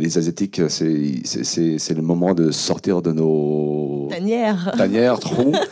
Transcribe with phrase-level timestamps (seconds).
[0.00, 5.52] les Asiatiques, c'est le moment de sortir de nos tanières, tanières trous.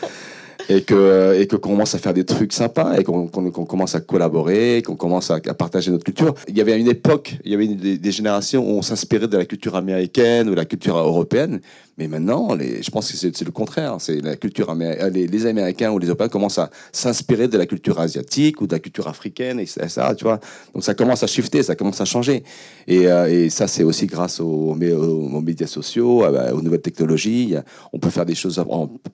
[0.69, 4.83] et que et que commence à faire des trucs sympas et qu'on commence à collaborer,
[4.85, 6.35] qu'on commence à, partager notre culture.
[6.47, 9.47] Il y avait une époque, il y avait des, générations où on s'inspirait de la
[9.47, 11.61] culture américaine ou de la culture européenne,
[11.99, 13.97] mais maintenant, je pense que c'est le contraire.
[13.99, 17.99] C'est la culture les, les, Américains ou les Européens commencent à s'inspirer de la culture
[17.99, 20.39] asiatique ou de la culture africaine et ça, tu vois.
[20.75, 22.45] Donc ça commence à shifter, ça commence à changer.
[22.87, 27.57] Et, euh, ça, c'est aussi grâce aux, médias sociaux, bah, aux nouvelles technologies.
[27.93, 28.63] On peut faire des choses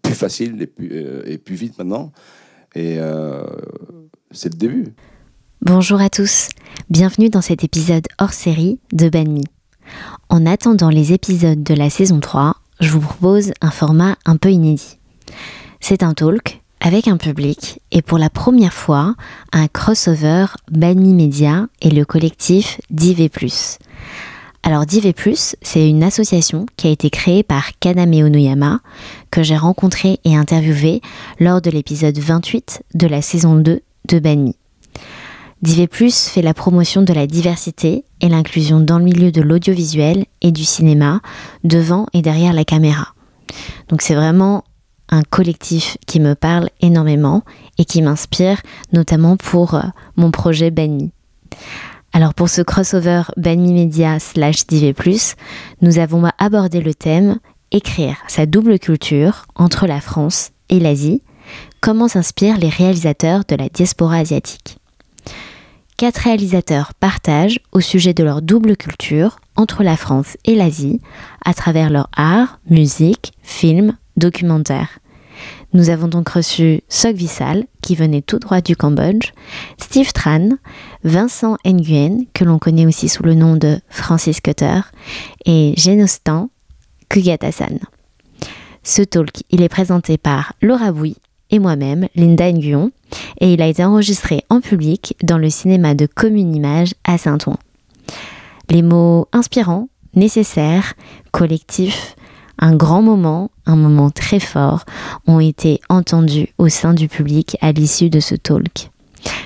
[0.03, 2.13] plus faciles et plus, euh, et plus vite maintenant.
[2.75, 3.45] Et euh,
[4.31, 4.95] c'est le début.
[5.63, 6.49] Bonjour à tous,
[6.91, 9.45] bienvenue dans cet épisode hors série de Banmi.
[10.29, 14.51] En attendant les épisodes de la saison 3, je vous propose un format un peu
[14.51, 14.99] inédit.
[15.81, 19.15] C'est un talk avec un public et pour la première fois,
[19.53, 23.31] un crossover Banmi Media et le collectif DIV+.
[24.63, 25.15] Alors DIV+,
[25.63, 28.81] c'est une association qui a été créée par Kaname Onoyama,
[29.31, 31.03] que j'ai rencontré et interviewé
[31.39, 34.57] lors de l'épisode 28 de la saison 2 de Banmi.
[35.65, 40.53] DIV+, fait la promotion de la diversité et l'inclusion dans le milieu de l'audiovisuel et
[40.53, 41.23] du cinéma,
[41.65, 43.15] devant et derrière la caméra.
[43.89, 44.65] Donc c'est vraiment
[45.09, 47.43] un collectif qui me parle énormément
[47.79, 48.61] et qui m'inspire,
[48.93, 49.83] notamment pour euh,
[50.17, 51.13] mon projet Banmi.
[52.13, 54.95] Alors pour ce crossover Banmi Media slash DV+,
[55.81, 57.39] nous avons abordé le thème
[57.71, 61.23] Écrire sa double culture entre la France et l'Asie,
[61.81, 64.79] comment s'inspirent les réalisateurs de la diaspora asiatique?
[65.97, 71.01] Quatre réalisateurs partagent au sujet de leur double culture entre la France et l'Asie
[71.45, 74.99] à travers leur art, musique, films, documentaires.
[75.73, 79.33] Nous avons donc reçu Sok Vissal, qui venait tout droit du Cambodge,
[79.79, 80.51] Steve Tran,
[81.05, 84.81] Vincent Nguyen, que l'on connaît aussi sous le nom de Francis Cutter,
[85.47, 86.51] et Genostan
[87.09, 87.79] Kugatasan.
[88.83, 91.17] Ce talk, il est présenté par Laura Bouy
[91.51, 92.91] et moi-même, Linda Nguyen,
[93.41, 97.59] et il a été enregistré en public dans le cinéma de Commune Image à Saint-Ouen.
[98.71, 100.95] Les mots inspirants, nécessaires,
[101.33, 102.17] collectifs,
[102.59, 104.85] un grand moment, un moment très fort,
[105.27, 108.91] ont été entendus au sein du public à l'issue de ce talk.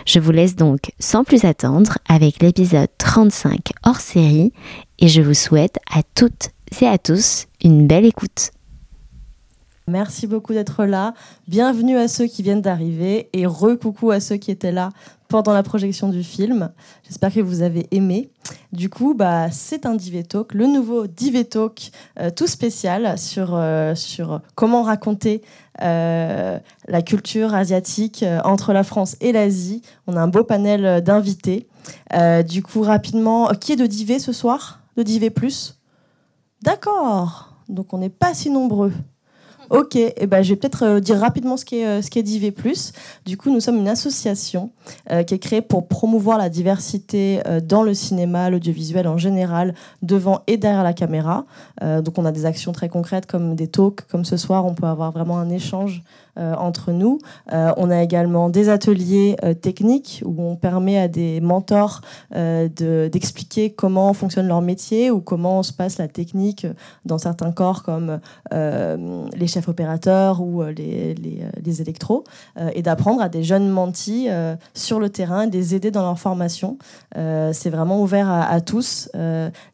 [0.06, 4.52] Je vous laisse donc sans plus attendre avec l'épisode 35 hors série
[4.98, 8.50] et je vous souhaite à toutes et à tous une belle écoute.
[9.88, 11.15] Merci beaucoup d'être là.
[11.49, 14.91] Bienvenue à ceux qui viennent d'arriver et re-coucou à ceux qui étaient là
[15.28, 16.71] pendant la projection du film.
[17.04, 18.28] J'espère que vous avez aimé.
[18.72, 21.91] Du coup, bah, c'est un Divé Talk, le nouveau Divé Talk
[22.21, 25.41] euh, tout spécial sur, euh, sur comment raconter
[25.81, 29.81] euh, la culture asiatique entre la France et l'Asie.
[30.06, 31.66] On a un beau panel d'invités.
[32.47, 34.81] du coup, rapidement, qui est de Divé ce soir?
[34.99, 35.81] De Divé Plus?
[36.60, 37.55] D'accord.
[37.70, 38.93] Donc on n'est pas si nombreux.
[39.70, 42.00] Ok, et eh ben, je vais peut-être euh, dire rapidement ce qu'est euh.
[43.26, 44.70] Du coup, nous sommes une association
[45.10, 50.42] euh, qui est créée pour promouvoir la diversité dans le cinéma, l'audiovisuel en général, devant
[50.46, 51.44] et derrière la caméra.
[51.82, 54.86] donc, on a des actions très concrètes comme des talks, comme ce soir, on peut
[54.86, 57.19] avoir vraiment un échange euh, entre nous.
[57.53, 62.00] Euh, on a également des ateliers euh, techniques où on permet à des mentors
[62.31, 66.66] d'expliquer comment fonctionne leur métier ou comment se passe la technique
[67.04, 72.25] dans certains corps comme les chefs opérateurs ou les, les, électros
[72.75, 74.28] et d'apprendre à des jeunes mentis
[74.75, 76.78] sur le terrain et les aider dans leur formation.
[77.15, 79.10] C'est vraiment ouvert à, tous.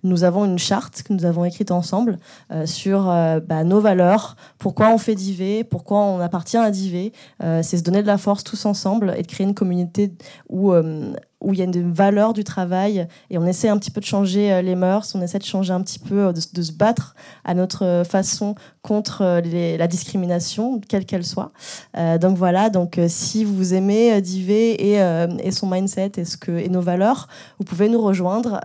[0.03, 2.19] nous avons une charte que nous avons écrite ensemble
[2.65, 7.79] sur bah, nos valeurs, pourquoi on fait d'IV, pourquoi on appartient à Divé, euh, c'est
[7.79, 10.13] se donner de la force tous ensemble et de créer une communauté
[10.49, 11.13] où euh,
[11.45, 14.07] où il y a une valeur du travail et on essaie un petit peu de
[14.07, 17.55] changer euh, les mœurs, on essaie de changer un petit peu, de, se battre à
[17.55, 21.53] notre façon contre euh, la discrimination, quelle qu'elle soit.
[21.97, 26.13] Euh, donc voilà, donc si vous aimez Divé et, son mindset
[26.49, 27.29] et, nos valeurs,
[27.59, 28.61] vous pouvez nous rejoindre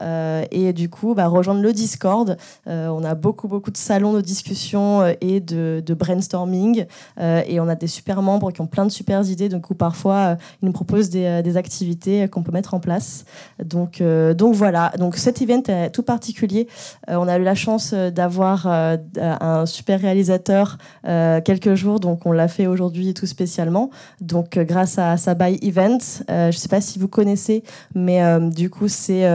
[0.52, 2.38] et du coup bah, rejoindre le Discord.
[2.66, 6.86] on a beaucoup beaucoup de salons de discussion et de, de brainstorming
[7.20, 9.50] et on a des super membres qui ont plein de super idées.
[9.50, 13.26] Donc parfois ils nous proposent des, des activités qu'on peut mettre en place.
[13.64, 14.92] Donc, euh, donc voilà.
[14.98, 16.68] Donc cet event est tout particulier.
[17.10, 22.32] Euh, on a eu la chance euh, d'avoir un super réalisateur quelques jours, donc on
[22.32, 23.90] l'a fait aujourd'hui tout spécialement.
[24.22, 27.64] Donc grâce à Sabai Event, je ne sais pas si vous connaissez,
[27.96, 28.22] mais
[28.52, 29.28] du coup c'est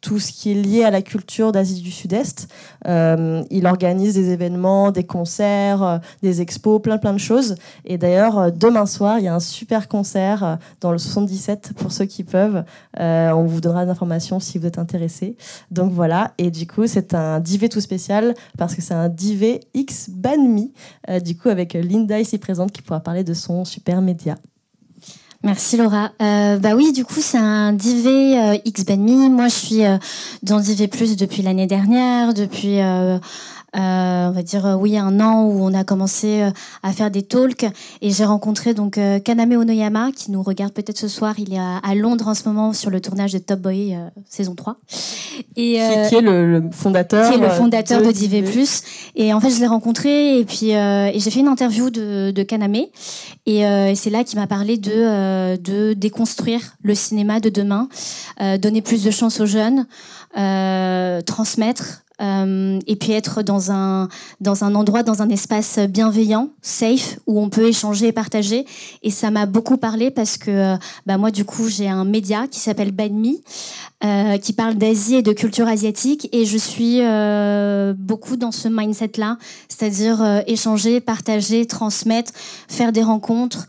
[0.00, 2.48] tout ce qui est lié à la culture d'Asie du Sud-Est.
[2.86, 7.56] il organise des événements, des concerts, des expos, plein plein de choses.
[7.84, 12.06] Et d'ailleurs demain soir il y a un super concert dans le 77 pour ceux
[12.06, 12.64] qui peuvent
[12.98, 15.36] on vous donnera des informations si vous êtes intéressé.
[15.70, 19.60] Donc voilà, et du coup, c'est un divé tout spécial parce que c'est un divé
[19.74, 20.72] X Banmi,
[21.22, 24.36] du coup, avec Linda ici présente qui pourra parler de son super média.
[25.42, 26.12] Merci Laura.
[26.20, 29.30] Euh, bah oui, du coup, c'est un euh, X Banmi.
[29.30, 29.96] Moi, je suis euh,
[30.42, 33.18] dans Div Plus depuis l'année dernière, depuis euh,
[33.74, 36.50] on va dire euh, oui un an où on a commencé euh,
[36.82, 37.66] à faire des talks
[38.00, 41.34] et j'ai rencontré donc Kaname Onoyama qui nous regarde peut-être ce soir.
[41.38, 43.96] Il est à, Londres en ce moment sur le tournage de Top Boy
[44.28, 44.76] saison 3.
[45.56, 45.78] Et,
[46.08, 48.82] qui, est le, fondateur Qui est le fondateur de, Div Plus.
[49.16, 52.42] Et en fait, je l'ai rencontré et puis et j'ai fait une interview de, de
[52.42, 52.76] Kaname
[53.46, 57.88] et c'est là qu'il m'a parlé de de déconstruire le cinéma de demain,
[58.60, 59.86] donner plus de chance aux jeunes,
[61.24, 64.08] transmettre euh, et puis être dans un
[64.40, 68.66] dans un endroit, dans un espace bienveillant, safe, où on peut échanger et partager.
[69.02, 70.76] Et ça m'a beaucoup parlé parce que euh,
[71.06, 73.42] bah moi du coup j'ai un média qui s'appelle Banmi,
[74.04, 78.68] euh, qui parle d'Asie et de culture asiatique, et je suis euh, beaucoup dans ce
[78.68, 79.36] mindset là,
[79.68, 82.32] c'est-à-dire euh, échanger, partager, transmettre,
[82.68, 83.66] faire des rencontres.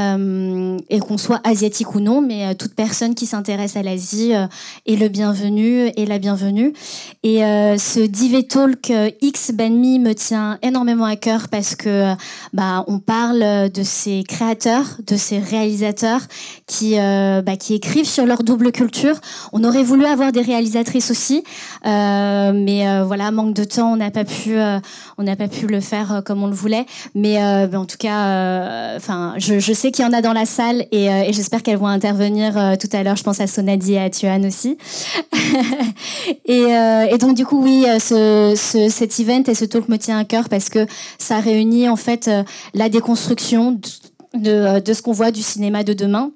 [0.00, 4.34] Euh, et qu'on soit asiatique ou non, mais euh, toute personne qui s'intéresse à l'Asie
[4.34, 4.46] euh,
[4.86, 6.72] est le bienvenu et la bienvenue.
[7.22, 12.14] Et ce Dive Talk X Banmi me tient énormément à cœur parce que
[12.52, 16.20] bah on parle de ces créateurs, de ces réalisateurs
[16.66, 19.20] qui bah, qui écrivent sur leur double culture.
[19.52, 21.44] On aurait voulu avoir des réalisatrices aussi,
[21.84, 24.56] mais voilà manque de temps, on n'a pas pu
[25.20, 26.86] on n'a pas pu le faire comme on le voulait.
[27.14, 27.38] Mais,
[27.68, 30.86] mais en tout cas, enfin je, je sais qu'il y en a dans la salle
[30.90, 33.16] et, euh, j'espère qu'elles vont intervenir euh, tout à l'heure.
[33.16, 34.78] Je pense à Sonadi et à Tuan aussi.
[36.48, 38.54] Euh, et, donc du coup, oui, ce,
[38.90, 40.86] cet event et ce talk me tient à cœur parce que
[41.18, 42.28] ça réunit en fait
[42.74, 43.78] la déconstruction
[44.34, 46.32] de, de ce qu'on voit du cinéma de demain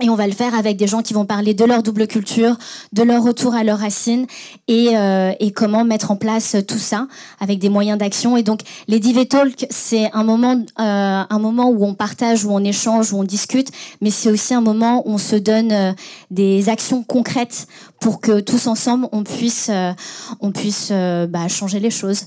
[0.00, 2.56] et on va le faire avec des gens qui vont parler de leur double culture,
[2.92, 4.26] de leur retour à leurs racines
[4.66, 7.06] et, euh, comment mettre en place tout ça
[7.38, 8.36] avec des moyens d'action.
[8.36, 12.52] Et donc les Div Talk, c'est un moment, euh, un moment où on partage, où
[12.52, 15.92] on échange, où on discute, mais c'est aussi un moment où on se donne euh,
[16.30, 17.66] des actions concrètes
[18.00, 19.92] pour que tous ensemble on puisse, euh,
[20.40, 22.26] on puisse euh, bah, changer les choses.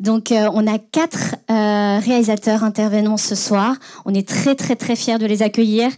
[0.00, 3.76] Donc on a quatre réalisateurs intervenants ce soir.
[4.04, 5.90] On est très très très fiers de les accueillir.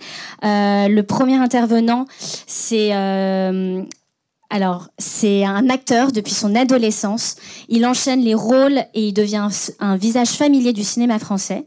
[0.43, 2.06] le premier intervenant,
[2.46, 3.82] c'est euh,
[4.48, 7.34] alors, c'est un acteur depuis son adolescence.
[7.69, 9.48] Il enchaîne les rôles et il devient
[9.81, 11.66] un visage familier du cinéma français.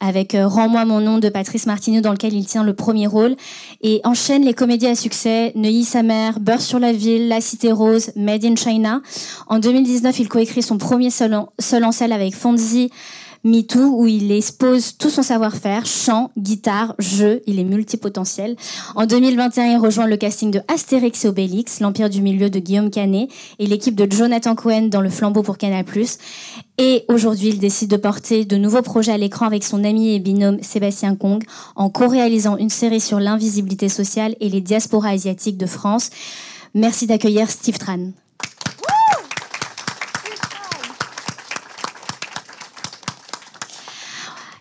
[0.00, 3.36] Avec euh, Rends-moi mon nom de Patrice Martineau dans lequel il tient le premier rôle.
[3.80, 5.52] Et enchaîne les comédies à succès.
[5.54, 9.00] Neuilly sa mère, Beurre sur la ville, La Cité Rose, Made in China.
[9.46, 12.90] En 2019, il coécrit son premier seul en, seul scène avec Fonzie
[13.42, 18.56] MeToo où il expose tout son savoir-faire, chant, guitare, jeu, il est multipotentiel.
[18.94, 22.90] En 2021, il rejoint le casting de Astérix et Obélix, l'Empire du Milieu de Guillaume
[22.90, 25.84] Canet et l'équipe de Jonathan Cohen dans Le Flambeau pour Canal+.
[26.76, 30.18] Et aujourd'hui, il décide de porter de nouveaux projets à l'écran avec son ami et
[30.18, 31.42] binôme Sébastien Kong
[31.76, 36.10] en co-réalisant une série sur l'invisibilité sociale et les diasporas asiatiques de France.
[36.74, 38.10] Merci d'accueillir Steve Tran.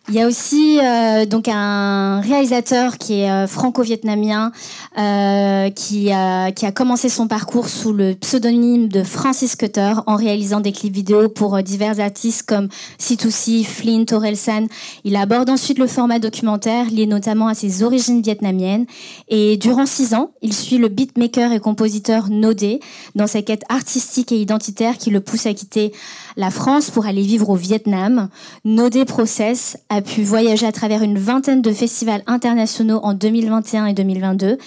[0.09, 4.51] Il y a aussi euh, donc un réalisateur qui est euh, franco-vietnamien
[4.99, 10.17] euh, qui, a, qui a commencé son parcours sous le pseudonyme de Francis Cutter en
[10.17, 12.67] réalisant des clips vidéo pour euh, divers artistes comme
[12.99, 14.67] C2C, Flint, Orelsan.
[15.05, 18.87] Il aborde ensuite le format documentaire lié notamment à ses origines vietnamiennes
[19.29, 22.81] et durant six ans, il suit le beatmaker et compositeur Nodé
[23.15, 25.93] dans sa quête artistique et identitaire qui le pousse à quitter
[26.35, 28.29] la France pour aller vivre au Vietnam.
[28.65, 33.93] Nodé Process a pu voyager à travers une vingtaine de festivals internationaux en 2021 et
[33.93, 34.57] 2022.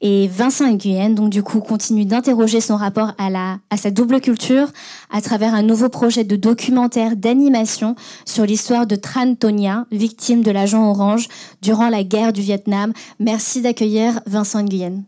[0.00, 4.20] Et Vincent Nguyen, donc du coup, continue d'interroger son rapport à, la, à sa double
[4.20, 4.68] culture
[5.10, 10.50] à travers un nouveau projet de documentaire d'animation sur l'histoire de Tran Tonia, victime de
[10.50, 11.28] l'agent orange
[11.62, 12.92] durant la guerre du Vietnam.
[13.18, 15.04] Merci d'accueillir Vincent Nguyen.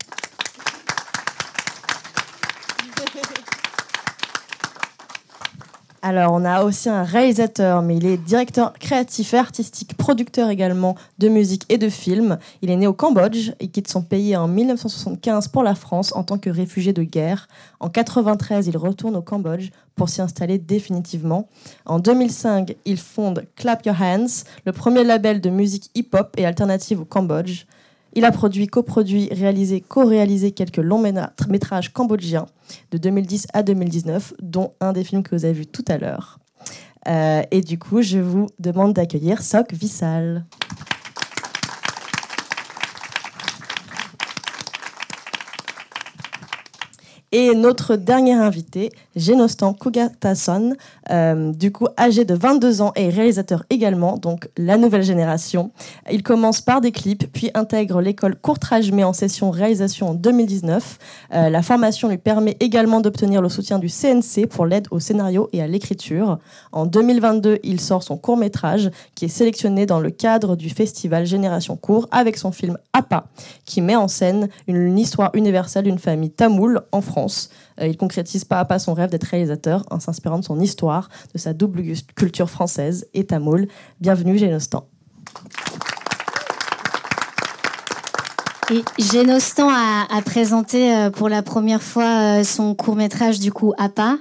[6.06, 10.96] Alors, on a aussi un réalisateur, mais il est directeur créatif et artistique, producteur également
[11.18, 12.36] de musique et de films.
[12.60, 16.22] Il est né au Cambodge et quitte son pays en 1975 pour la France en
[16.22, 17.48] tant que réfugié de guerre.
[17.80, 21.48] En 93, il retourne au Cambodge pour s'y installer définitivement.
[21.86, 27.00] En 2005, il fonde Clap Your Hands, le premier label de musique hip-hop et alternative
[27.00, 27.64] au Cambodge.
[28.16, 31.02] Il a produit, coproduit, réalisé, co-réalisé quelques longs
[31.48, 32.46] métrages cambodgiens
[32.92, 36.38] de 2010 à 2019, dont un des films que vous avez vu tout à l'heure.
[37.08, 40.44] Euh, et du coup, je vous demande d'accueillir Sok Vissal.
[47.36, 50.74] Et notre dernier invité, Genostan Kugatason,
[51.10, 55.72] euh, du coup âgé de 22 ans et réalisateur également, donc la nouvelle génération.
[56.12, 60.98] Il commence par des clips, puis intègre l'école Courtrage mais en session réalisation en 2019.
[61.34, 65.48] Euh, la formation lui permet également d'obtenir le soutien du CNC pour l'aide au scénario
[65.52, 66.38] et à l'écriture.
[66.70, 71.26] En 2022, il sort son court métrage qui est sélectionné dans le cadre du festival
[71.26, 73.26] Génération Court avec son film Appa,
[73.64, 77.23] qui met en scène une histoire universelle d'une famille tamoule en France
[77.80, 81.08] euh, il concrétise pas à pas son rêve d'être réalisateur en s'inspirant de son histoire,
[81.32, 81.82] de sa double
[82.14, 83.68] culture française et tamoul.
[84.00, 84.86] Bienvenue, Génostan.
[88.70, 93.74] Et Génostan a, présenté euh, pour la première fois euh, son court métrage du coup
[93.78, 94.16] APA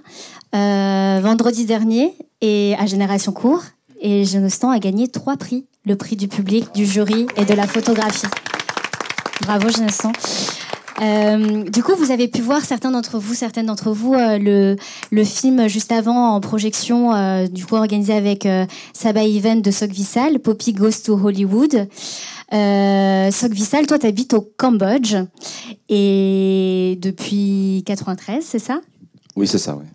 [0.54, 3.64] vendredi dernier et à Génération Court.
[4.02, 7.68] Et Génostan a gagné trois prix le prix du public, du jury et de la
[7.68, 8.28] photographie.
[9.42, 10.12] Bravo Génostan.
[11.02, 14.78] Euh, du coup, vous avez pu voir certains d'entre vous, certaines d'entre vous, euh,
[15.12, 18.48] le, film juste avant en projection, euh, du coup organisé avec
[18.94, 21.88] Sabah Event de Sok Vissal, Poppy Goes to Hollywood.
[22.52, 25.16] Sok Vissal, toi, tu habites au Cambodge
[25.90, 28.82] et depuis 93, c'est ça?
[29.36, 29.86] Oui, c'est ça, oui.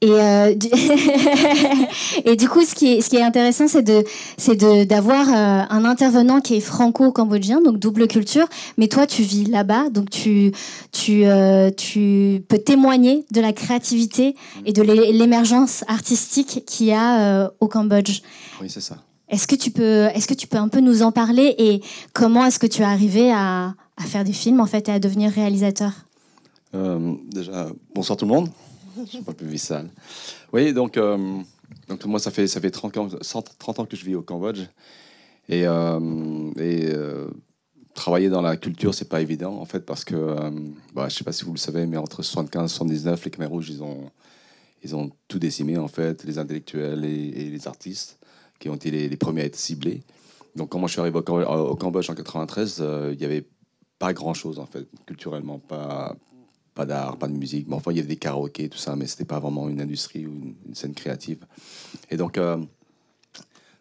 [0.00, 0.68] Et, euh, du...
[2.24, 4.04] et du coup, ce qui est, ce qui est intéressant, c'est de,
[4.36, 8.46] c'est de, d'avoir euh, un intervenant qui est franco-cambodgien, donc double culture,
[8.78, 10.52] mais toi, tu vis là-bas, donc tu,
[10.92, 17.50] tu, euh, tu peux témoigner de la créativité et de l'émergence artistique qu'il y a
[17.60, 18.20] au Cambodge.
[18.60, 18.96] Oui, c'est ça.
[19.28, 21.80] Est-ce que tu peux, est-ce que tu peux un peu nous en parler et
[22.12, 24.98] comment est-ce que tu es arrivé à, à faire des films en fait et à
[24.98, 25.92] devenir réalisateur?
[27.32, 28.50] Déjà, bonsoir tout le monde.
[29.04, 29.90] je suis pas plus vissal.
[30.52, 31.38] Oui, donc, euh,
[31.88, 33.08] donc moi, ça fait, ça fait 30 ans,
[33.58, 34.62] 30 ans que je vis au Cambodge.
[35.48, 36.00] Et, euh,
[36.58, 37.28] euh,
[37.94, 40.14] travailler dans la culture, c'est pas évident, en fait, parce que,
[40.92, 43.46] bah, je sais pas si vous le savez, mais entre 75 et 79, les Khmer
[43.46, 44.10] Rouges, ils ont,
[44.82, 48.18] ils ont tout décimé, en fait, les intellectuels et, les artistes,
[48.58, 50.02] qui ont été les, premiers à être ciblés.
[50.56, 53.46] Donc, quand moi je suis arrivé au Cambodge, en 93, il n'y avait
[53.98, 56.16] pas grand-chose, en fait, culturellement, pas,
[56.76, 57.66] pas d'art, pas de musique.
[57.66, 60.26] Bon, enfin, il y avait des karaokés, tout ça, mais c'était pas vraiment une industrie
[60.26, 61.38] ou une, scène créative.
[62.10, 62.58] Et donc, euh,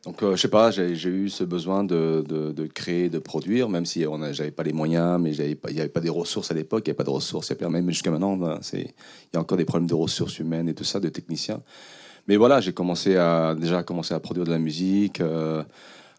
[0.06, 3.86] donc euh, je sais pas, j'ai eu ce besoin de, de, créer, de produire, même
[3.86, 6.90] si j'avais pas les moyens, mais il n'y avait pas des ressources à l'époque, il
[6.90, 8.80] n'y avait pas de ressources, même jusqu'à maintenant, il
[9.34, 11.62] y a encore des problèmes de ressources humaines et tout ça, de techniciens.
[12.28, 15.22] Mais voilà, j'ai commencé à déjà commencé à produire de la musique.
[15.22, 15.64] Euh,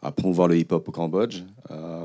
[0.02, 2.04] à promouvoir le hip-hop au Cambodge euh,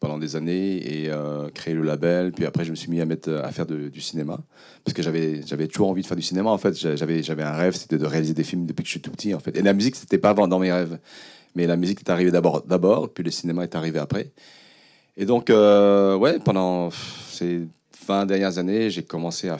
[0.00, 2.32] pendant des années et euh, créer le label.
[2.32, 4.40] Puis après, je me suis mis à, faire du cinéma
[4.84, 6.50] parce que j'avais, toujours envie de faire du cinéma.
[6.50, 9.10] En fait, j'avais, un rêve, c'était de réaliser des films depuis que je suis tout
[9.10, 9.34] petit.
[9.34, 9.56] En fait.
[9.56, 10.98] Et la musique, c'était pas dans mes rêves.
[11.54, 14.32] Mais la musique est arrivée d'abord, puis le cinéma est arrivé après.
[15.18, 16.88] Et donc, euh, ouais, pendant
[17.30, 17.68] ces
[18.06, 19.58] 20 dernières années, j'ai commencé à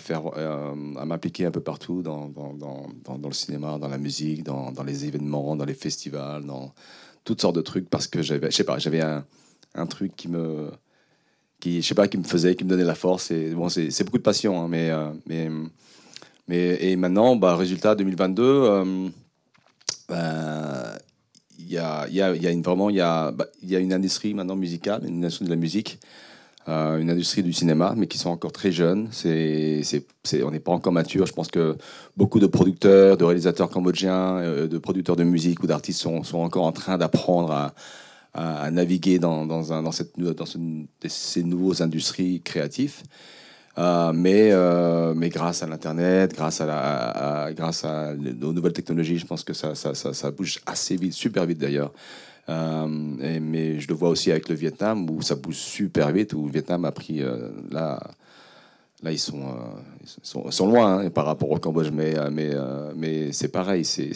[1.04, 5.04] m'impliquer un peu partout dans dans, dans, dans, le cinéma, dans la musique, dans, les
[5.04, 6.72] événements, dans les festivals, dans,
[7.24, 10.70] toutes sortes de trucs parce que j'avais, je sais pas, j'avais un, truc qui me,
[11.60, 13.30] qui, je sais pas, qui me faisait, qui me donnait la force.
[13.30, 15.48] Et bon, c'est beaucoup de passion, hein, mais, euh, mais,
[16.48, 19.08] mais, et maintenant, bah, résultat 2022, euh,
[20.08, 20.98] bah,
[21.58, 24.34] il y a, y, a, y a une, vraiment, il y a, bah, une industrie
[24.34, 25.98] maintenant musicale, une industrie de la musique
[26.68, 29.08] euh, une industrie du cinéma, mais qui sont encore très jeunes.
[29.10, 29.82] C'est,
[30.44, 31.26] on n'est pas encore mature.
[31.26, 31.76] Je pense que
[32.16, 36.38] beaucoup de producteurs, de réalisateurs cambodgiens, euh, de producteurs de musique ou d'artistes sont, sont
[36.38, 37.72] encore en train d'apprendre
[38.34, 40.46] à, naviguer dans, dans, un, dans, cette, dans
[41.06, 43.02] ces nouveaux industries créatives.
[43.78, 44.52] Euh, mais,
[45.14, 49.74] mais grâce à l'Internet, grâce, à, la, grâce aux nouvelles technologies, je pense que ça,
[49.74, 51.92] ça, ça bouge assez vite, super vite d'ailleurs.
[52.48, 56.46] Euh, mais je le vois aussi avec le Vietnam où ça bouge super vite, où
[56.46, 58.00] le Vietnam a pris euh, là.
[59.04, 62.52] Là, ils sont, euh, sont, loin hein, par rapport au Cambodge, mais, mais,
[62.94, 63.84] mais c'est pareil.
[63.84, 64.12] C'est,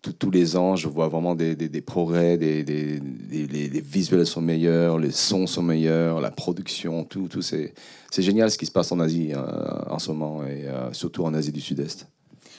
[0.00, 5.10] tous les ans, je vois vraiment des, des, progrès, des, les, visuels sont meilleurs, les
[5.10, 7.28] sons sont meilleurs, la production, tout.
[7.28, 7.74] tout c'est,
[8.16, 11.60] génial ce qui se passe en Asie en ce moment, et surtout en Asie du
[11.60, 12.08] Sud-Est.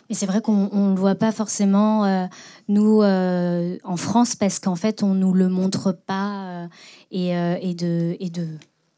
[0.09, 2.25] Mais c'est vrai qu'on ne le voit pas forcément, euh,
[2.67, 6.45] nous, euh, en France, parce qu'en fait, on ne nous le montre pas.
[6.45, 6.67] Euh,
[7.11, 8.31] et, et, de, et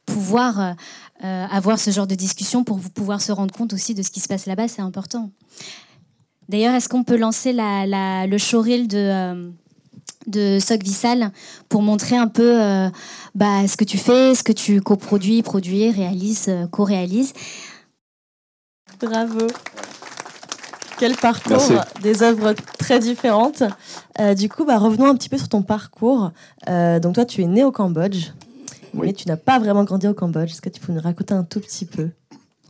[0.05, 0.75] pouvoir
[1.21, 4.27] avoir ce genre de discussion pour pouvoir se rendre compte aussi de ce qui se
[4.27, 5.31] passe là-bas, c'est important.
[6.49, 9.51] D'ailleurs, est-ce qu'on peut lancer la, la, le showreel de
[10.27, 11.31] de Soc Vissal
[11.69, 12.59] pour montrer un peu
[13.33, 17.31] bah, ce que tu fais, ce que tu coproduis, produis, réalises, co-réalises?
[18.99, 19.47] Bravo.
[21.01, 21.57] Quel parcours,
[22.03, 23.63] des œuvres très différentes.
[24.19, 26.29] Euh, du coup, bah, revenons un petit peu sur ton parcours.
[26.69, 28.27] Euh, donc toi, tu es né au Cambodge,
[28.93, 30.51] mais tu n'as pas vraiment grandi au Cambodge.
[30.51, 32.09] Est-ce que tu peux nous raconter un tout petit peu?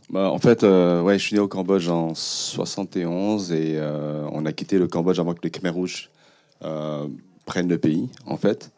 [0.08, 3.78] Bah, en fait, euh, ouais, je suis né au Cambodge en 71 et
[4.32, 6.08] on a quitté le Cambodge avant que les Khmer rouges
[7.44, 8.70] prennent le pays, en fait.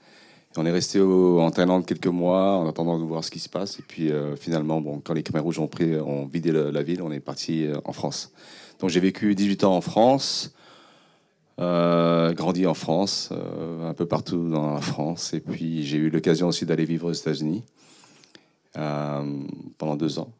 [0.57, 3.39] Et on est resté au- en Thaïlande quelques mois en attendant de voir ce qui
[3.39, 3.79] se passe.
[3.79, 7.03] Et puis finalement, bon, quand les Khmer rouges ont, pris, ont vidé le- la ville,
[7.03, 8.33] on est parti en France.
[8.81, 10.53] Donc j'ai vécu 18 ans en France,
[11.61, 15.33] euh, grandi en France, euh, un peu partout dans la France.
[15.35, 17.63] Et puis j'ai eu l'occasion aussi d'aller vivre aux États-Unis
[18.77, 19.23] euh,
[19.79, 20.31] pendant deux ans.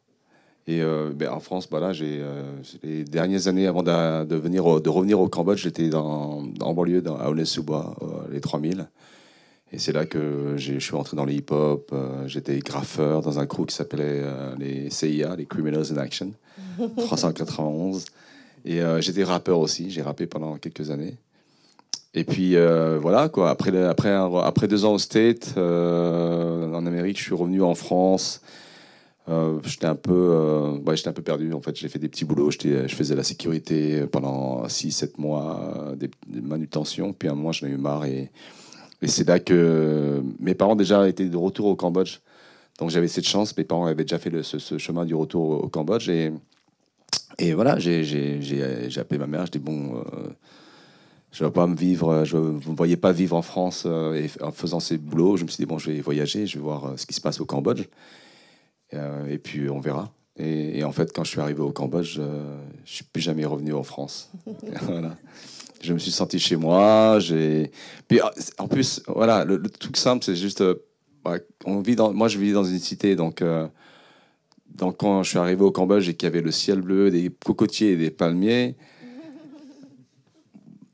[0.67, 0.81] Et
[1.13, 2.23] ben, en France, bah là, j'ai
[2.81, 6.73] les dernières années avant de, de venir au- de revenir au Cambodge, j'étais dans, en
[6.73, 7.33] banlieue, dans, à euh,
[8.31, 8.87] les 3000.
[9.71, 11.91] Et c'est là que je suis rentré dans le hip-hop.
[11.93, 16.31] euh, j'étais graffeur dans un crew qui s'appelait euh, les CIA, les Criminals in Action,
[16.97, 18.05] 391.
[18.65, 19.91] Et euh, j'étais rappeur aussi.
[19.91, 21.17] J'ai rappé pendant quelques années.
[22.15, 23.49] Et puis euh, voilà quoi.
[23.49, 28.41] Après, après, après deux ans au State, euh, en Amérique, je suis revenu en France.
[29.63, 31.51] J'étais un peu, ouais, j'étais un peu perdu.
[31.53, 32.51] En fait, j'ai fait des petits boulots.
[32.51, 37.11] Je faisais la sécurité pendant 6-7 mois, des, des manutentions.
[37.11, 38.05] Puis à un moment, j'en ai eu marre.
[38.05, 38.29] Et,
[39.01, 42.19] c'est là que mes parents déjà étaient de retour au Cambodge.
[42.77, 43.57] Donc j'avais cette chance.
[43.57, 46.07] Mes parents avaient déjà fait ce, ce chemin du retour au Cambodge.
[46.07, 46.31] Et,
[47.37, 49.45] et voilà, j'ai appelé ma mère.
[49.45, 49.97] Je dis bon.
[49.97, 50.29] euh,
[51.31, 54.13] je ne vais pas me vivre, je ne me voyais pas vivre en France euh,
[54.13, 55.35] et en faisant ces boulots.
[55.35, 57.19] Je me suis dit, bon, je vais voyager, je vais voir euh, ce qui se
[57.19, 57.83] passe au Cambodge.
[59.27, 60.13] Et puis, on verra.
[60.37, 62.23] Et, et en fait, quand je suis arrivé au Cambodge, je
[62.85, 64.31] suis plus jamais revenu en France.
[64.83, 65.17] voilà.
[65.81, 67.17] Je me suis senti chez moi.
[67.19, 67.71] J'ai.
[68.07, 70.75] Puis euh, en plus, voilà, le, le truc simple, c'est juste, euh,
[71.25, 72.13] ouais, on vit dans.
[72.13, 73.43] Moi, je vis dans une cité, donc.
[74.75, 77.31] Donc quand je suis arrivé au Cambodge et qu'il y avait le ciel bleu, des
[77.43, 78.75] cocotiers et des palmiers,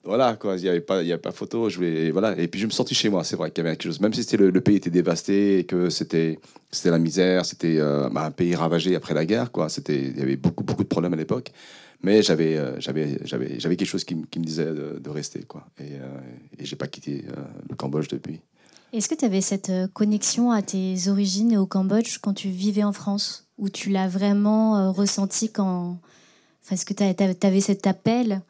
[0.04, 1.70] voilà quoi, il n'y avait pas, avait pas photo.
[1.70, 2.38] Je voulais, voilà.
[2.38, 3.24] Et puis je me sentis chez moi.
[3.24, 5.64] C'est vrai qu'il y avait quelque chose, même si le, le pays était dévasté et
[5.64, 6.40] que c'était,
[6.86, 9.68] la misère, c'était euh, bah, un pays ravagé après la guerre quoi.
[9.90, 11.52] Il y avait beaucoup beaucoup de problèmes à l'époque.
[12.04, 15.68] Mais j'avais, euh, quelque chose qui, me- disait de, de rester quoi.
[15.80, 16.18] Et, euh,
[16.58, 18.40] et j'ai pas quitté euh, le Cambodge depuis.
[18.94, 22.50] Est-ce que tu avais cette euh, connexion à tes origines et au Cambodge quand tu
[22.50, 25.98] vivais en France Ou tu l'as vraiment euh, ressenti quand.
[26.64, 27.04] Enfin, est-ce que tu
[27.48, 28.42] avais cet appel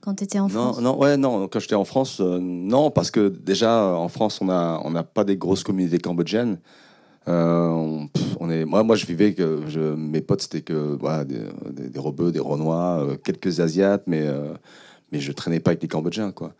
[0.00, 0.80] quand tu étais en Non, France?
[0.80, 1.46] non, ouais, non.
[1.48, 5.04] Quand j'étais en France, euh, non, parce que déjà en France, on a, on n'a
[5.04, 6.58] pas des grosses communautés cambodgiennes.
[7.28, 10.96] Euh, on, pff, on est, moi, moi, je vivais que je, mes potes, c'était que
[10.98, 11.40] voilà, des,
[11.72, 14.52] des, des Rebeux, des Renois, euh, quelques Asiates, mais euh,
[15.12, 16.52] mais je traînais pas avec les Cambodgiens, quoi.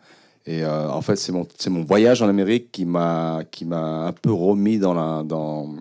[0.47, 5.75] Et euh, en fait, c'est mon, voyage en Amérique qui m'a, un peu remis dans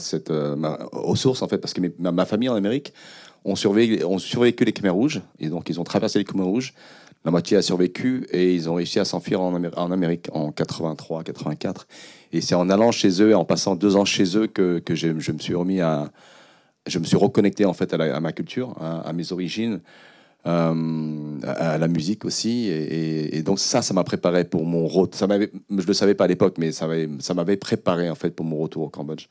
[0.00, 0.56] cette, euh,
[0.92, 2.92] aux sources, en fait, parce que ma, famille en Amérique,
[3.44, 6.74] ont survécu, survécu les Khmer rouges, et donc ils ont traversé les Khmer rouges.
[7.24, 10.50] La moitié a survécu et ils ont réussi à s'enfuir en, Amé- en Amérique en
[10.50, 11.86] 83, 84.
[12.32, 15.38] Et c'est en allant chez eux en passant deux ans chez eux que, je, me
[17.04, 19.80] suis reconnecté en fait à, ma culture, à, à mes origines,
[20.46, 22.66] euh, à, à la musique aussi.
[22.68, 25.18] Et, et- donc ça, ça m'a préparé pour mon retour.
[25.18, 28.14] Ça m'avait, je le savais pas à l'époque, mais ça m'avait, ça m'avait préparé en
[28.14, 29.26] fait pour mon retour au Cambodge.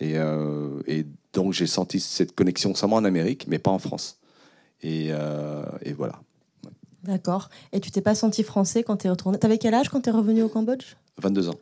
[0.00, 4.18] Et, euh, et donc j'ai senti cette connexion seulement en Amérique, mais pas en France.
[4.82, 6.20] Et, euh, et voilà.
[7.04, 7.48] D'accord.
[7.72, 9.38] Et tu t'es pas senti français quand tu es retourné?
[9.38, 10.96] T'avais quel âge quand tu es revenu au Cambodge?
[11.20, 11.54] 22 ans.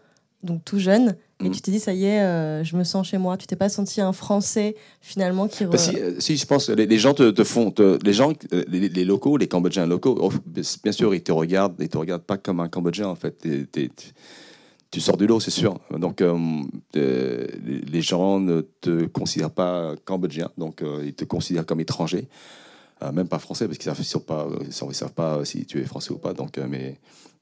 [0.42, 1.16] Donc tout jeune.
[1.40, 1.50] Et Mhm.
[1.52, 3.36] tu t'es dit, ça y est, euh, je me sens chez moi.
[3.36, 5.64] Tu t'es pas senti un français finalement qui.
[5.64, 8.14] re- Bah, si, euh, si, je pense, les, les gens te, te font, te- les
[8.14, 10.30] gens, euh, les, les locaux, les Cambodgiens locaux, oh,
[10.82, 13.46] bien sûr, ils te regardent, ils te regardent pas comme un Cambodgien en fait.
[14.90, 15.78] Tu sors du lot, c'est sûr.
[15.90, 16.36] Donc, euh,
[16.94, 22.28] les- gens ne te considèrent pas Cambodgien, donc euh, ils te considèrent comme étranger,
[23.12, 26.12] même pas français parce qu'ils ils savent pas, ils savent, pas si tu es français
[26.12, 26.32] ou pas.
[26.32, 26.98] Donc, mais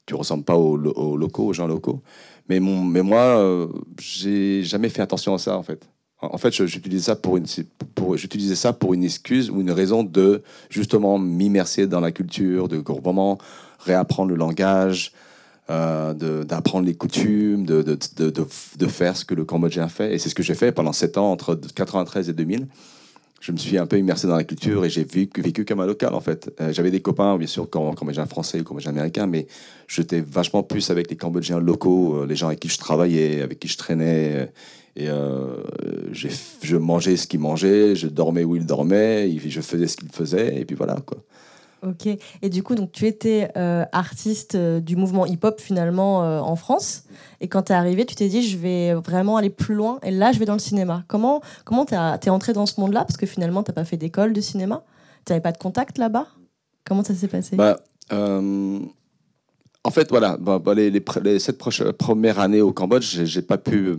[0.06, 2.02] tu ressembles pas aux locaux, aux gens locaux.
[2.48, 5.80] Mais, mon, moi, euh, j'ai jamais fait attention à ça en fait.
[6.20, 7.36] En fait, j'utilisais ça pour
[8.94, 13.38] une, excuse ou une raison de justement m'immerser dans la culture, de vraiment
[13.80, 15.12] réapprendre le langage,
[15.70, 17.98] euh, d'apprendre les coutumes, de,
[18.88, 20.14] faire ce que le Cambodgien fait.
[20.14, 22.68] Et c'est ce que j'ai fait pendant sept ans, entre 93 et 2000.
[23.46, 25.84] Je me suis un peu immersé dans la culture et j'ai vécu, vécu comme un
[25.86, 26.50] local en fait.
[26.62, 29.46] Euh, J'avais des copains, bien sûr, cam- Cambodgiens français ou Cambodgiens américains, mais
[29.86, 33.58] j'étais vachement plus avec les Cambodgiens locaux, euh, les gens avec qui je travaillais, avec
[33.58, 34.30] qui je traînais.
[34.34, 34.46] euh,
[34.96, 35.08] Et
[36.62, 40.60] je mangeais ce qu'ils mangeaient, je dormais où ils dormaient, je faisais ce qu'ils faisaient,
[40.60, 41.18] et puis voilà quoi.
[41.86, 42.06] Ok.
[42.42, 46.56] Et du coup, donc tu étais euh, artiste euh, du mouvement hip-hop finalement euh, en
[46.56, 47.04] France.
[47.40, 49.98] Et quand tu es arrivé, tu t'es dit, je vais vraiment aller plus loin.
[50.02, 51.04] Et là, je vais dans le cinéma.
[51.08, 53.04] Comment comment t'es es entré dans ce monde-là?
[53.04, 54.82] Parce que finalement, t'as pas fait d'école de cinéma.
[55.26, 56.26] Tu n'avais pas de contact là-bas?
[56.86, 57.56] Comment ça s'est passé?
[57.56, 57.78] Bah,
[59.86, 63.42] en fait, voilà, bah, bah, les, les, les sept proches- premières années au Cambodge, j'ai
[63.42, 63.96] pas pu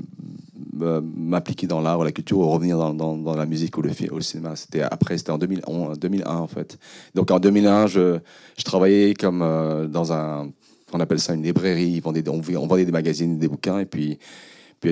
[0.75, 4.15] m'impliquer dans l'art ou la culture ou revenir dans, dans, la musique ou le, ou
[4.15, 4.55] le cinéma.
[4.55, 6.77] C'était après, c'était en 2001, 2001 en fait.
[7.13, 8.19] Donc en 2001, je,
[8.57, 9.39] je travaillais comme
[9.89, 10.49] dans un,
[10.93, 12.01] on appelle ça une librairie.
[12.03, 14.17] On vendait, on, vendait des magazines, des bouquins et puis,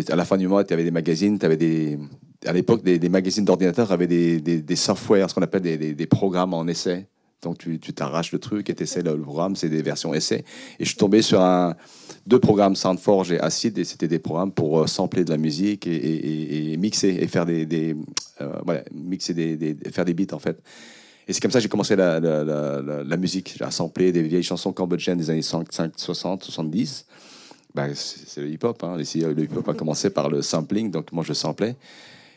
[0.10, 2.00] à la fin du mois, tu avais des magazines, tu avais des
[2.46, 6.06] à l'époque, des, magazines d'ordinateurs avaient des, des, des softwares, ce qu'on appelle des, des,
[6.08, 7.08] programmes en essai.
[7.44, 10.44] Donc tu t'arraches le truc et tu essaies le, programme, c'est des versions essais.
[10.80, 11.42] Et je suis tombé sur
[12.26, 15.86] deux programmes Soundforge et Acid, et c'était des programmes pour euh, sampler de la musique
[15.88, 17.96] et, mixer et faire des, des
[18.42, 20.62] euh, mixer des, faire des beats en fait.
[21.28, 23.56] Et c'est comme ça que j'ai commencé la, musique.
[23.58, 27.06] J'ai samplé des vieilles chansons cambodgiennes des années 60, 70.
[27.74, 28.84] Bah, c'est le hip-hop.
[28.84, 28.98] Hein.
[28.98, 31.76] Le hip-hop a commencé par le sampling, donc moi je samplais.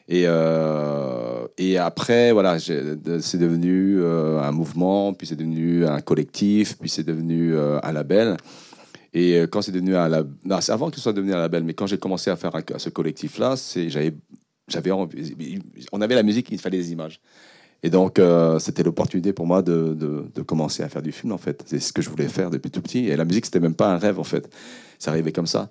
[0.08, 6.78] Et, euh, et après, voilà, c'est devenu euh, un mouvement, puis c'est devenu un collectif,
[6.78, 8.36] puis c'est devenu euh, un label.
[9.14, 10.32] Et quand c'est devenu un label,
[10.68, 13.54] avant que ce soit devenu un label, mais quand j'ai commencé à faire ce collectif-là,
[13.88, 14.14] j'avais,
[14.68, 17.20] j'avais on avait la musique, il fallait des images.
[17.82, 18.20] Et donc,
[18.58, 21.62] c'était l'opportunité pour moi de, de, de, commencer à faire du film, en fait.
[21.64, 23.06] C'est ce que je voulais faire depuis tout petit.
[23.06, 24.50] Et la musique, c'était même pas un rêve, en fait.
[24.98, 25.70] Ça arrivait comme ça.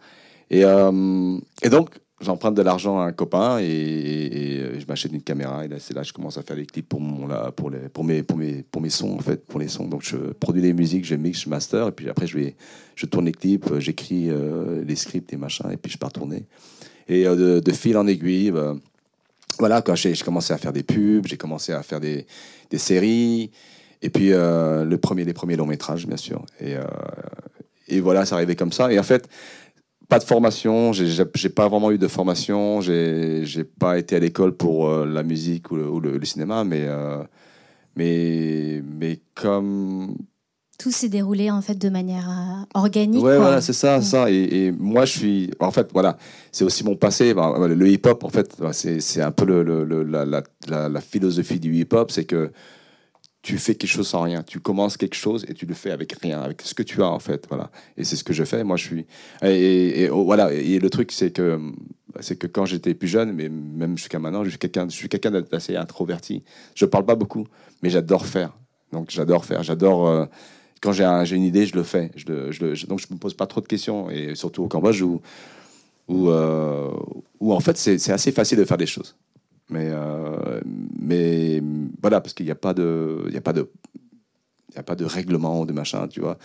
[0.49, 5.67] Et, et donc, j'emprunte de l'argent à un copain et, je m'achète une caméra et
[5.67, 8.23] là c'est là je commence à faire des clips pour mon pour les pour mes
[8.23, 9.88] pour mes pour mes sons en fait pour les sons.
[9.88, 12.56] Donc je produis les musiques je mixe je master et puis après je vais
[12.95, 16.45] je tourne les clips j'écris euh, les scripts et machin et puis je pars tourner.
[17.08, 18.75] Et euh, de, fil en aiguille bah,
[19.60, 22.25] voilà quand j'ai commencé à faire des pubs j'ai commencé à faire des,
[22.69, 23.51] des séries
[24.01, 26.45] et puis euh, le premier les premiers longs métrages bien sûr.
[26.62, 26.75] Et
[27.88, 28.91] et voilà ça arrivait comme ça.
[28.91, 29.28] Et en fait
[30.07, 34.89] pas de formation, j'ai pas vraiment eu de formation, j'ai pas été à l'école pour
[34.89, 37.23] euh, la musique ou le, cinéma, mais, euh,
[37.95, 40.17] mais, mais comme.
[40.77, 43.23] Tout s'est déroulé en fait de manière euh, organique.
[43.23, 44.29] Ouais, voilà, c'est ça, ça.
[44.29, 45.51] Et, moi, je suis.
[45.59, 46.17] En fait, voilà,
[46.51, 47.33] c'est aussi mon passé.
[47.33, 52.25] le hip-hop, en fait, c'est un peu le, la, la, la, philosophie du hip-hop, c'est
[52.25, 52.51] que
[53.45, 54.41] tu fais quelque chose sans rien.
[54.41, 57.08] Tu commences quelque chose et tu le fais avec rien, avec ce que tu as
[57.08, 57.45] en fait.
[57.47, 57.69] Voilà.
[57.95, 58.63] Et c'est ce que je fais.
[58.63, 59.05] Moi, je suis.
[59.43, 60.51] Et, oh, voilà.
[60.51, 61.60] Et le truc, c'est que
[62.21, 65.10] c'est que quand j'étais plus jeune, mais même jusqu'à maintenant, je suis quelqu'un, je suis
[65.10, 66.43] quelqu'un d'assez introverti.
[66.73, 67.45] Je parle pas beaucoup,
[67.84, 68.58] mais j'adore faire.
[68.91, 69.62] Donc j'adore faire.
[69.62, 70.08] J'adore.
[70.08, 70.25] Euh,
[70.81, 72.10] quand j'ai un, une idée, je le fais.
[72.15, 74.10] Je, je, donc je me pose pas trop de questions.
[74.10, 75.21] Et surtout au Cambodge où,
[76.08, 76.89] où, euh,
[77.39, 79.15] où en fait c'est assez facile de faire des choses.
[79.69, 80.62] Mais, euh,
[80.99, 81.62] mais
[82.01, 83.69] voilà, parce qu'il n'y a pas de, il y a pas de,
[84.69, 86.38] il y a pas de règlement de machin, tu vois.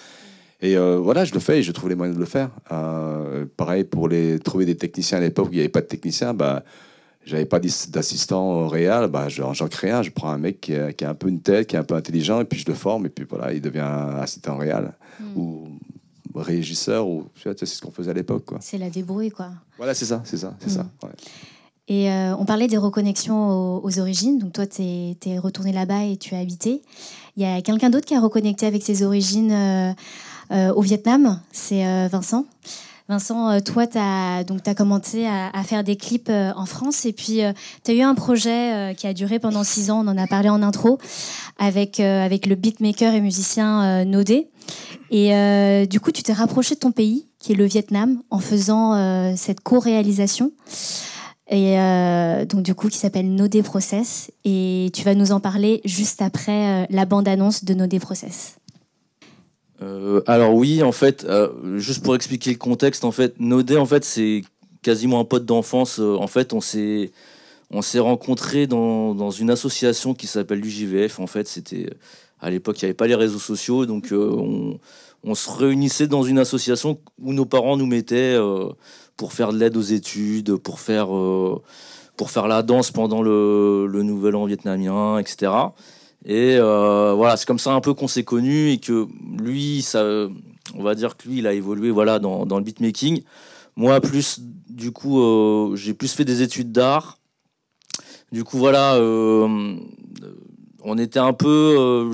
[0.63, 2.51] Et euh, voilà, je le fais et je trouve les moyens de le faire.
[2.71, 5.87] Euh, pareil pour les trouver des techniciens à l'époque où il n'y avait pas de
[5.87, 6.65] technicien, bah
[7.25, 10.03] j'avais pas d'assistant réel, bah j'en crée un.
[10.03, 11.85] Je prends un mec qui a, qui a, un peu une tête, qui est un
[11.85, 13.89] peu intelligent, et puis je le forme, et puis voilà, il devient
[14.21, 15.39] assistant réel hmm.
[15.39, 15.69] ou
[16.35, 18.59] régisseur ou tu vois, c'est ce qu'on faisait à l'époque quoi.
[18.61, 19.51] C'est la débrouille quoi.
[19.77, 20.83] Voilà, c'est ça, c'est ça, c'est ça.
[20.83, 21.07] Hmm.
[21.07, 21.13] Ouais.
[21.91, 24.39] Et euh, on parlait des reconnexions aux, origines.
[24.39, 26.83] Donc toi, tu es, retourné là-bas et tu as habité.
[27.37, 29.93] Il y a quelqu'un d'autre qui a reconnecté avec ses origines euh,
[30.53, 31.41] euh, au Vietnam?
[31.51, 32.47] C'est Vincent.
[33.09, 37.41] Vincent, toi, tu as, donc, as commencé à, faire des clips en France et puis
[37.83, 40.49] tu as eu un projet qui a duré pendant six ans, on en a parlé
[40.49, 40.99] en intro,
[41.59, 44.49] avec, avec le beatmaker et musicien Nodé.
[45.11, 49.35] Et du coup, tu t'es rapproché de ton pays, qui est le Vietnam, en faisant
[49.35, 50.53] cette co-réalisation
[51.51, 55.81] et euh, donc du coup qui s'appelle No Process et tu vas nous en parler
[55.85, 58.57] juste après euh, la bande-annonce de No Process.
[59.83, 61.27] Euh, alors oui, en fait,
[61.77, 64.43] juste pour expliquer le contexte, en fait, Nodé, en fait, c'est
[64.83, 65.99] quasiment un pote d'enfance.
[65.99, 67.11] en fait, on s'est
[67.73, 71.19] on s'est rencontrés dans, dans, une association qui s'appelle l'UJVF.
[71.19, 71.89] En fait, c'était
[72.41, 74.79] à l'époque, il n'y avait pas les réseaux sociaux, donc on,
[75.25, 78.37] on, se réunissait dans une association où nos parents nous mettaient
[79.21, 81.61] pour faire de l'aide aux études, pour faire, euh,
[82.17, 85.53] pour faire la danse pendant le, Nouvel An vietnamien, etc.
[86.25, 89.07] Et euh, voilà, c'est comme ça un peu qu'on s'est connus et que
[89.39, 90.03] lui, ça,
[90.75, 93.23] on va dire que lui, il a évolué voilà, dans, dans le beatmaking.
[93.77, 97.19] Moi, plus, du coup, euh, j'ai plus fait des études d'art.
[98.33, 102.09] Du coup, voilà, on était un peu,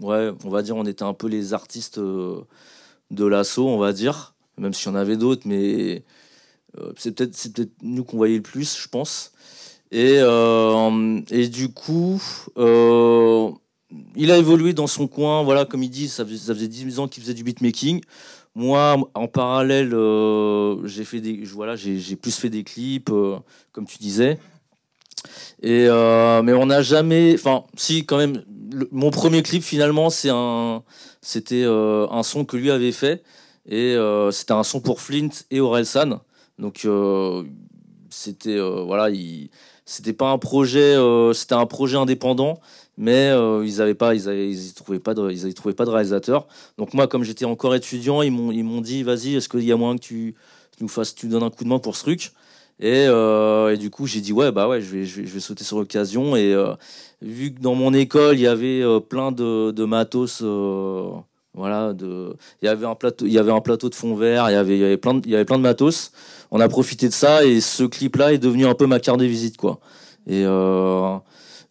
[0.00, 4.34] ouais, on va dire, on était un peu les artistes de l'assaut, on va dire,
[4.58, 6.02] même s'il y en avait d'autres, mais
[6.96, 9.32] c'est peut-être c'est peut-être nous qu'on voyait le plus, je pense.
[9.92, 12.22] Et, euh, et du coup,
[12.58, 13.50] euh,
[14.14, 15.42] il a évolué dans son coin.
[15.42, 18.00] Voilà, comme il dit, ça faisait, ça faisait 10 ans qu'il faisait du beatmaking.
[18.54, 19.90] Moi, en parallèle,
[20.84, 23.10] j'ai fait des, voilà, j'ai plus fait des clips,
[23.72, 24.38] comme tu disais.
[25.62, 28.42] Et mais on n'a jamais, enfin, si quand même,
[28.90, 30.82] mon premier clip finalement, c'est un,
[31.22, 33.22] c'était un son que lui avait fait
[33.68, 33.96] et
[34.32, 36.20] c'était un son pour Flint et Orelsan.
[36.60, 37.42] Donc, euh,
[38.10, 39.50] c'était voilà, il,
[39.86, 40.94] c'était pas un projet,
[41.32, 42.60] c'était un projet indépendant,
[42.96, 43.30] mais
[43.64, 46.46] ils avaient pas, ils, avaient, ils trouvaient pas de, ils réalisateur.
[46.78, 49.76] Donc moi, comme j'étais encore étudiant, ils m'ont, ils dit, vas-y, est-ce qu'il y a
[49.76, 50.34] moyen que tu,
[50.80, 52.32] nous fasses, tu donnes un coup de main pour ce truc?
[52.80, 53.06] Et,
[53.78, 56.36] du coup, j'ai dit ouais, bah ouais, je vais, je sauter sur l'occasion.
[56.36, 56.54] Et
[57.22, 60.42] vu que dans mon école, il y avait plein de matos
[61.54, 64.48] voilà, de, il y avait un plateau, il y avait un plateau de fond vert,
[64.50, 66.12] il y avait, il y avait plein de, il y avait plein de matos.
[66.52, 69.24] On a profité de ça et ce clip-là est devenu un peu ma carte de
[69.24, 69.80] visite, quoi.
[70.26, 71.16] Et euh,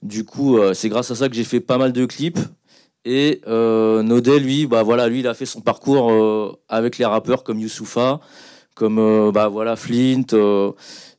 [0.02, 2.40] du coup, euh, c'est grâce à ça que j'ai fait pas mal de clips.
[3.06, 7.06] Et euh, Nodé, lui, bah voilà, lui, il a fait son parcours euh, avec les
[7.06, 8.20] rappeurs comme Youssoufa,
[8.76, 10.26] comme bah voilà Flint.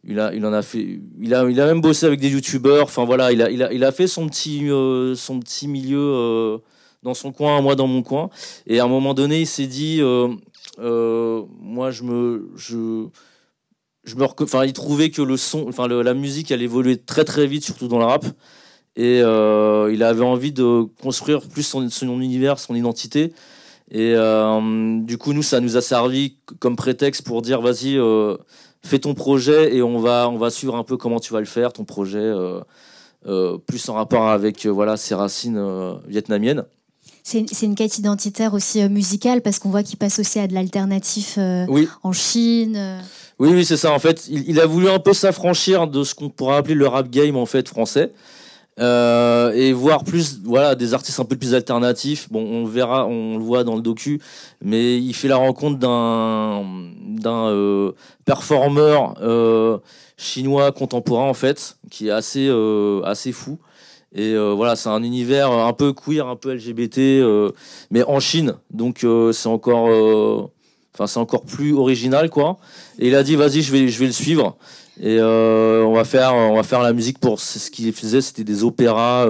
[0.05, 2.85] il a, il en a fait, il a, il a même bossé avec des youtubeurs.
[2.85, 4.69] Enfin voilà, il a, il a, il a fait son petit,
[5.17, 6.61] son petit milieu
[7.03, 8.31] dans son coin, moi dans mon coin.
[8.67, 10.29] Et à un moment donné, il s'est dit, euh,
[10.79, 13.07] euh, moi, je me, je,
[14.05, 17.47] je me, enfin, il trouvait que le son, enfin, la musique, elle évoluait très très
[17.47, 18.25] vite, surtout dans le rap.
[18.97, 23.33] Et euh, il avait envie de construire plus son, univers, son identité.
[23.93, 27.99] Et du coup, nous, ça nous a servi comme prétexte pour dire, vas-y,
[28.83, 31.47] fais ton projet et on va, on va suivre un peu comment tu vas le
[31.47, 32.33] faire, ton projet.
[33.67, 36.65] plus en rapport avec voilà ses racines vietnamiennes
[37.23, 40.55] c'est une quête identitaire aussi euh, musicale parce qu'on voit qu'il passe aussi à de
[40.55, 41.67] l'alternatif euh,
[42.03, 42.77] en Chine.
[42.77, 43.01] Euh.
[43.39, 43.93] Oui, oui, c'est ça.
[43.93, 47.09] En fait, il, a voulu un peu s'affranchir de ce qu'on pourrait appeler le rap
[47.09, 48.13] game en fait français.
[48.79, 53.45] et voir plus voilà des artistes un peu plus alternatifs bon on verra on le
[53.45, 54.21] voit dans le docu
[54.63, 56.65] mais il fait la rencontre d'un
[57.05, 57.93] d'un
[58.25, 59.15] performeur
[60.17, 62.49] chinois contemporain en fait qui est assez
[63.05, 63.59] assez fou
[64.13, 67.53] et euh, voilà, c'est un univers un peu queer, un peu LGBT, euh,
[67.91, 68.55] mais en Chine.
[68.71, 70.51] Donc euh, c'est encore,
[70.95, 72.59] enfin c'est encore plus original quoi.
[72.99, 74.57] Et il a dit vas-y, je vais, je vais le suivre.
[75.01, 78.65] Et on va faire, on va faire la musique pour ce qu'il faisait, c'était des
[78.65, 79.27] opéras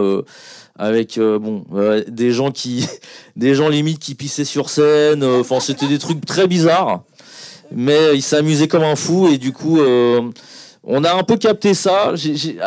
[0.76, 1.64] avec bon
[2.08, 2.88] des gens qui,
[3.36, 5.22] des gens limite qui pissaient sur scène.
[5.22, 7.04] Enfin c'était des trucs très bizarres,
[7.70, 9.78] mais il s'amusait comme un fou et du coup
[10.84, 12.14] on a un peu capté ça.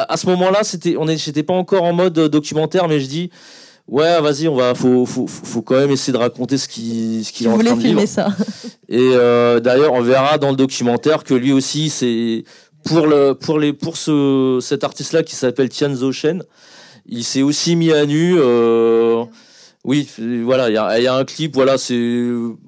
[0.08, 3.32] à ce moment-là, c'était, on j'étais pas encore en mode documentaire, mais je dis,
[3.88, 7.32] ouais, vas-y, on va, faut, faut, faut, quand même essayer de raconter ce qui, ce
[7.32, 8.30] qu'il est en train de filmer ça.
[8.89, 12.43] Et euh, d'ailleurs, on verra dans le documentaire que lui aussi, c'est
[12.84, 16.43] pour le, pour les, pour ce, cet artiste-là qui s'appelle Tian Shen,
[17.06, 18.36] il s'est aussi mis à nu.
[18.38, 19.26] Euh,
[19.85, 20.07] oui,
[20.45, 21.99] voilà, il y a, y a, un clip, voilà, c'est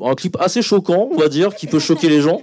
[0.03, 2.41] un clip assez choquant, on va dire, qui peut choquer les gens.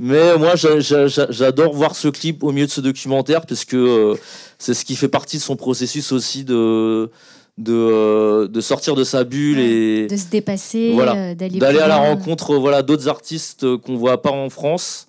[0.00, 4.14] Mais moi, j'adore voir ce clip au milieu de ce documentaire parce que euh,
[4.58, 7.10] c'est ce qui fait partie de son processus aussi de
[7.58, 11.88] de, euh, de sortir de sa bulle et de se dépasser, voilà, euh, d'aller à
[11.88, 15.08] la rencontre voilà d'autres artistes qu'on voit pas en France.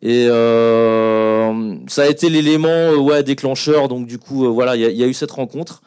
[0.00, 3.88] Et ça a été l'élément ouais déclencheur.
[3.88, 5.82] Donc du coup, voilà, il y, y, a eu cette rencontre.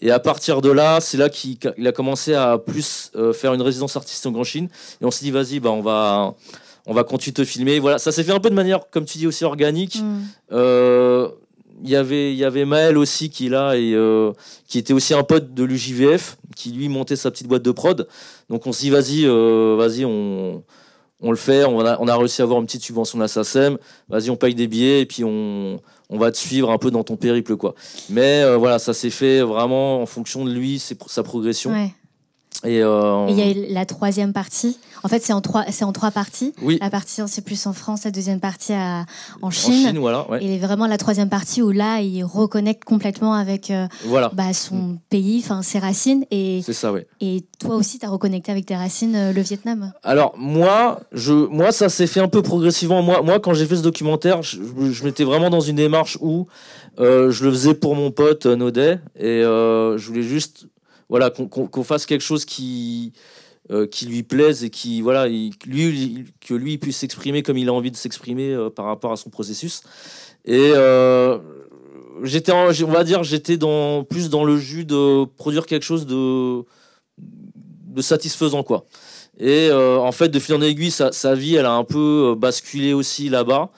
[0.00, 3.96] Et à partir de là, c'est là qu'il a commencé à plus faire une résidence
[3.96, 4.68] artistique en Grand Chine.
[5.00, 6.34] Et on s'est dit, vas-y, bah on va
[6.88, 7.78] on va continuer de te filmer.
[7.78, 10.00] Voilà, ça s'est fait un peu de manière, comme tu dis, aussi organique.
[10.00, 10.20] Mm.
[10.52, 11.28] Euh,
[11.82, 14.32] il y avait il y avait Maël aussi qui est là et euh,
[14.66, 18.08] qui était aussi un pote de l'UJVF qui lui montait sa petite boîte de prod
[18.50, 20.64] donc on s'est dit vas-y euh, vas-y on
[21.20, 23.28] on le fait on a, on a réussi à avoir une petite subvention de la
[23.28, 26.90] SACEM vas-y on paye des billets et puis on on va te suivre un peu
[26.90, 27.74] dans ton périple quoi.
[28.10, 31.72] Mais voilà ça s'est fait vraiment en fonction de lui c'est sa progression.
[32.64, 34.78] Euh, et il y a la troisième partie.
[35.02, 36.52] En fait, c'est en trois, c'est en trois parties.
[36.62, 36.78] Oui.
[36.80, 39.04] La partie c'est plus en France, la deuxième partie à,
[39.42, 39.72] en Chine.
[39.72, 43.86] En Chine voilà, Et vraiment la troisième partie où là, il reconnecte complètement avec euh,
[44.04, 44.30] voilà.
[44.34, 44.98] bah, son mm.
[45.10, 46.24] pays, enfin ses racines.
[46.30, 47.00] Et c'est ça, oui.
[47.20, 49.92] Et toi aussi, tu as reconnecté avec tes racines, euh, le Vietnam.
[50.02, 53.02] Alors moi, je, moi, ça s'est fait un peu progressivement.
[53.02, 54.58] Moi, moi, quand j'ai fait ce documentaire, je,
[54.90, 56.46] je m'étais vraiment dans une démarche où
[56.98, 60.66] je le faisais pour mon pote Nodet et je voulais juste
[61.08, 63.12] voilà, qu'on fasse quelque chose qui,
[63.70, 67.72] euh, qui lui plaise et qui, voilà, lui, que lui puisse s'exprimer comme il a
[67.74, 69.82] envie de s'exprimer euh, par rapport à son processus.
[70.46, 71.38] Et euh,
[72.22, 76.62] j'étais, on va dire, j'étais dans, plus dans le jus de produire quelque chose de,
[77.18, 78.86] de satisfaisant, quoi.
[79.38, 83.28] Et en fait, de fil en aiguille, sa, vie, elle a un peu basculé aussi
[83.28, 83.70] là-bas.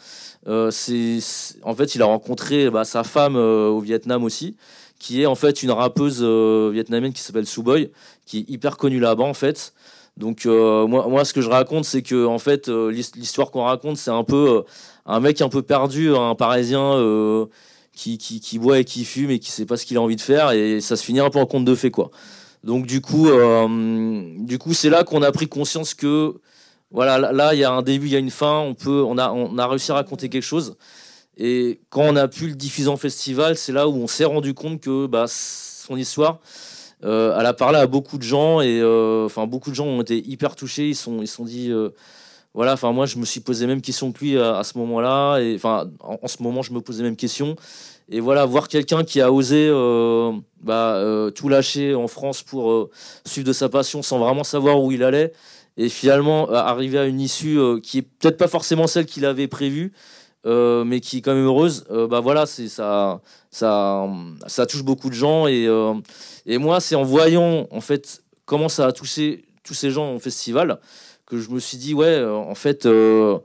[0.70, 1.18] c'est,
[1.62, 4.56] en fait, il a rencontré bah, sa femme au Vietnam aussi
[5.00, 7.90] qui est en fait une rappeuse euh, vietnamienne qui s'appelle Suboy,
[8.26, 9.72] qui est hyper connue là-bas en fait.
[10.20, 13.64] Donc euh, moi, moi, ce que je raconte, c'est que en fait, euh, l'histoire qu'on
[13.64, 14.64] raconte, c'est un peu
[15.06, 16.96] un mec un peu perdu, un Parisien
[17.92, 20.20] qui, qui, boit et qui fume et qui sait pas ce qu'il a envie de
[20.20, 22.10] faire, et ça se finit un peu en conte de fait quoi.
[22.64, 23.28] Donc du coup,
[24.38, 26.34] du coup, c'est là qu'on a pris conscience que
[26.90, 29.16] voilà, là, il y a un début, il y a une fin, on peut, on
[29.16, 30.76] a, on a réussi à raconter quelque chose.
[31.36, 34.54] Et quand on a pu le diffuser en festival, c'est là où on s'est rendu
[34.54, 36.40] compte que bah, son histoire,
[37.04, 40.02] euh, elle a parlé à beaucoup de gens et euh, enfin beaucoup de gens ont
[40.02, 40.88] été hyper touchés.
[40.88, 41.90] Ils sont ils sont dit euh,
[42.54, 42.74] voilà.
[42.74, 45.90] Enfin moi je me suis posé même question que lui à, ce moment-là et enfin
[46.00, 47.56] en, ce moment je me posais même question.
[48.10, 49.70] Et voilà voir quelqu'un qui a osé
[50.62, 51.00] bah,
[51.34, 52.90] tout lâcher en France pour
[53.24, 55.32] suivre de sa passion sans vraiment savoir où il allait
[55.76, 59.92] et finalement arriver à une issue qui est peut-être pas forcément celle qu'il avait prévue.
[60.44, 64.06] Mais qui est quand même heureuse, bah voilà, c'est ça, ça,
[64.46, 65.68] ça touche beaucoup de gens et
[66.46, 70.18] et moi, c'est en voyant en fait comment ça a touché tous ces gens au
[70.18, 70.80] festival
[71.26, 73.38] que je me suis dit ouais, euh, en fait, euh,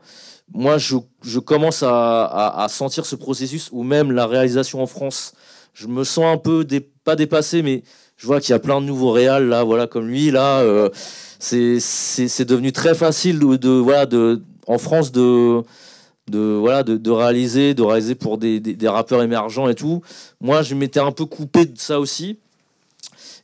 [0.54, 5.34] moi, je, je commence à, sentir ce processus ou même la réalisation en France.
[5.74, 6.66] Je me sens un peu
[7.04, 7.84] pas dépassé, mais
[8.18, 10.62] je vois qu'il y a plein de nouveaux réals là, voilà, comme lui là.
[10.62, 10.90] Euh,
[11.38, 15.62] c'est devenu très facile de, voilà de en France de
[16.30, 20.02] de voilà de, de, réaliser de réaliser pour des, des, rappeurs émergents et tout.
[20.42, 22.40] Moi je m'étais un peu coupé de ça aussi.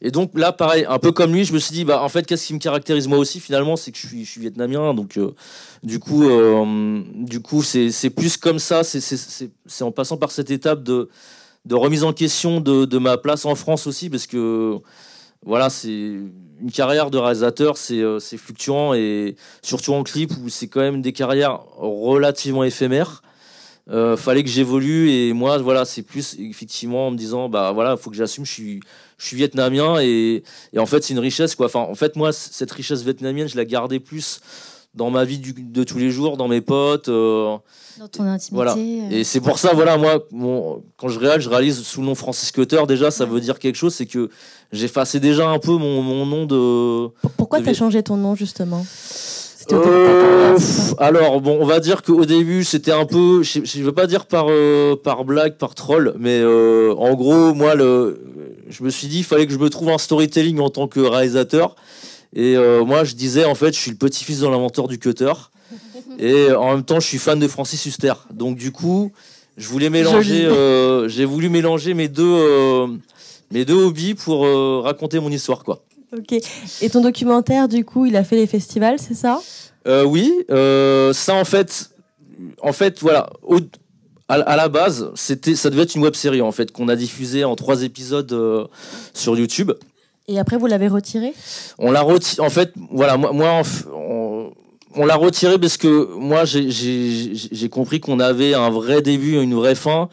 [0.04, 2.26] Et donc là, pareil, un peu comme lui, je me suis dit, bah en fait,
[2.26, 5.16] qu'est-ce qui me caractérise moi aussi finalement, c'est que je suis, je suis vietnamien, donc
[5.18, 5.36] euh,
[5.84, 10.82] du coup, euh, du coup, c'est plus comme ça, c'est en passant par cette étape
[10.82, 11.08] de,
[11.66, 14.80] de remise en question de, de, ma place en France aussi, parce que
[15.46, 16.18] voilà, c'est
[16.62, 21.02] une carrière de réalisateur, c'est euh, fluctuant et surtout en clip où c'est quand même
[21.02, 23.22] des carrières relativement éphémères.
[23.90, 27.98] Euh, fallait que j'évolue et moi voilà c'est plus effectivement en me disant bah voilà
[27.98, 28.80] faut que j'assume je suis
[29.18, 31.66] je suis vietnamien et, et en fait c'est une richesse quoi.
[31.66, 34.40] Enfin en fait moi cette richesse vietnamienne je la gardais plus
[34.94, 37.58] dans ma vie du, de tous les jours dans mes potes euh,
[37.98, 38.76] dans ton intimité voilà.
[38.78, 42.16] et c'est pour ça voilà moi mon, quand je réalise je réalise sous le nom
[42.16, 44.30] Francis Cutter déjà ça veut dire quelque chose c'est que
[44.72, 48.86] j'effaçais déjà un peu mon, mon nom de pourquoi tu as changé ton nom justement?
[49.72, 50.58] Euh,
[50.98, 54.26] alors bon, on va dire qu'au début c'était un peu, je, ne veux pas dire
[54.26, 58.22] par euh, par blague, par troll, mais euh, en gros moi le,
[58.70, 61.00] je me suis dit il fallait que je me trouve un storytelling en tant que
[61.00, 61.76] réalisateur,
[62.36, 62.56] et
[62.86, 65.34] moi je disais en fait je suis le petit-fils de l'inventeur du cutter,
[66.20, 69.12] et en même temps je suis fan de Francis Huster, donc du coup
[69.58, 70.50] je voulais mélanger,
[71.08, 72.88] j'ai voulu mélanger mes deux
[73.52, 74.46] mes deux hobbies pour
[74.84, 75.84] raconter mon histoire quoi.
[76.18, 76.34] Ok.
[76.82, 79.42] Et ton documentaire, du coup, il a fait les festivals, c'est ça?
[79.88, 80.32] Euh, Oui.
[80.50, 81.92] Euh, ça, en fait,
[82.62, 83.30] en fait, voilà.
[84.28, 87.44] à, la base, c'était, ça devait être une web série en fait qu'on a diffusée
[87.46, 88.66] en trois épisodes euh,
[89.14, 89.72] sur YouTube.
[90.28, 91.34] Et après, vous l'avez retiré?
[91.78, 92.46] On l'a retiré.
[92.46, 93.62] En fait, voilà, moi, moi
[93.94, 94.52] on,
[94.96, 99.76] on l'a retiré parce que moi, j'ai compris qu'on avait un vrai début, une vraie
[99.76, 100.10] fin,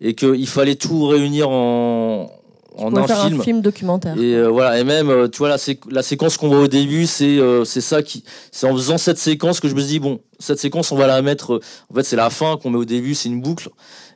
[0.00, 2.30] et qu'il fallait tout réunir en
[2.76, 3.40] en un film.
[3.40, 3.60] un film.
[3.60, 4.16] documentaire.
[4.18, 5.56] Et euh, voilà, et même, euh, tu vois, la,
[5.90, 9.18] la séquence qu'on voit au début, c'est euh, c'est ça qui, c'est en faisant cette
[9.18, 11.60] séquence que je me dis bon, cette séquence, on va la mettre.
[11.90, 13.68] en fait, c'est la fin qu'on met au début, c'est une boucle.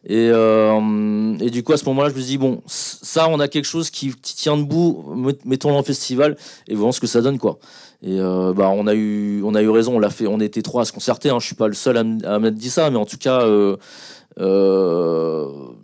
[0.08, 3.64] Et, et du coup, à ce moment-là, je me dis bon, ça, on a quelque
[3.64, 5.04] chose qui, tient debout,
[5.44, 6.36] mettons-le en festival
[6.68, 7.58] et voyons ce que ça donne, quoi.
[8.02, 10.82] Et bah, on a eu, on a eu raison, on l'a fait, on était trois
[10.82, 11.30] à se concerter.
[11.30, 13.42] Hein, je suis pas le seul à, à m'être dit ça, mais en tout cas.
[13.42, 13.76] Euh,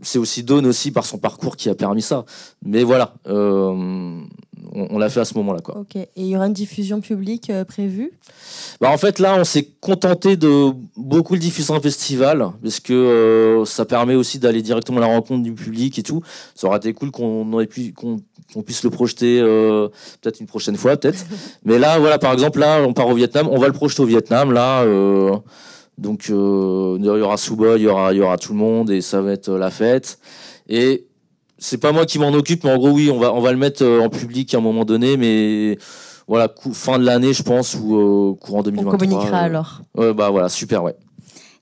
[0.03, 2.25] c'est aussi Dawn aussi par son parcours qui a permis ça.
[2.65, 4.21] Mais voilà, euh,
[4.75, 5.61] on, l'a fait à ce moment-là.
[5.61, 5.79] Quoi.
[5.79, 5.97] Ok.
[5.97, 8.13] Et il y aura une diffusion publique euh, prévue?
[8.81, 13.63] Bah, En fait, là, on s'est contenté de beaucoup le diffuser en festival, parce que
[13.65, 16.23] ça permet aussi d'aller directement à la rencontre du public et tout.
[16.55, 19.41] Ça aurait été cool qu'on aurait pu qu'on puisse le projeter
[20.21, 21.25] peut-être une prochaine fois, peut-être.
[21.65, 24.07] Mais là, voilà, par exemple, là, on part au Vietnam, on va le projeter au
[24.07, 24.85] Vietnam, là.
[25.99, 28.91] Donc euh, il y aura Souba, il y aura, il y aura tout le monde
[28.91, 30.19] et ça va être euh, la fête.
[30.69, 31.07] Et
[31.59, 33.59] c'est pas moi qui m'en occupe, mais en gros oui, on va, on va le
[33.59, 35.79] mettre euh, en public à un moment donné, mais
[36.27, 38.95] voilà, fin de l'année, je pense, ou courant 2023.
[38.95, 39.83] On communiquera alors.
[39.95, 40.97] Ouais, bah voilà, super, ouais.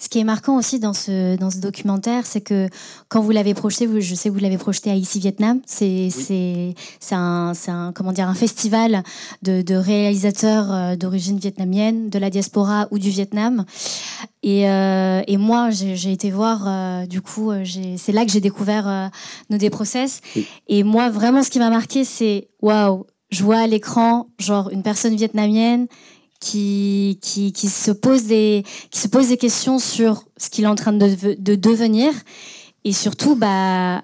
[0.00, 2.68] Ce qui est marquant aussi dans ce, dans ce documentaire, c'est que
[3.08, 6.08] quand vous l'avez projeté, vous, je sais que vous l'avez projeté à Ici Vietnam, c'est
[6.10, 6.74] c'est
[7.14, 9.02] un, un, comment dire, un festival
[9.42, 13.66] de, de réalisateurs euh, d'origine vietnamienne, de la diaspora ou du Vietnam.
[14.42, 17.52] Et, euh, et moi, j'ai été voir, euh, du coup,
[17.98, 19.10] c'est là que j'ai découvert
[19.50, 20.22] nos des process.
[20.66, 24.82] Et moi, vraiment, ce qui m'a marqué, c'est waouh, je vois à l'écran, genre, une
[24.82, 25.88] personne vietnamienne
[26.40, 30.68] qui, qui, qui, se pose des, qui se pose des questions sur ce qu'il est
[30.68, 32.12] en train de, de, devenir
[32.84, 34.02] et surtout bah,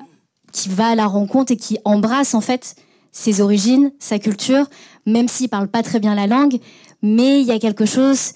[0.53, 2.77] qui va à la rencontre et qui embrasse en fait
[3.11, 4.69] ses origines, sa culture,
[5.07, 6.59] même s'il parle pas très bien la langue,
[7.03, 8.33] mais il y a quelque chose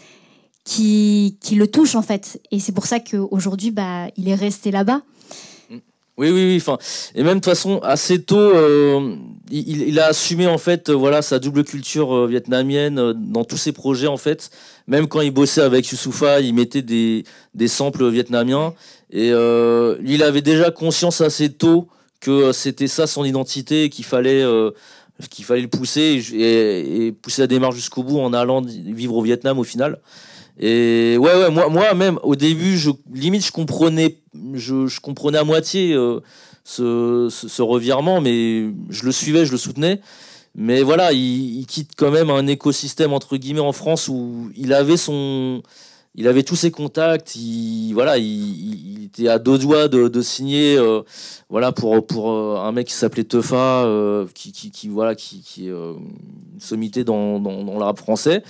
[0.65, 2.41] qui, qui le touche en fait.
[2.51, 5.03] Et c'est pour ça qu'aujourd'hui, bah, il est resté là-bas.
[6.21, 6.57] Oui, oui, oui.
[6.59, 6.77] Enfin,
[7.14, 9.16] et même de toute façon, assez tôt, euh,
[9.51, 13.73] il, a assumé en fait, euh, voilà, sa double culture euh, vietnamienne dans tous ses
[13.73, 14.51] projets en fait.
[14.87, 18.75] Même quand il bossait avec Youssoufa, il mettait des, des samples vietnamiens.
[19.11, 21.89] Et il avait déjà conscience assez tôt
[22.21, 24.45] que c'était ça son identité et qu'il fallait
[25.31, 29.59] qu'il fallait le pousser et pousser la démarche jusqu'au bout en allant vivre au Vietnam
[29.59, 29.99] au final.
[30.61, 32.79] Et ouais, ouais, moi, moi même au début,
[33.13, 36.21] limite je comprenais, à moitié euh,
[36.65, 40.01] ce, revirement, mais je le suivais, je le soutenais.
[40.55, 44.99] Mais voilà, il, quitte quand même un écosystème entre guillemets en France où il avait
[44.99, 45.63] son,
[46.15, 47.37] il avait tous ses contacts.
[47.37, 51.01] Il voilà, il, était à deux doigts de, signer, euh,
[51.49, 53.87] voilà pour pour euh, un mec qui s'appelait Teufa,
[54.35, 55.73] qui, qui, qui voilà qui, qui est
[56.59, 58.43] sommité dans, dans, dans le français.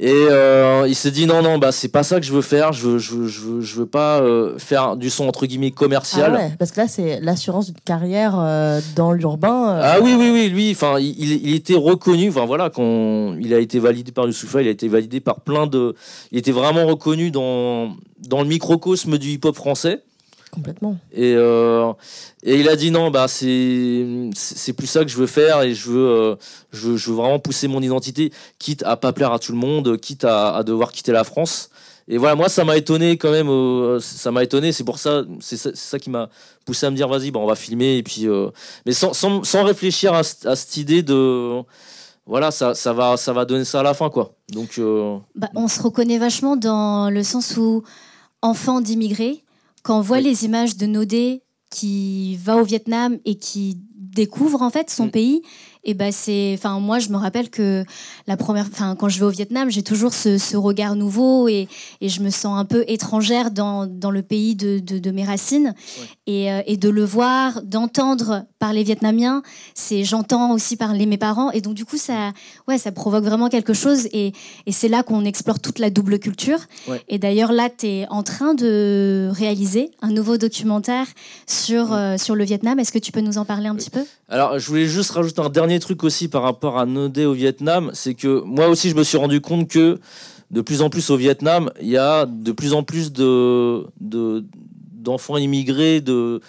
[0.00, 2.72] Et euh, il s'est dit non non bah c'est pas ça que je veux faire.
[2.72, 5.72] Je veux je veux je veux, je veux pas euh, faire du son entre guillemets
[5.72, 6.34] commercial.
[6.36, 9.70] Ah ouais, parce que là, c'est l'assurance d'une carrière euh, dans l'urbain.
[9.76, 13.34] euh, Ah oui, oui, oui, lui, enfin, il, il- il était reconnu, enfin voilà, quand
[13.40, 15.96] il a été validé par Youssoufa, il a été validé par plein de.
[16.30, 17.96] Il était vraiment reconnu dans,
[18.28, 20.02] dans le microcosme du hip-hop français.
[20.50, 20.96] Complètement.
[21.12, 21.92] Et, euh,
[22.42, 25.74] et il a dit non, bah c'est c'est plus ça que je veux faire et
[25.74, 26.36] je veux, euh,
[26.72, 29.58] je veux je veux vraiment pousser mon identité, quitte à pas plaire à tout le
[29.58, 31.70] monde, quitte à, à devoir quitter la France.
[32.10, 34.72] Et voilà, moi ça m'a étonné quand même, euh, ça m'a étonné.
[34.72, 36.30] C'est pour ça, c'est ça, c'est ça qui m'a
[36.64, 38.48] poussé à me dire vas-y, bah on va filmer et puis, euh,
[38.86, 41.60] mais sans, sans, sans réfléchir à, cette idée de
[42.26, 44.32] voilà, ça, ça va ça va donner ça à la fin quoi.
[44.48, 47.82] Donc euh, Bah, on se reconnaît vachement dans le sens où,
[48.40, 49.44] enfant d'immigrés,
[49.88, 50.24] quand on voit Oui.
[50.24, 55.10] les images de Nodé qui va au Vietnam et qui découvre en fait son Mm.
[55.10, 55.42] pays,
[55.84, 57.84] et ben c'est, enfin moi je me rappelle que
[58.26, 61.68] la première, enfin quand je vais au Vietnam, j'ai toujours ce, ce regard nouveau et,
[62.00, 65.24] et je me sens un peu étrangère dans, dans le pays de, de, de mes
[65.24, 65.74] racines
[66.26, 69.42] et, euh, et de le voir, d'entendre parler vietnamien,
[69.74, 72.32] c'est j'entends aussi parler mes parents et donc du coup ça,
[72.66, 74.32] ouais ça provoque vraiment quelque chose et,
[74.66, 76.58] et c'est là qu'on explore toute la double culture.
[76.86, 77.02] Ouais.
[77.08, 81.06] Et d'ailleurs là tu es en train de réaliser un nouveau documentaire
[81.46, 82.78] sur euh, sur le Vietnam.
[82.78, 84.00] Est-ce que tu peux nous en parler un petit peu?
[84.30, 87.90] Alors, je voulais juste rajouter un dernier truc aussi par rapport à Nodé au Vietnam,
[87.92, 89.98] c'est que moi aussi, je me suis rendu compte que
[90.50, 94.44] de plus en plus au Vietnam, il y a de plus en plus de de-
[94.92, 96.40] d'enfants immigrés de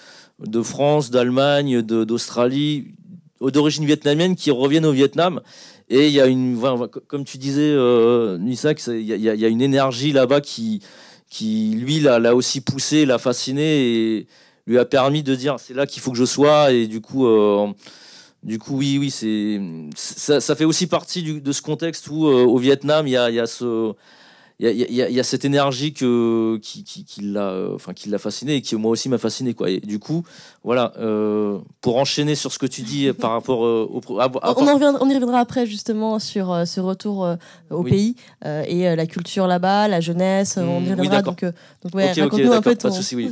[0.64, 2.94] France, d'Allemagne, d'Australie,
[3.42, 5.42] d'origine vietnamienne qui reviennent au Vietnam.
[5.90, 6.60] Et il y a une,
[7.08, 10.82] comme tu disais, euh, Nissak, il y a, une énergie là-bas qui,
[11.30, 14.28] qui lui, l'a aussi poussé, l'a fasciné et
[14.68, 16.72] lui a permis de dire c'est là qu'il faut que je sois.
[16.72, 17.68] Et du coup, euh,
[18.44, 19.60] du coup, oui, oui, c'est
[19.96, 23.30] ça, fait aussi partie du- de ce contexte où euh, au Vietnam, il y a,
[23.30, 23.94] il y a ce
[24.62, 28.10] il y a, y y cette énergie que, qui, qui, qui l'a euh, enfin, qui
[28.10, 29.53] l'a fasciné et qui moi aussi m'a fasciné.
[29.53, 29.70] Quoi.
[29.70, 30.24] Et du coup,
[30.66, 34.20] voilà, euh, pour enchaîner sur ce que tu dis par rapport euh, au.
[34.20, 37.36] à- à- On, en reviendra, on y reviendra après justement sur euh, ce retour
[37.72, 37.89] au Oui.
[37.89, 38.16] pays
[38.68, 40.57] et la culture là-bas, la jeunesse.
[40.57, 41.16] on y Mm, oui, reviendra.
[41.18, 41.36] d'accord.
[41.41, 41.53] donc,
[41.84, 43.32] donc ouais, Ok, ok, raconte-nous un peu pas de souci, oui.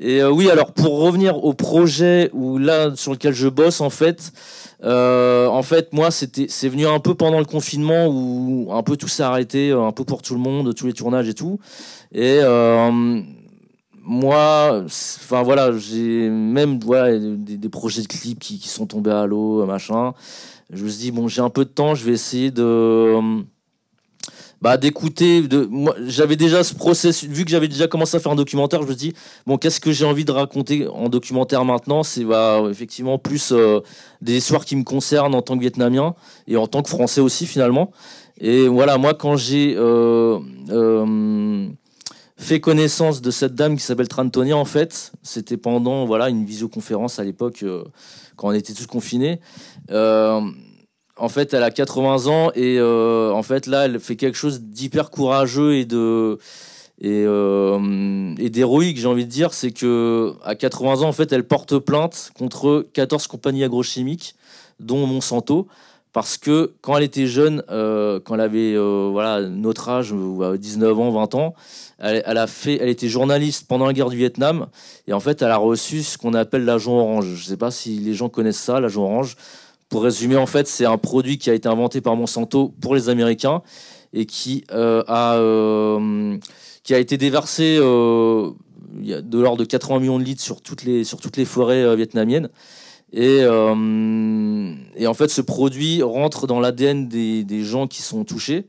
[0.00, 4.32] Et oui, alors pour revenir au projet où là sur lequel je bosse en fait,
[4.82, 9.08] euh, en fait moi c'est venu un peu pendant le confinement où un peu tout
[9.08, 11.58] s'est arrêté, euh, un peu pour tout le monde, tous les tournages et tout.
[12.12, 13.20] Et euh,
[14.02, 19.10] moi, enfin voilà, j'ai même voilà des, des projets de clips qui, qui sont tombés
[19.10, 20.12] à l'eau, machin.
[20.70, 23.44] Je me suis dit bon, j'ai un peu de temps, je vais essayer de
[24.64, 25.46] bah, d'écouter.
[25.68, 28.88] Moi, j'avais déjà ce processus, vu que j'avais déjà commencé à faire un documentaire, je
[28.88, 29.12] me dis,
[29.46, 32.02] bon, qu'est-ce que j'ai envie de raconter en documentaire maintenant?
[32.02, 33.80] C'est bah, effectivement plus euh,
[34.22, 36.14] des histoires qui me concernent en tant que Vietnamien
[36.48, 37.92] et en tant que Français aussi, finalement.
[38.40, 40.40] Et voilà, moi, quand j'ai euh,
[40.70, 41.68] euh,
[42.38, 47.18] fait connaissance de cette dame qui s'appelle Trantonia, en fait, c'était pendant voilà, une visioconférence
[47.18, 47.84] à l'époque, euh,
[48.36, 49.40] quand on était tous confinés.
[51.16, 54.62] En fait, elle a 80 ans et euh, en fait là, elle fait quelque chose
[54.62, 55.86] d'hyper courageux et
[57.02, 61.78] euh, d'héroïque, j'ai envie de dire, c'est que à 80 ans, en fait, elle porte
[61.78, 64.34] plainte contre 14 compagnies agrochimiques,
[64.80, 65.68] dont Monsanto,
[66.14, 70.98] parce que quand elle était jeune, euh, quand elle avait voilà notre âge, euh, 19
[70.98, 71.54] ans, 20 ans,
[71.98, 74.66] elle, a fait, elle était journaliste pendant la guerre du Vietnam
[75.06, 77.26] et en fait, elle a reçu ce qu'on appelle l'agent orange.
[77.34, 79.36] Je sais pas si les gens connaissent ça, l'agent orange.
[79.94, 83.10] Pour résumer, en fait, c'est un produit qui a été inventé par Monsanto pour les
[83.10, 83.62] Américains
[84.12, 86.36] et qui euh, a euh,
[86.90, 88.50] a été déversé euh,
[88.90, 92.48] de l'ordre de 80 millions de litres sur toutes les forêts vietnamiennes.
[93.12, 98.66] Et, en fait, ce produit rentre dans l'ADN des, des gens qui sont touchés.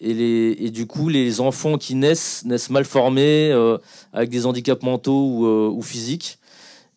[0.00, 3.54] Et, les, du coup, les enfants qui naissent naissent mal formés,
[4.12, 6.38] avec des handicaps mentaux ou, ou physiques.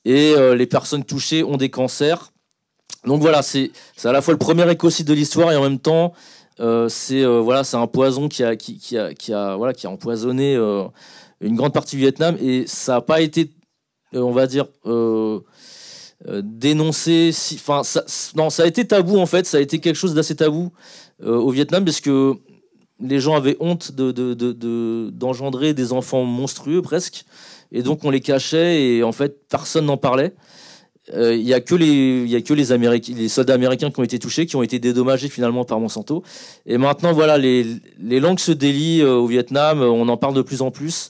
[0.03, 2.33] et les personnes touchées ont des cancers.
[3.05, 3.71] Donc voilà, c'est
[4.03, 6.13] à la fois le premier écocide de l'histoire et en même temps,
[6.87, 8.55] c'est voilà, c'est un poison qui a,
[9.57, 10.55] voilà, empoisonné
[11.41, 13.49] une grande partie du Vietnam et ça n'a pas été,
[14.13, 14.65] on va dire,
[16.29, 17.31] dénoncé.
[17.31, 17.81] Ça,
[18.35, 20.71] non, ça a été tabou en fait, ça a été quelque chose d'assez tabou
[21.23, 22.35] au Vietnam parce que
[23.01, 27.25] les gens avaient honte d'engendrer de, de, des enfants monstrueux presque.
[27.71, 30.35] Et donc on les cachait et en fait personne n'en parlait.
[31.13, 34.79] Euh, il n'y a que, les, soldats américains qui ont été touchés, qui ont été
[34.79, 36.23] dédommagés finalement par Monsanto.
[36.65, 37.65] Et maintenant, voilà, les,
[38.01, 41.09] les langues se délient euh, au Vietnam, on en parle de plus en plus.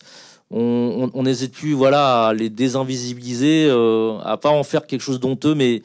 [0.53, 5.55] On n'hésite plus voilà, à les désinvisibiliser, euh, à pas en faire quelque chose d'honteux,
[5.55, 5.81] mais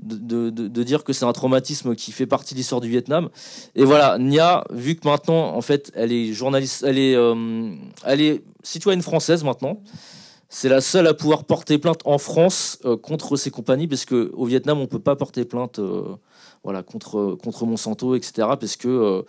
[0.00, 0.50] de,
[0.82, 3.28] dire que c'est un traumatisme qui fait partie de l'histoire du Vietnam.
[3.74, 8.20] Et voilà, Nia, vu que maintenant, en fait, elle est journaliste, elle est, euh, elle
[8.20, 9.80] est citoyenne française maintenant.
[10.56, 14.30] C'est la seule à pouvoir porter plainte en France euh, contre ces compagnies, parce que
[14.34, 16.14] au Vietnam, on peut pas porter plainte, euh,
[16.62, 17.36] voilà, contre
[17.66, 18.46] Monsanto, etc.
[18.60, 19.24] Parce que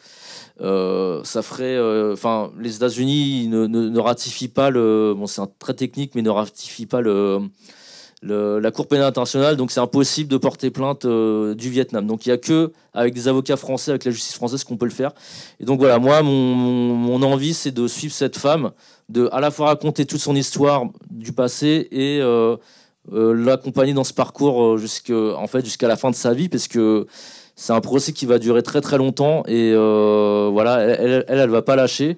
[0.60, 1.80] ça ferait,
[2.14, 6.30] enfin, les États-Unis ne, ne, ne, ratifient pas le, bon, c'est très technique, mais ne
[6.30, 7.40] ratifient pas le
[8.26, 12.08] la Cour pénale internationale, donc c'est impossible de porter plainte euh, du Vietnam.
[12.08, 14.86] Donc il n'y a que avec des avocats français, avec la justice française, qu'on peut
[14.86, 15.12] le faire.
[15.60, 18.72] Et donc voilà, moi, mon, envie, c'est de suivre cette femme,
[19.10, 22.56] de à la fois raconter toute son histoire du passé et euh,
[23.14, 27.06] euh, l'accompagner dans ce parcours jusqu'à la fin de sa vie, parce que
[27.56, 29.44] c'est un procès qui va durer très très longtemps.
[29.48, 32.18] Et voilà, elle, elle, elle, va pas lâcher.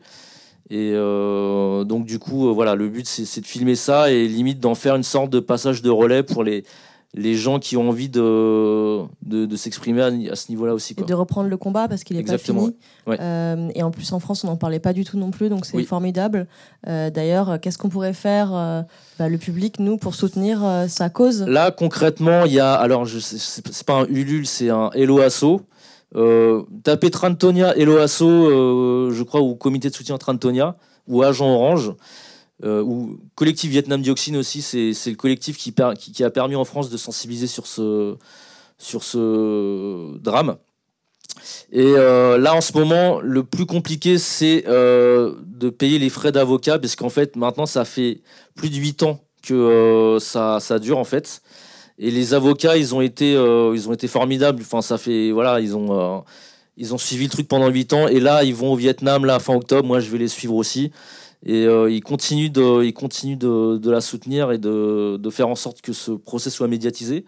[0.70, 4.60] Et euh, donc du coup, euh, voilà, le but c'est de filmer ça et limite
[4.60, 6.66] d'en faire une sorte de passage de relais pour les,
[7.14, 10.94] les gens qui ont envie de, de, s'exprimer à, ce niveau-là aussi.
[10.94, 11.06] Quoi.
[11.06, 12.76] Et de reprendre le combat parce qu'il n'est pas fini.
[13.08, 15.66] Euh, et en plus en France, on n'en parlait pas du tout non plus, donc
[15.66, 16.48] c'est formidable.
[16.86, 18.52] D'ailleurs, qu'est-ce qu'on pourrait faire,
[19.20, 20.60] bah, le public, nous, pour soutenir
[20.90, 21.44] sa cause?
[21.44, 25.62] Là, concrètement, il y a, alors c'est pas un Ulule, c'est un Hello Asso.
[26.16, 30.78] Euh, tapez Trantonia, Hello Asso, euh, je crois, ou Comité de soutien Trantonia,
[31.08, 31.94] ou Agent Orange,
[32.64, 35.74] euh, ou Collectif Vietnam Dioxine aussi, c'est le collectif qui,
[36.24, 38.18] a permis en France de sensibiliser sur ce,
[40.18, 40.58] drame.
[41.72, 46.96] Et là, en ce moment, le plus compliqué, c'est de payer les frais d'avocat, parce
[46.96, 48.22] qu'en fait, maintenant, ça fait
[48.56, 51.42] plus de 8 ans que ça dure, en fait.
[52.00, 54.62] Et les avocats, ils ont été, euh, ils ont été formidables.
[54.62, 56.20] Enfin, ça fait, voilà, ils ont, euh,
[56.78, 58.08] ils ont suivi le truc pendant 8 ans.
[58.08, 59.88] Et là, ils vont au Vietnam, là, fin octobre.
[59.88, 60.92] Moi, je vais les suivre aussi.
[61.46, 65.48] Et euh, ils continuent, de, ils continuent de, de la soutenir et de, de, faire
[65.50, 67.26] en sorte que ce procès soit médiatisé.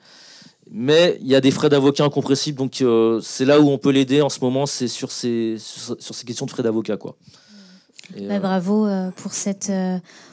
[0.71, 2.57] Mais il y a des frais d'avocat incompressibles.
[2.57, 2.83] Donc,
[3.23, 6.45] c'est là où on peut l'aider en ce moment, c'est sur ces, sur, ces questions
[6.45, 7.15] de frais d'avocat, quoi.
[8.21, 9.71] Bah, bravo pour cette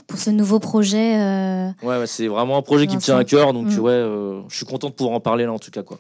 [0.07, 1.17] pour ce nouveau projet.
[1.17, 3.79] Euh, ouais, c'est vraiment un projet qui me tient à cœur, donc mm.
[3.79, 5.99] ouais, euh, je suis contente de pouvoir en parler là en tout cas quoi.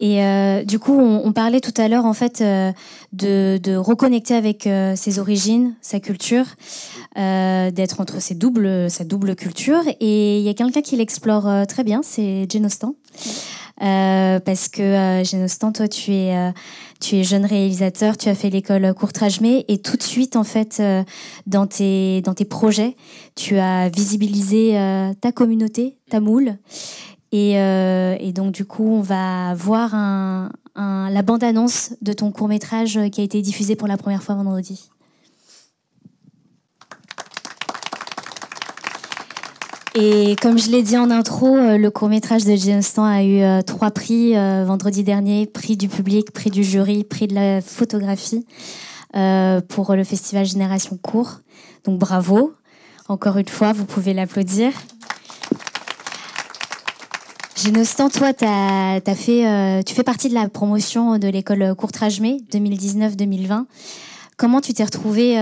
[0.00, 2.72] Et euh, du coup, on, parlait tout à l'heure en fait de,
[3.58, 6.44] de, reconnecter avec ses origines, sa culture,
[7.16, 9.82] d'être entre ses doubles, sa double culture.
[9.98, 12.94] Et il y a quelqu'un qui l'explore très bien, c'est Genostan.
[13.80, 16.52] parce que Genostan, toi, tu es
[17.00, 20.78] tu es jeune réalisateur, tu as fait l'école Courtrage-May et tout de suite, en fait,
[20.80, 21.04] euh,
[21.46, 22.96] dans, tes, dans tes projets,
[23.36, 26.56] tu as visibilisé euh, ta communauté, ta moule.
[27.30, 32.98] Et, euh, et, donc, du coup, on va voir un, la bande-annonce de ton court-métrage
[33.12, 34.90] qui a été diffusé pour la première fois vendredi.
[39.94, 43.40] Et comme je l'ai dit en intro, euh, le court métrage de James a eu
[43.40, 47.60] euh, trois prix euh, vendredi dernier prix du public, prix du jury, prix de la
[47.60, 48.46] photographie
[49.68, 51.40] pour le festival Génération Court.
[51.84, 52.52] Donc bravo.
[53.08, 54.70] Encore une fois, vous pouvez l'applaudir.
[57.56, 63.64] Génostan, toi, as fait, tu fais partie de la promotion de l'école Courtrage Mai 2019-2020.
[64.36, 65.36] Comment tu t'es retrouvé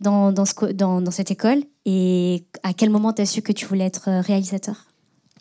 [0.00, 1.64] dans, dans, ce, dans, dans, cette école?
[1.90, 4.84] Et à quel moment tu su que tu voulais être euh, réalisateur?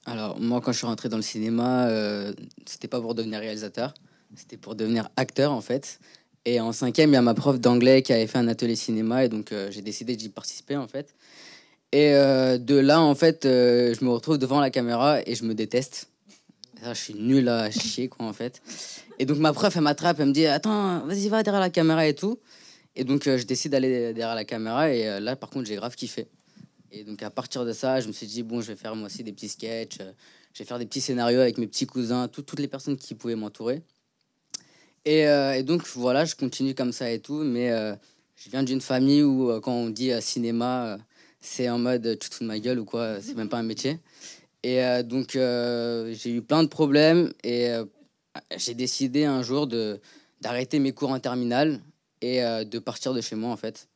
[0.05, 2.33] Alors, moi, quand je suis rentré dans le cinéma, euh,
[2.65, 3.93] c'était pas pour devenir réalisateur,
[4.33, 5.99] c'était pour devenir acteur en fait.
[6.45, 9.25] Et en cinquième, il y a ma prof d'anglais qui avait fait un atelier cinéma
[9.25, 11.13] et donc euh, j'ai décidé d'y participer en fait.
[11.91, 15.53] Et euh, de là, en fait, je me retrouve devant la caméra et je me
[15.53, 16.07] déteste.
[16.81, 18.61] je suis nul à chier, quoi, en fait.
[19.19, 22.07] Et donc, ma prof, elle m'attrape, elle me dit Attends, vas-y, va derrière la caméra
[22.07, 22.39] et tout.
[22.99, 24.91] Et donc, euh, je décide d'aller derrière la caméra.
[24.91, 26.27] Et euh, là, par contre, j'ai grave kiffé.
[26.91, 29.05] Et donc, à partir de ça, je me suis dit, bon, je vais faire moi
[29.05, 29.99] aussi des petits sketchs.
[30.01, 30.11] Euh,
[30.53, 33.35] je vais faire des petits scénarios avec mes petits cousins, toutes les personnes qui pouvaient
[33.35, 33.83] m'entourer.
[35.05, 35.25] Et,
[35.63, 37.43] donc, voilà, je continue comme ça et tout.
[37.43, 37.69] Mais
[38.35, 40.97] je viens d'une famille où, quand on dit cinéma,
[41.39, 43.63] c'est en mode tu te fous de ma gueule ou quoi, c'est même pas un
[43.63, 43.99] métier.
[44.63, 47.69] Et donc, j'ai eu plein de problèmes et
[48.57, 49.67] j'ai décidé un jour
[50.41, 51.79] d'arrêter mes cours en terminale
[52.21, 53.87] et euh, de partir de chez moi, en fait.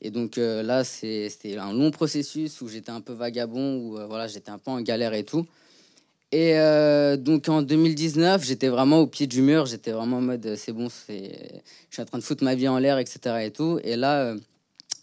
[0.00, 4.06] Et donc euh, là, c'était un long processus où j'étais un peu vagabond, où euh,
[4.06, 5.46] voilà, j'étais un peu en galère et tout.
[6.30, 6.56] Et
[7.16, 10.90] donc en 2019, j'étais vraiment au pied du mur, j'étais vraiment en mode c'est bon,
[10.90, 11.14] je
[11.90, 13.46] suis en train de foutre ma vie en l'air, etc.
[13.46, 13.80] Et, tout.
[13.82, 14.34] et là,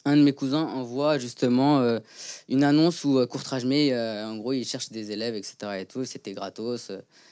[0.06, 2.00] un de mes cousins envoie justement
[2.48, 5.56] une annonce où Courtrage euh, en gros, il cherche des élèves, etc.
[5.80, 6.06] Et tout.
[6.06, 6.92] C'était gratos,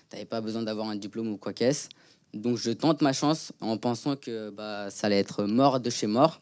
[0.10, 1.89] t'avais pas besoin d'avoir un diplôme ou quoi qu'est-ce.
[2.34, 6.07] Donc je tente ma chance en pensant que bah, ça allait être mort de chez
[6.07, 6.41] mort.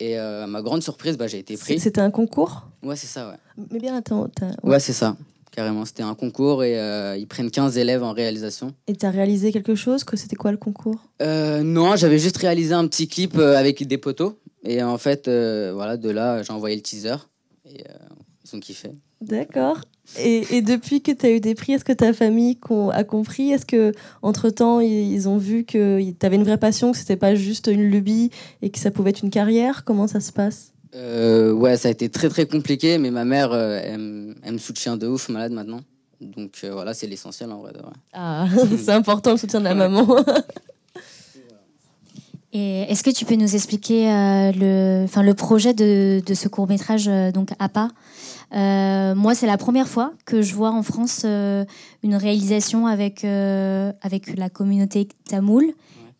[0.00, 1.78] Et euh, à ma grande surprise, bah, j'ai été pris.
[1.80, 2.68] C'était un concours?
[2.82, 3.64] Ouais, c'est ça, ouais.
[3.72, 4.28] Mais bien, attends.
[4.62, 5.16] Ouais, c'est ça,
[5.50, 5.84] carrément.
[5.84, 8.72] C'était un concours et euh, ils prennent 15 élèves en réalisation.
[8.86, 10.04] Et t'as réalisé quelque chose?
[10.04, 11.00] Que C'était quoi le concours?
[11.20, 14.38] Euh, non, j'avais juste réalisé un petit clip avec des poteaux.
[14.62, 17.16] Et en fait, voilà, de là, j'ai envoyé le teaser.
[17.66, 17.84] Et
[18.44, 18.92] ils ont kiffé.
[19.20, 19.80] D'accord.
[20.16, 22.58] Et, et depuis que tu as eu des prix, est-ce que ta famille
[22.92, 23.92] a compris Est-ce que
[24.22, 27.68] entre temps ils, ont vu que tu avais une vraie passion, que c'était pas juste
[27.70, 28.30] une lubie
[28.62, 29.84] et que ça pouvait être une carrière?
[29.84, 30.72] Comment ça se passe?
[30.94, 34.54] Euh, ouais, ça a été très très compliqué, mais ma mère, euh, elle, me- elle
[34.54, 35.80] me soutient de ouf malade maintenant.
[36.20, 37.72] Donc euh, voilà, c'est l'essentiel en vrai.
[37.74, 37.92] de vrai.
[38.14, 38.46] Ah,
[38.78, 40.06] c'est important le soutien de la maman.
[42.54, 46.48] Et est-ce que tu peux nous expliquer euh, le, enfin, le projet de, de ce
[46.48, 47.88] court métrage euh, donc APA
[48.54, 51.64] Euh, Moi, c'est la première fois que je vois en France euh,
[52.02, 55.66] une réalisation avec euh, avec la communauté tamoul,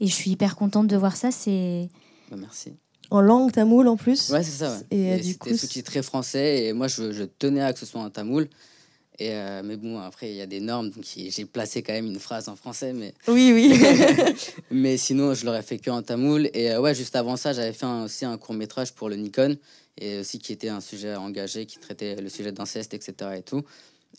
[0.01, 1.31] et je suis hyper contente de voir ça.
[1.31, 1.89] C'est
[2.31, 2.74] Bah, merci.
[3.11, 4.29] en langue tamoul en plus.
[4.31, 4.72] Ouais, c'est ça.
[4.72, 4.85] Ouais.
[4.91, 7.87] Et, Et du c'était coup, sous-titré français et moi je, je tenais à que ce
[7.87, 8.49] soit un tamoul.
[9.20, 12.07] Et euh, mais bon, après il y a des normes, donc j'ai placé quand même
[12.07, 13.81] une phrase en français, mais Oui, oui.
[14.70, 16.51] mais sinon je l'aurais fait que en tamoul.
[16.55, 19.16] Et euh, ouais, juste avant ça, j'avais fait un- aussi un court métrage pour le
[19.16, 19.57] Nikon
[20.01, 23.12] et aussi qui était un sujet engagé, qui traitait le sujet d'inceste, etc.
[23.36, 23.62] Et tout.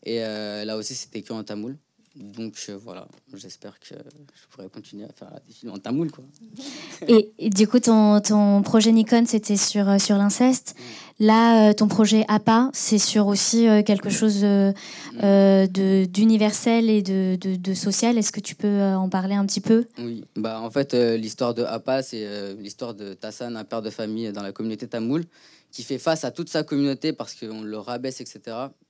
[0.04, 1.78] Et euh, là aussi c'était que en tamoul.
[2.20, 6.26] Donc euh, voilà, j'espère que je pourrai continuer à faire des films en tamoul quoi.
[7.08, 10.76] et, et du coup ton, ton projet Nikon c'était sur euh, sur l'inceste.
[11.22, 17.56] Là, euh, ton projet APA, c'est sur aussi quelque chose de d'universel et de, de,
[17.56, 18.18] de social.
[18.18, 19.86] Est-ce que tu peux en parler un petit peu?
[19.98, 24.32] Oui, bah en fait l'histoire de Apa c'est l'histoire de Tassan, un père de famille
[24.34, 25.24] dans la communauté tamoul,
[25.72, 28.42] qui fait face à toute sa communauté parce qu'on le rabaisse etc.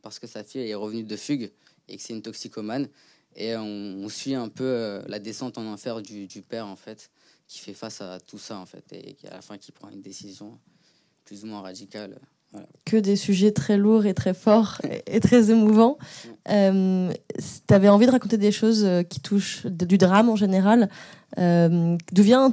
[0.01, 1.51] Parce que sa fille est revenue de fugue
[1.87, 2.87] et que c'est une toxicomane
[3.35, 3.63] et on,
[4.03, 7.09] on suit un peu euh, la descente en enfer du, du père en fait
[7.47, 9.89] qui fait face à tout ça en fait et qui à la fin qui prend
[9.89, 10.59] une décision
[11.25, 12.19] plus ou moins radicale.
[12.85, 15.97] que des sujets très lourds et très forts et, et très émouvants.
[16.49, 17.11] Euh,
[17.67, 20.89] tu avais envie de raconter des choses euh, qui touchent du drame en général.
[21.37, 22.51] Euh, d'où viennent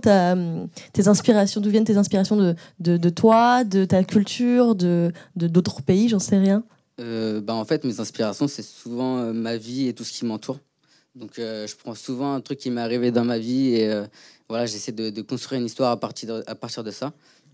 [0.93, 5.81] tes inspirations D'où viennent tes inspirations de, de, de toi, de ta culture, de- d'autres
[5.83, 6.63] pays J'en sais rien.
[7.01, 10.25] Euh, bah, en fait, mes inspirations, c'est souvent euh, ma vie et tout ce qui
[10.25, 10.59] m'entoure.
[11.15, 14.05] Donc, euh, je prends souvent un truc qui m'est arrivé dans ma vie et euh,
[14.49, 17.13] voilà, j'essaie de, de construire une histoire à partir de, à partir de ça.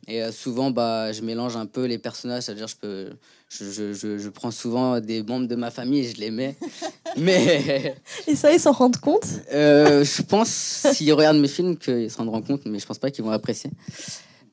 [0.09, 3.11] Et souvent, bah, je mélange un peu les personnages, c'est-à-dire je peux,
[3.49, 6.57] je, je, je, je prends souvent des membres de ma famille et je les mets.
[7.17, 7.95] Mais
[8.27, 9.27] Et ça, ils s'en rendent compte?
[9.53, 13.13] Euh, je pense, s'ils regardent mes films, qu'ils se rendront compte, mais je pense pas
[13.13, 13.71] qu'ils vont apprécier.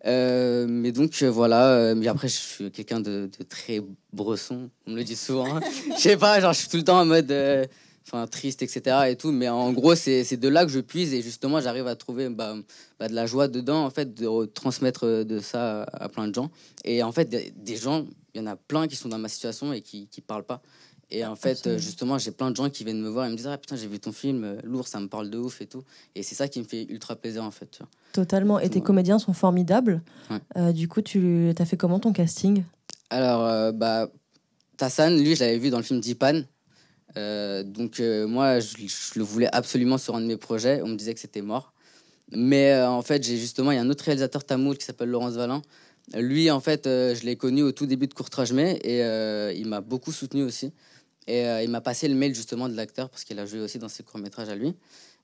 [0.05, 3.81] Euh, mais donc euh, voilà, euh, mais après je suis quelqu'un de, de très
[4.13, 5.57] bresson, on me le dit souvent.
[5.57, 5.59] hein.
[5.97, 7.33] Je sais pas, genre je suis tout le temps en mode
[8.07, 9.09] enfin triste, etc.
[9.09, 11.95] et tout, mais en gros c'est de là que je puise et justement j'arrive à
[11.95, 12.55] trouver bah,
[12.97, 16.49] bah, de la joie dedans, en fait, de transmettre de ça à plein de gens.
[16.85, 19.27] Et en fait, des, des gens, il y en a plein qui sont dans ma
[19.27, 20.61] situation et qui qui parlent pas.
[21.11, 21.77] Et en fait, Absolument.
[21.77, 23.75] euh, justement, j'ai plein de gens qui viennent me voir et me disent Ah putain,
[23.75, 25.83] j'ai vu ton film, euh, lourd, ça me parle de ouf et tout.
[26.13, 27.65] Et c'est ça qui me fait ultra plaisir en fait.
[27.71, 27.89] Tu vois.
[28.13, 28.59] Totalement.
[28.59, 30.03] Et tes comédiens sont formidables.
[30.29, 30.37] Ouais.
[30.57, 32.63] Euh, du coup, tu as fait comment ton casting?
[33.09, 34.09] Alors, euh, bah,
[34.77, 36.43] Tassan, lui, je l'avais vu dans le film Dipan.
[37.17, 40.81] Euh, donc, moi, je, je le voulais absolument sur un de mes projets.
[40.83, 41.73] On me disait que c'était mort.
[42.31, 45.33] Mais en fait, j'ai justement, il y a un autre réalisateur tamoul qui s'appelle Laurence
[45.33, 45.63] Valin.
[46.15, 48.99] Lui, en fait, je l'ai connu au tout début de Courtrage Mai et
[49.59, 50.71] il m'a beaucoup soutenu aussi.
[51.29, 53.77] Et euh, il m'a passé le mail justement de l'acteur parce qu'il a joué aussi
[53.77, 54.73] dans ses courts-métrages à lui.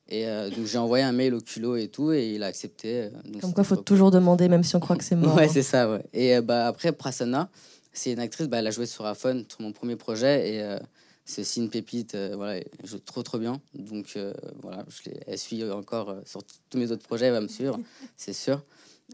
[0.08, 3.02] Et euh, donc, j'ai envoyé un mail au culot et tout et il a accepté.
[3.02, 5.36] euh, donc Comme quoi, c'était faut toujours demander, même si on croit que c'est mort.
[5.36, 5.52] Ouais, hein.
[5.52, 6.04] c'est ça, ouais.
[6.14, 7.50] Et euh, bah, après, Prasanna,
[7.92, 10.78] c'est une actrice, bah, elle a joué sur Afon, sur mon premier projet, et euh,
[11.26, 13.60] c'est aussi une pépite, voilà, elle joue trop trop bien.
[13.74, 14.16] Donc
[14.62, 17.80] voilà, je l'ai- elle suit encore sur tous mes autres projets, elle va me suivre,
[18.16, 18.62] c'est sûr.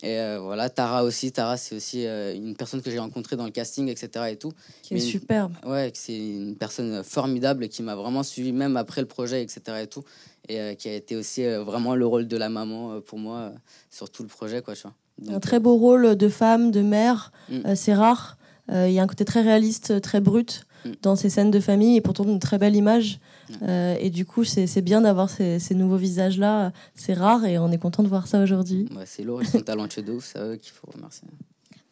[0.03, 3.43] Et euh, voilà, Tara aussi, Tara, c'est aussi euh, une personne que j'ai rencontrée dans
[3.45, 4.25] le casting, etc.
[4.31, 4.53] Et tout.
[4.81, 5.53] Qui est Mais- superbe.
[5.65, 9.61] Ouais, c'est une personne formidable qui m'a vraiment suivi, même après le projet, etc.
[9.83, 10.03] Et, tout,
[10.47, 13.51] et euh, qui a été aussi vraiment le rôle de la maman pour moi
[13.89, 15.35] sur tout le projet, quoi, tu vois.
[15.35, 17.31] Un très beau rôle de femme, de mère.
[17.49, 17.75] Mm.
[17.75, 18.37] C'est rare.
[18.69, 20.65] Il y a un côté très réaliste, très brut.
[20.85, 20.89] Mm.
[21.01, 23.19] dans ces scènes de famille et pourtant une très belle image.
[23.49, 23.53] Mm.
[23.63, 26.71] Euh, et du coup, c'est c'est bien d'avoir ces, ces nouveaux visages-là.
[26.95, 28.87] C'est rare et on est content de voir ça aujourd'hui.
[28.95, 31.27] Ouais, c'est lourd, ils sont talentueux de ouf, c'est eux qu'il faut remercier.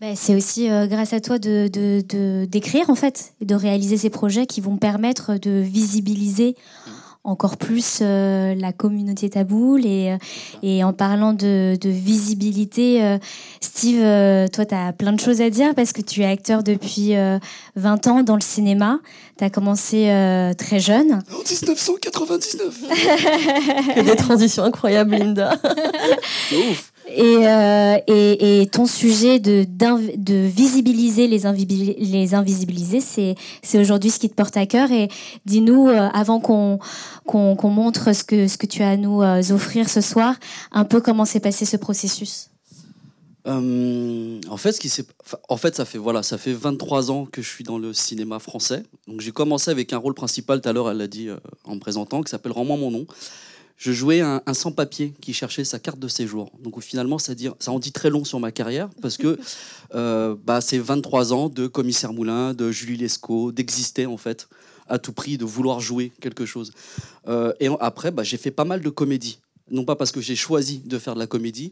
[0.02, 3.54] Ben, c'est aussi euh, grâce à toi de, de, de- d'écrire en fait, et de
[3.54, 6.56] réaliser ces projets qui vont permettre de visibiliser
[7.24, 10.18] encore plus euh, la communauté taboule et, euh,
[10.64, 13.18] et en parlant de, de visibilité, euh,
[13.60, 16.64] Steve, euh, toi tu as plein de choses à dire parce que tu es acteur
[16.64, 17.38] depuis euh,
[17.76, 19.00] 20 ans dans le cinéma.
[19.38, 21.22] Tu as commencé euh, très jeune.
[21.32, 22.82] En 1999
[23.96, 25.58] Que des transitions incroyables, Linda.
[26.52, 29.66] Ouf Et, euh, et, ton sujet de,
[30.47, 33.36] visibiliser les, invisibilisés, c'est,
[33.80, 34.91] aujourd'hui ce qui te porte à cœur.
[34.91, 35.10] Et
[35.45, 36.80] dis-nous, euh, avant qu'on,
[37.64, 40.36] montre ce que, tu as à nous euh, offrir ce soir,
[40.72, 42.49] un peu comment s'est passé ce processus.
[43.45, 48.38] En fait, ça fait voilà, ça fait 23 ans que je suis dans le cinéma
[48.38, 48.84] français.
[49.07, 50.62] Donc j'ai commencé avec un rôle principal.
[50.62, 51.30] Tout à l'heure, elle l'a dit
[51.64, 53.07] en me présentant, qui s'appelle Rends-moi mon nom.
[53.80, 56.52] Je jouais un, un sans-papier qui cherchait sa carte de séjour.
[56.60, 59.40] Donc finalement, ça, dire, ça en dit très long sur ma carrière parce que
[59.96, 64.50] euh, bah, c'est 23 ans de commissaire Moulin, de Julie Lescaut, d'exister en fait
[64.90, 66.74] à tout prix, de vouloir jouer quelque chose.
[67.30, 69.40] Euh, et après, bah, j'ai fait pas mal de comédies.
[69.72, 71.72] Non pas parce que j'ai choisi de faire de la comédie,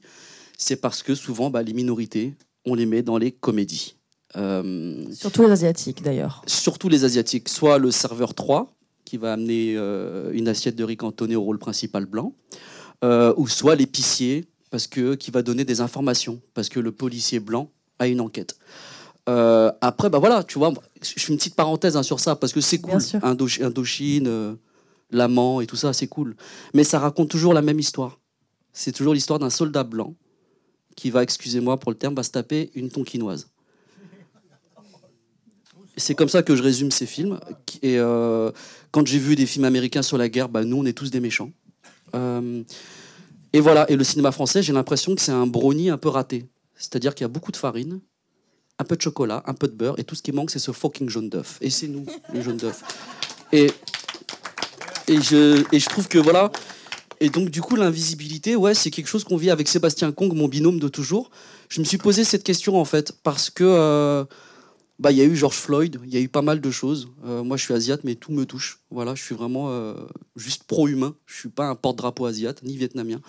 [0.58, 2.36] c'est parce que souvent, bah, les minorités,
[2.66, 3.96] on les met dans les comédies.
[4.38, 6.42] Euh, Surtout les Asiatiques d'ailleurs.
[6.48, 8.77] surtout les Asiatiques, soit le serveur 3,
[9.08, 12.34] qui va amener euh, une assiette de riz cantonné au rôle principal blanc,
[13.06, 17.40] euh, ou soit l'épicier, parce que qui va donner des informations, parce que le policier
[17.40, 18.58] blanc a une enquête.
[19.30, 22.52] Euh, après, bah voilà, tu vois, je fais une petite parenthèse hein, sur ça, parce
[22.52, 24.56] que c'est cool, Indochine, euh,
[25.10, 26.36] l'amant et tout ça, c'est cool.
[26.74, 28.20] Mais ça raconte toujours la même histoire.
[28.74, 30.16] C'est toujours l'histoire d'un soldat blanc
[30.98, 33.48] qui va, excusez-moi pour le terme, va se taper une tonkinoise.
[36.00, 37.40] C'est comme ça que je résume ces films.
[37.82, 38.52] Et euh,
[38.92, 41.20] quand j'ai vu des films américains sur la guerre, bah, nous, on est tous des
[41.20, 41.52] méchants.
[42.14, 42.64] Euh,
[43.52, 43.90] et voilà.
[43.90, 46.46] Et le cinéma français, j'ai l'impression que c'est un brownie un peu raté.
[46.76, 48.00] C'est-à-dire qu'il y a beaucoup de farine,
[48.78, 50.72] un peu de chocolat, un peu de beurre, et tout ce qui manque, c'est ce
[50.72, 51.58] fucking jaune d'œuf.
[51.62, 52.84] Et c'est nous, le jaune d'œuf.
[53.52, 53.72] Et,
[55.08, 56.52] et, je, et je trouve que voilà.
[57.20, 60.48] Et donc, du coup, l'invisibilité, ouais, c'est quelque chose qu'on vit avec Sébastien Kong, mon
[60.48, 61.32] binôme de toujours.
[61.70, 63.64] Je me suis posé cette question, en fait, parce que.
[63.64, 64.26] euh,
[65.00, 67.10] bah, il y a eu George Floyd, il y a eu pas mal de choses.
[67.26, 68.80] Euh, moi, je suis asiate, mais tout me touche.
[68.90, 69.94] Voilà, je suis vraiment euh,
[70.36, 71.16] juste pro-humain.
[71.26, 73.22] Je suis pas un porte-drapeau asiate, ni vietnamien.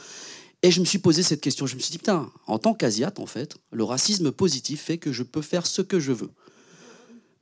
[0.63, 1.67] Et je me suis posé cette question.
[1.67, 5.13] Je me suis dit, putain, en tant qu'asiate, en fait, le racisme positif fait que
[5.13, 6.31] je peux faire ce que je veux.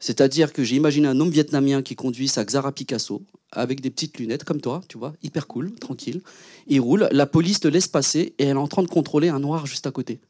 [0.01, 3.23] C'est-à-dire que j'ai imaginé un homme vietnamien qui conduit sa Xara Picasso
[3.53, 6.21] avec des petites lunettes comme toi, tu vois, hyper cool, tranquille.
[6.67, 9.39] Il roule, la police le laisse passer et elle est en train de contrôler un
[9.39, 10.21] noir juste à côté.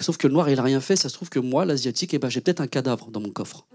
[0.00, 0.96] Sauf que le noir, il a rien fait.
[0.96, 3.66] Ça se trouve que moi, l'asiatique, eh ben, j'ai peut-être un cadavre dans mon coffre.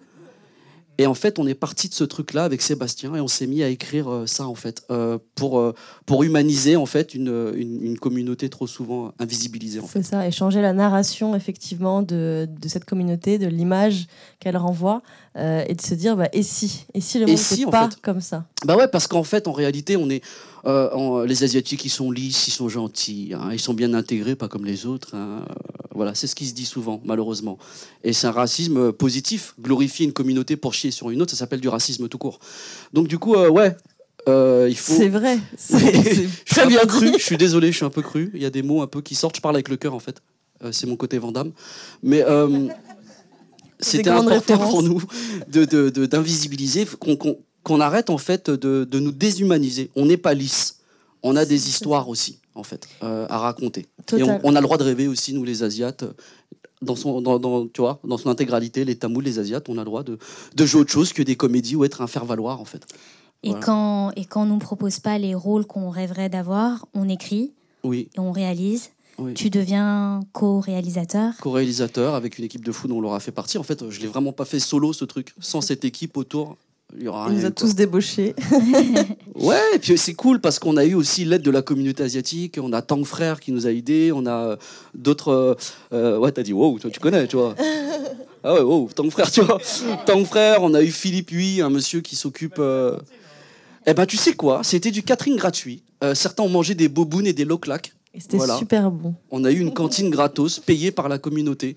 [1.00, 3.62] Et en fait, on est parti de ce truc-là avec Sébastien et on s'est mis
[3.62, 5.76] à écrire euh, ça, en fait, euh, pour, euh,
[6.08, 9.80] pour humaniser, en fait, une, une, une communauté trop souvent invisibilisée.
[9.88, 14.08] C'est ça, et changer la narration effectivement de, de cette communauté, de l'image
[14.40, 15.04] qu'elle renvoie,
[15.36, 16.88] et de se dire, bah, et si?
[16.96, 18.02] Et si le monde n'était pas fait?
[18.02, 18.48] comme ça?
[18.66, 20.24] Bah ouais, parce qu'en fait, en réalité, on est
[20.66, 24.36] euh, en- les Asiatiques, ils sont lisses, ils sont gentils, hein, ils sont bien intégrés,
[24.36, 25.16] pas comme les autres.
[25.16, 25.44] hein.
[25.50, 25.54] Euh,
[25.94, 27.58] Voilà, c'est ce qui se dit souvent, malheureusement.
[28.04, 29.56] Et c'est un racisme positif.
[29.60, 32.40] Glorifier une communauté pour chier sur une autre, ça s'appelle du racisme tout court.
[32.94, 33.76] Donc du coup, euh, ouais,
[34.28, 34.94] euh, il faut.
[34.96, 35.40] C'est vrai.
[35.58, 38.30] C'est très un bien peu cru, je suis désolé, je suis un peu cru.
[38.36, 39.36] Il y a des mots un peu qui sortent.
[39.38, 40.22] Je parle avec le cœur en fait.
[40.72, 41.52] C'est mon côté Vandame.
[42.04, 42.24] Mais
[43.80, 45.02] c'était important pour nous
[45.48, 47.38] de, de- de- d'invisibiliser, qu'on,
[47.68, 49.92] qu'on arrête en fait de, de nous déshumaniser.
[49.96, 50.80] On n'est pas lisse.
[51.22, 53.86] On a des histoires aussi en fait euh, à raconter.
[54.16, 56.06] Et on, a le droit de rêver aussi nous les Asiates.
[56.82, 59.82] Dans son, dans, dans- tu vois, dans son intégralité, les Tamouls, les Asiates, on a
[59.82, 60.18] le droit de,
[60.56, 62.84] de jouer autre chose que des comédies ou être un faire-valoir en fait.
[63.44, 63.66] Et, Voilà.
[63.66, 67.52] quand, et quand on ne nous propose pas les rôles qu'on rêverait d'avoir, on écrit
[67.84, 68.92] Oui, et on réalise.
[69.18, 69.34] oui.
[69.34, 71.34] Tu deviens co-réalisateur.
[71.42, 73.58] co-réalisateur avec une équipe de fou dont on l'aura fait partie.
[73.58, 75.34] En fait, je l'ai vraiment pas fait solo ce truc.
[75.40, 76.58] Sans cette équipe autour,
[76.96, 77.52] il y aura Il nous a quoi.
[77.52, 78.34] tous débauchés.
[79.36, 82.58] Ouais, et puis c'est cool parce qu'on a eu aussi l'aide de la communauté asiatique.
[82.62, 84.12] On a Tang Frère qui nous a aidés.
[84.12, 84.56] On a euh,
[84.96, 85.30] d'autres.
[85.32, 85.56] euh,
[85.94, 87.56] euh, ouais, t'as dit wow, toi tu connais, tu vois.
[88.44, 89.60] Ah ouais, wow, Tang Frère, tu vois.
[90.06, 92.60] Tang Frère, on a eu Philippe Huy, un monsieur qui s'occupe.
[92.60, 92.96] euh,
[93.86, 95.82] Eh ben, tu sais quoi C'était du catering gratuit.
[96.04, 97.92] Euh, certains ont mangé des bobounes et des loclacs.
[98.14, 98.56] Et c'était Voilà.
[98.58, 99.16] super bon.
[99.32, 101.76] On a eu une cantine gratos payée par la communauté.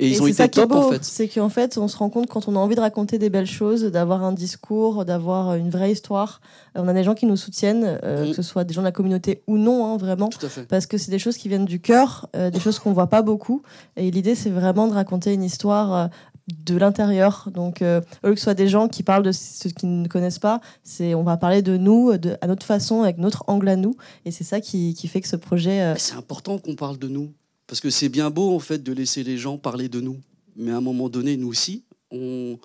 [0.00, 1.04] Et ils Et ont ça été qui est top en beau, fait.
[1.04, 3.46] C'est qu'en fait, on se rend compte quand on a envie de raconter des belles
[3.46, 6.40] choses, d'avoir un discours, d'avoir une vraie histoire.
[6.76, 8.30] Euh, On a des gens qui nous soutiennent, euh, Mm.
[8.30, 10.28] que ce soit des gens de la communauté ou non, hein, vraiment.
[10.28, 10.66] Tout à fait.
[10.66, 13.22] Parce que c'est des choses qui viennent du cœur, euh, des choses qu'on voit pas
[13.22, 13.62] beaucoup.
[13.96, 16.10] Et l'idée, c'est vraiment de raconter une histoire
[16.64, 17.48] de l'intérieur.
[17.52, 20.08] Donc, euh, au lieu que ce soit des gens qui parlent de ce qu'ils ne
[20.08, 23.68] connaissent pas, c'est on va parler de nous de, à notre façon, avec notre angle
[23.68, 23.94] à nous.
[24.24, 25.82] Et c'est ça qui, qui, fait que ce projet.
[25.82, 25.94] Euh...
[25.96, 27.30] C'est important qu'on parle de nous.
[27.70, 30.18] Parce que c'est bien beau, en fait, de laisser les gens parler de nous.
[30.56, 32.58] Mais à un moment donné, nous aussi, on,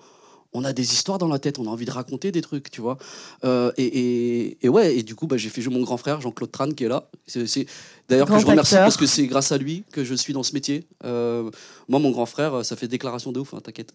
[0.52, 2.80] on a des histoires dans la tête, on a envie de raconter des trucs, tu
[2.80, 2.98] vois.
[3.44, 6.20] Euh, et, et, et, ouais, et du coup, bah, j'ai fait jouer mon grand frère,
[6.20, 7.08] Jean-Claude Tran, qui est là.
[7.28, 7.68] C'est,
[8.08, 8.86] d'ailleurs, que je remercie acteur.
[8.86, 10.88] parce que c'est grâce à lui que je suis dans ce métier.
[11.04, 11.52] Euh,
[11.86, 13.92] moi, mon grand frère, ça fait déclaration de ouf, hein, t'inquiète.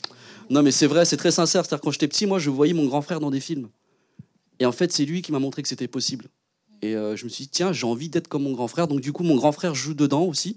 [0.50, 1.66] Non, mais c'est vrai, c'est très sincère.
[1.66, 3.68] C'est-à-dire, quand j'étais petit, moi, je voyais mon grand frère dans des films.
[4.62, 6.30] Et en fait, c'est lui qui m'a montré que c'était possible.
[6.82, 8.88] Et euh, je me suis dit, tiens, j'ai envie d'être comme mon grand frère.
[8.88, 10.56] Donc, du coup, mon grand frère joue dedans aussi,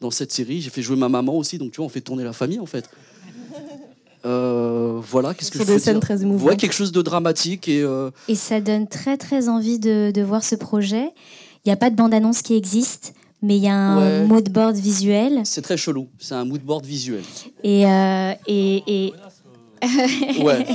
[0.00, 0.60] dans cette série.
[0.60, 1.58] J'ai fait jouer ma maman aussi.
[1.58, 2.88] Donc, tu vois, on fait tourner la famille, en fait.
[4.24, 6.48] Euh, voilà, qu'est-ce que je des peux scènes dire très émouvantes.
[6.48, 10.22] Ouais, quelque chose de dramatique et euh, Et ça donne très très envie de, de
[10.22, 11.10] voir ce projet.
[11.64, 14.26] Il n'y a pas de bande-annonce qui existe, mais il y a un Ouais.
[14.26, 15.42] mood board visuel.
[15.44, 16.08] c'est très chelou.
[16.18, 17.22] C'est un mood board visuel.
[17.62, 19.12] Et, euh, et, et
[20.42, 20.66] Ouais.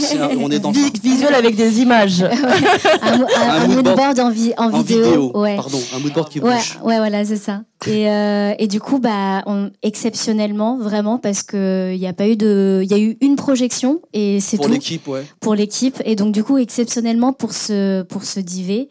[0.00, 2.22] C'est un- on est dans Vi- visuel avec des images.
[2.22, 5.04] un, un- un mood mood board board en, vi- en en vidéo.
[5.04, 5.30] vidéo.
[5.34, 5.56] Ouais.
[5.56, 6.78] Pardon, un mood board qui Ouais, bouge.
[6.84, 7.62] ouais, voilà, c'est ça.
[7.86, 12.26] Et, euh, et du coup, bah, on, exceptionnellement, vraiment, parce que il y a pas
[12.28, 15.24] eu de, il y a eu une projection et c'est Pour tout l'équipe, ouais.
[15.40, 15.96] pour l'équipe.
[16.04, 18.88] Et donc, du coup, exceptionnellement pour ce pour ce divé,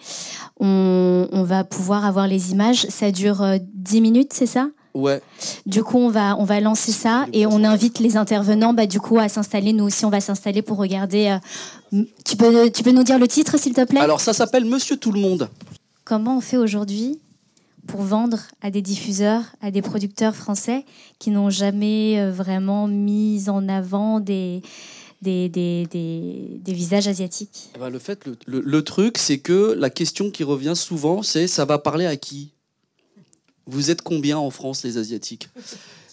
[0.59, 2.85] on, on va pouvoir avoir les images.
[2.89, 4.67] Ça dure euh, 10 minutes, c'est ça?
[4.97, 5.21] Ouais.
[5.65, 8.99] Du coup, on va on va lancer ça et on invite les intervenants, bah, du
[8.99, 9.73] coup, à s'installer.
[9.73, 11.37] Nous aussi, on va s'installer pour regarder.
[11.93, 13.99] euh, tu peux tu peux nous dire le titre, s'il te plaît?
[13.99, 15.49] Alors, ça s'appelle Monsieur Tout le Monde.
[16.03, 17.19] Comment on fait aujourd'hui
[17.85, 20.83] pour vendre à des diffuseurs, à des producteurs français
[21.19, 24.61] qui n'ont jamais euh, vraiment mis en avant des,
[25.21, 27.69] des, des, des, des visages asiatiques?
[27.75, 31.21] Eh ben, le fait, le, le- le truc, c'est que la question qui revient souvent,
[31.23, 32.51] c'est ça va parler à qui?
[33.68, 35.49] Vous êtes combien en France, les Asiatiques?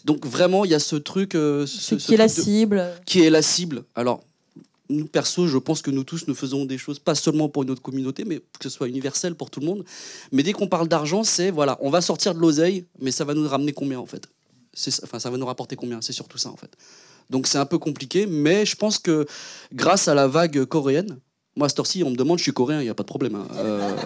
[0.05, 1.35] Donc, vraiment, il y a ce truc.
[1.35, 3.85] euh, ce- C'est ce qui est la de- cible qui est la cible.
[3.95, 4.23] Alors,
[4.91, 7.71] nous, perso, je pense que nous tous, nous faisons des choses, pas seulement pour une
[7.71, 9.85] autre communauté, mais que ce soit universel pour tout le monde.
[10.31, 13.33] Mais dès qu'on parle d'argent, c'est, voilà, on va sortir de l'oseille, mais ça va
[13.33, 14.27] nous ramener combien, en fait?
[15.05, 16.03] Enfin, ça va nous rapporter combien?
[16.03, 16.71] C'est surtout ça, en fait.
[17.31, 19.25] Donc, c'est un peu compliqué, mais je pense que
[19.73, 21.17] grâce à la vague coréenne,
[21.57, 23.09] moi, à cette heure-ci, on me demande, je suis coréen, il n'y a pas de
[23.09, 23.37] problème.
[23.37, 23.47] hein.
[23.55, 23.97] Euh,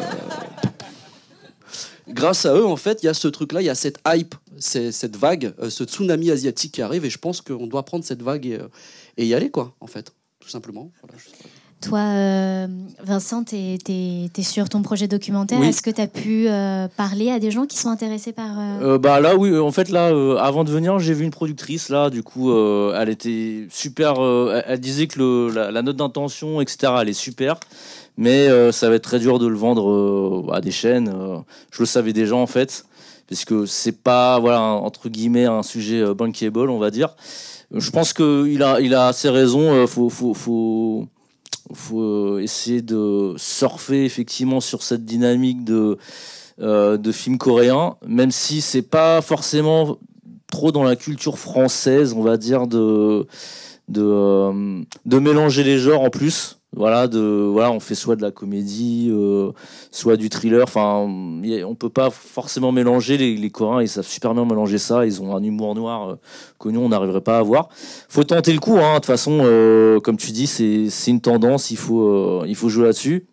[2.09, 4.35] Grâce à eux, en fait, il y a ce truc-là, il y a cette hype,
[4.59, 8.23] cette vague, euh, ce tsunami asiatique qui arrive, et je pense qu'on doit prendre cette
[8.23, 8.69] vague et, euh,
[9.25, 10.91] y aller, quoi, en fait, tout simplement.
[11.03, 11.29] Voilà, je.
[11.81, 12.67] Toi, euh,
[13.05, 15.61] Vincent, tu es, sur ton projet documentaire.
[15.61, 15.69] Oui.
[15.69, 18.59] Est-ce que tu as pu euh, parler à des gens qui sont intéressés par...
[18.59, 20.09] euh, bah là oui, en fait là,
[20.41, 24.15] avant de venir, j'ai vu une productrice là, du coup, elle était super.
[24.67, 27.61] elle, disait que le, la, la note d'intention, etc., elle est super,
[28.17, 31.13] mais ça va être très dur de le vendre à des chaînes.
[31.71, 32.87] je le savais déjà en fait,
[33.29, 37.15] parce que c'est pas voilà un- entre guillemets un sujet bankable, on va dire.
[37.73, 39.87] Je pense que il a il a ses raisons.
[39.87, 41.07] faut faut faut
[41.75, 45.99] faut euh, essayer de surfer effectivement sur cette dynamique de
[46.61, 49.99] euh, de films coréens, même si c'est pas forcément
[50.51, 53.27] trop dans la culture française, on va dire de
[53.97, 56.58] euh, de mélanger les genres en plus.
[56.77, 59.53] Voilà, de voilà, on fait soit de la comédie, euh,
[59.91, 60.63] soit du thriller.
[60.63, 63.17] Enfin, on peut pas forcément mélanger.
[63.17, 65.07] Les, les Coréens, ils savent super bien mélanger ça.
[65.07, 66.15] Ils ont un humour noir euh,
[66.59, 67.71] que nous, on n'arriverait pas à avoir.
[68.09, 68.77] Faut tenter le coup.
[68.79, 68.91] Hein.
[68.91, 71.71] De toute façon, euh, comme tu dis, c'est c'est une tendance.
[71.71, 73.27] Il faut euh, il faut jouer là-dessus.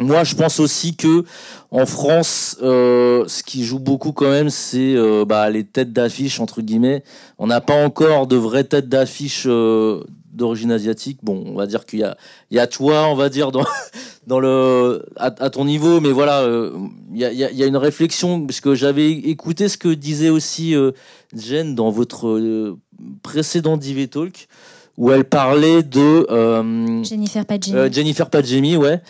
[0.00, 1.24] Moi, je pense aussi que
[1.70, 6.38] en France, euh, ce qui joue beaucoup quand même, c'est euh, bah, les têtes d'affiche
[6.38, 7.02] entre guillemets.
[7.38, 10.04] On n'a pas encore de vraies têtes d'affiche euh,
[10.38, 11.18] d'origine asiatique.
[11.22, 12.16] Bon, on va dire qu'il y a,
[12.50, 13.66] il y a toi, on va dire dans
[14.26, 16.72] dans le à, à ton niveau, mais voilà, euh,
[17.12, 20.74] il y, a, il y une réflexion parce que j'avais écouté ce que disait aussi
[20.74, 20.92] euh,
[21.34, 22.78] Jen dans votre euh,
[23.22, 24.48] précédent Divé Talk
[24.96, 29.00] où elle parlait de euh, Jennifer euh, Jennifer Padjemi, ouais.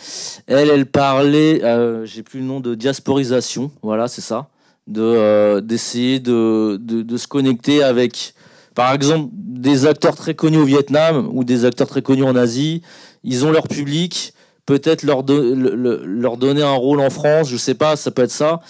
[0.45, 1.61] Elle, elle parlait,
[2.05, 4.49] j'ai plus le nom de diasporisation, voilà, c'est ça,
[4.85, 8.35] de d'essayer de, de de se connecter avec,
[8.79, 12.81] par exemple, des acteurs très connus au Vietnam ou des acteurs très connus en Asie.
[13.25, 14.33] Ils ont leur public,
[14.65, 18.09] peut-être leur do- le- le- leur donner un rôle en France, je sais pas, ça
[18.09, 18.61] peut être ça.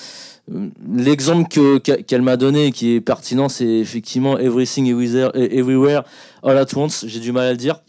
[0.91, 1.47] L'exemple
[2.07, 6.01] qu'elle m'a donné et qui est pertinent, c'est effectivement Everything Everywhere
[6.41, 7.05] All at Once.
[7.07, 7.79] J'ai du mal à le dire.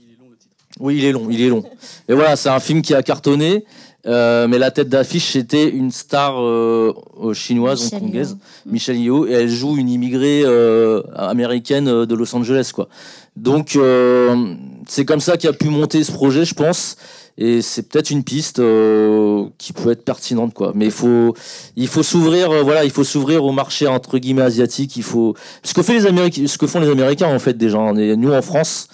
[0.79, 1.65] Oui, il est long, il est long.
[2.07, 3.65] Et voilà, c'est un film qui a cartonné,
[4.07, 8.73] euh, mais la tête d'affiche c'était une star euh, euh, chinoise, Michelle hongkongaise, Yeoh.
[8.73, 12.89] Michelle Yeoh, et elle joue une immigrée euh, américaine euh, de Los Angeles, quoi.
[13.37, 14.55] Donc euh,
[14.89, 16.97] c'est comme ça qu'a pu monter ce projet, je pense.
[17.39, 20.73] et c'est peut-être une piste euh, qui peut être pertinente quoi.
[20.75, 21.35] Mais il faut
[21.77, 24.97] il faut s'ouvrir voilà il faut s'ouvrir au marché entre guillemets asiatique.
[24.97, 27.79] Il faut ce que fait les Américains ce que font les Américains en fait déjà.
[27.93, 28.89] Nous en France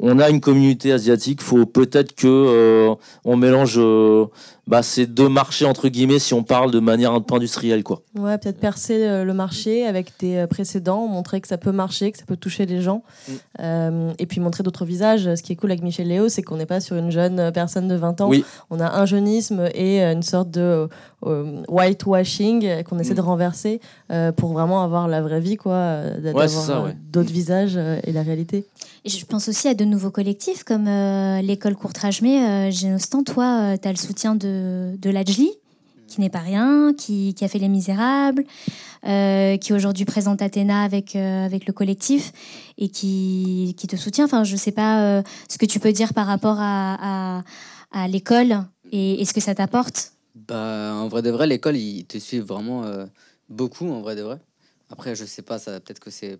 [0.00, 1.42] on a une communauté asiatique.
[1.42, 2.94] Faut peut-être que euh,
[3.24, 4.26] on mélange euh,
[4.66, 8.02] bah, ces deux marchés entre guillemets si on parle de manière un peu industrielle quoi.
[8.16, 12.18] Ouais, peut-être percer euh, le marché avec des précédents, montrer que ça peut marcher, que
[12.18, 14.12] ça peut toucher les gens, mm.
[14.18, 15.34] et puis montrer d'autres visages.
[15.34, 17.88] Ce qui est cool avec Michel Léo, c'est qu'on n'est pas sur une jeune personne
[17.88, 18.30] de 20 ans.
[18.70, 20.88] On a un jeunisme et une sorte de
[21.22, 23.24] whitewashing qu'on essaie de mm.
[23.24, 23.80] renverser
[24.36, 26.48] pour vraiment avoir la vraie vie, quoi, d'avoir
[27.12, 28.64] d'autres visages et la réalité.
[29.04, 32.44] Et je pense aussi à de nouveaux collectifs comme euh, l'école Courtrajmé.
[32.44, 35.50] Euh, Génostan, toi, euh, tu as le soutien de, de l'Ajli,
[36.06, 38.44] qui n'est pas rien, qui, a fait Les Misérables,
[39.06, 42.32] euh, qui aujourd'hui présente Athéna avec, avec le collectif
[42.78, 44.24] et qui, qui te soutient.
[44.24, 47.42] Enfin, je ne sais pas ce que tu peux dire par rapport à,
[47.92, 50.12] à, l'école et, ce que ça t'apporte.
[50.34, 52.84] Bah, en vrai de vrai, l'école, ils te suivent vraiment
[53.48, 54.38] beaucoup, en vrai de vrai.
[54.90, 56.38] Après, je sais pas, ça peut-être que c'est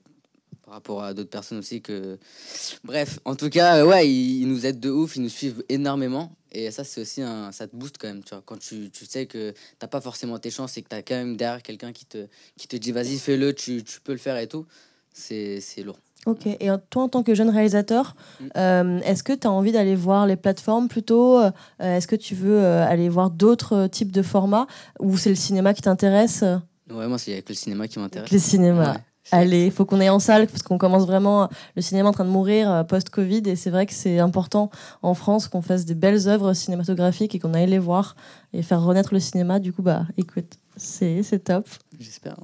[0.64, 2.18] par rapport à d'autres personnes aussi que
[2.84, 6.70] bref en tout cas ouais ils, nous aident de ouf ils nous suivent énormément et
[6.70, 9.26] ça c'est aussi un ça te booste quand même tu vois quand tu, tu sais
[9.26, 12.06] que t'as pas forcément tes chances et que tu as quand même derrière quelqu'un qui
[12.06, 12.26] te
[12.56, 14.66] qui te dit vas-y fais-le tu, tu, peux le faire et tout
[15.12, 18.46] c'est lourd Ok, et toi en tant que jeune réalisateur, mm.
[18.56, 22.34] euh, est-ce que tu as envie d'aller voir les plateformes plutôt euh, Est-ce que tu
[22.34, 24.66] veux euh, aller voir d'autres types de formats
[24.98, 26.44] Ou c'est le cinéma qui t'intéresse?
[26.90, 28.30] Ouais, moi c'est que le cinéma qui m'intéresse.
[28.30, 29.00] Le cinéma.
[29.32, 32.24] Allez, il faut qu'on aille en salle parce qu'on commence vraiment le cinéma en train
[32.24, 34.70] de mourir euh, post-Covid et c'est vrai que c'est important
[35.02, 38.16] en France qu'on fasse des belles œuvres cinématographiques et qu'on aille les voir
[38.52, 39.60] et faire renaître le cinéma.
[39.60, 41.68] Du coup, bah écoute, c'est top.
[41.98, 42.36] J'espère.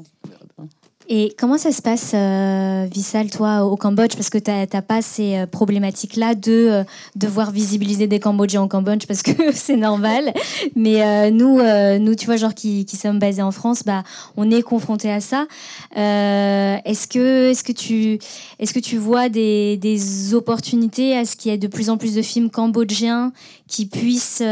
[1.09, 4.17] Et comment ça se passe, euh, Vissal, toi, au Cambodge?
[4.17, 6.85] Parce que tu n'as pas ces euh, problématiques-là de euh,
[7.15, 10.33] devoir visibiliser des Cambodgiens au Cambodge, parce que c'est normal.
[10.75, 11.61] Mais euh, nous,
[12.05, 14.03] nous, tu vois, genre qui, qui, sommes basés en France, bah,
[14.37, 15.47] on est confrontés à ça.
[15.95, 18.19] est-ce que, est-ce que tu,
[18.59, 21.99] est-ce que tu vois des, des opportunités à ce qu'il y ait de plus en
[21.99, 23.33] plus de films cambodgiens
[23.69, 24.43] qui puissent,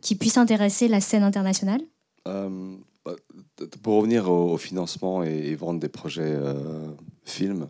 [0.00, 1.80] qui puissent intéresser la scène internationale?
[3.82, 6.90] Pour revenir au, financement et, vendre des projets euh,
[7.24, 7.68] films,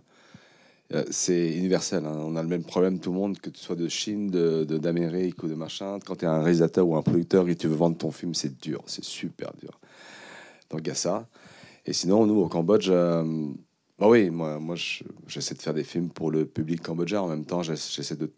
[0.93, 2.05] euh, c'est universel.
[2.05, 2.19] Hein.
[2.19, 5.49] On a le même problème, tout le monde, que tu sois de Chine, d'Amérique ou
[5.49, 5.99] de machin.
[6.05, 8.61] Quand tu es un réalisateur ou un producteur et tu veux vendre ton film, c'est
[8.61, 9.81] dur, c'est super dur.
[10.71, 11.27] Donc il y a ça.
[11.87, 13.25] Et sinon, nous, au Cambodge, euh,
[13.99, 14.59] bah oui, moi,
[15.29, 17.21] j'essaie de faire des films pour le public cambodgien.
[17.21, 18.29] En même temps, j'essaie de,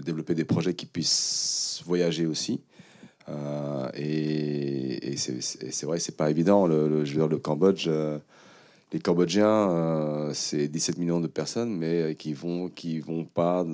[0.00, 2.62] développer des projets qui puissent voyager aussi.
[3.28, 6.66] Euh, et, c'est vrai, c'est pas évident.
[6.66, 8.18] Le, Cambodge, euh,
[8.92, 13.64] les Cambodgiens, euh, c'est 17 millions de personnes, mais qui vont, qui vont pas,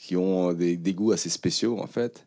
[0.00, 2.26] qui ont des, goûts assez spéciaux en fait.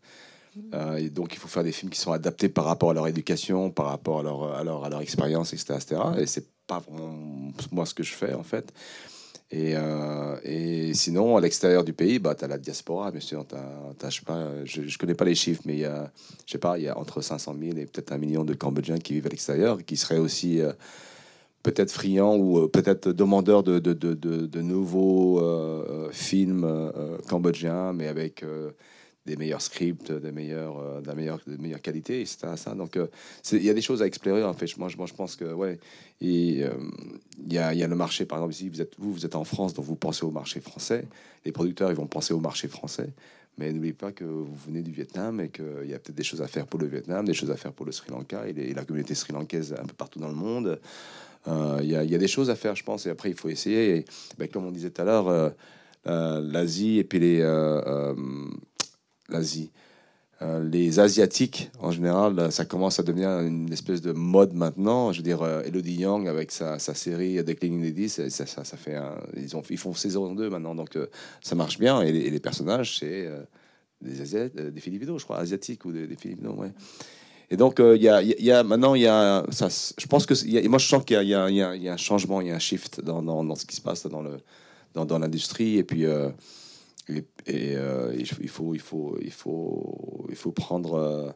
[0.98, 3.70] et donc, il faut faire des films qui sont adaptés par rapport à leur éducation,
[3.70, 6.02] par rapport à leur, à leur, à leur expérience, etc., etc.
[6.20, 8.74] Et c'est pas vraiment moi ce que je fais en fait.
[9.50, 13.46] Et, euh, et, sinon, à l'extérieur du pays, bah, tu as la diaspora, bien sûr.
[13.50, 16.12] je ne connais pas les chiffres, mais il y a,
[16.46, 18.98] je sais pas, il y a entre 500 000 et peut-être un million de Cambodgiens
[18.98, 20.74] qui vivent à l'extérieur, qui seraient aussi euh,
[21.64, 25.42] peut-être friands ou euh, peut-être demandeurs de, de, de, de nouveaux
[26.12, 26.92] films
[27.30, 28.44] cambodgiens, mais avec
[29.28, 32.38] des meilleurs scripts, des meilleurs, euh, de, la meilleure, de meilleure qualité, etc.
[32.56, 32.74] Ça.
[32.74, 33.08] Donc, euh,
[33.52, 34.44] il y a des choses à explorer.
[34.44, 35.80] En fait, moi, je, moi, je pense que, ouais,
[36.22, 36.68] il
[37.48, 39.86] y, a, le marché, par exemple, ici, vous êtes, vous, vous êtes en France, donc
[39.86, 41.06] vous pensez au marché français.
[41.46, 43.10] Les producteurs, ils vont penser au marché français.
[43.58, 46.42] Mais n'oubliez pas que vous venez du Vietnam et qu'il y a peut-être des choses
[46.42, 48.86] à faire pour le Vietnam, des choses à faire pour le Sri Lanka et, la
[48.86, 50.80] communauté sri-lankaise un peu partout dans le monde.
[51.48, 53.98] Euh, il y, a des choses à faire, je pense, et après, il faut essayer.
[53.98, 54.06] Et,
[54.38, 55.54] ben, comme on disait tout à l'heure,
[56.06, 57.42] l'Asie et puis les,
[59.30, 59.72] l'Asie.
[60.44, 65.12] Euh, les Asiatiques, en général, ça commence à devenir une espèce de mode maintenant.
[65.12, 68.78] Je veux dire, euh, Elodie Young avec sa, sa série Declining Lady, ça, ça, ça,
[68.78, 68.98] fait
[69.36, 71.08] ils, ont, ils font saison 2 maintenant, donc euh,
[71.42, 72.02] ça marche bien.
[72.02, 73.28] Et les, personnages, c'est
[74.00, 76.72] des, Asiat, des je crois, asiatiques ou des, des Philippines, ouais.
[77.50, 80.80] Et donc, il y, a, y, a, maintenant, y a, ça, je pense que, moi,
[80.80, 83.24] je sens qu'il y, y, y, a un changement, il y a un shift dans,
[83.24, 84.38] dans, dans, ce qui se passe dans le
[84.94, 85.78] dans, dans l'industrie.
[85.78, 86.06] Et puis,
[87.10, 91.30] et, euh, il, faut, il, faut, il, faut, il faut prendre euh,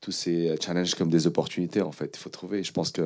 [0.00, 2.12] tous ces challenges comme des opportunités, en fait.
[2.14, 2.62] Il faut trouver.
[2.62, 3.04] Je pense qu'il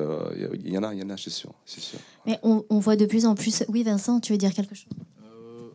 [0.65, 1.99] y en a, il y en a, c'est sûr, sûr.
[2.25, 3.63] Mais on, on, voit de plus en plus.
[3.69, 4.89] Oui, Vincent, tu veux dire quelque chose?
[5.23, 5.69] Euh,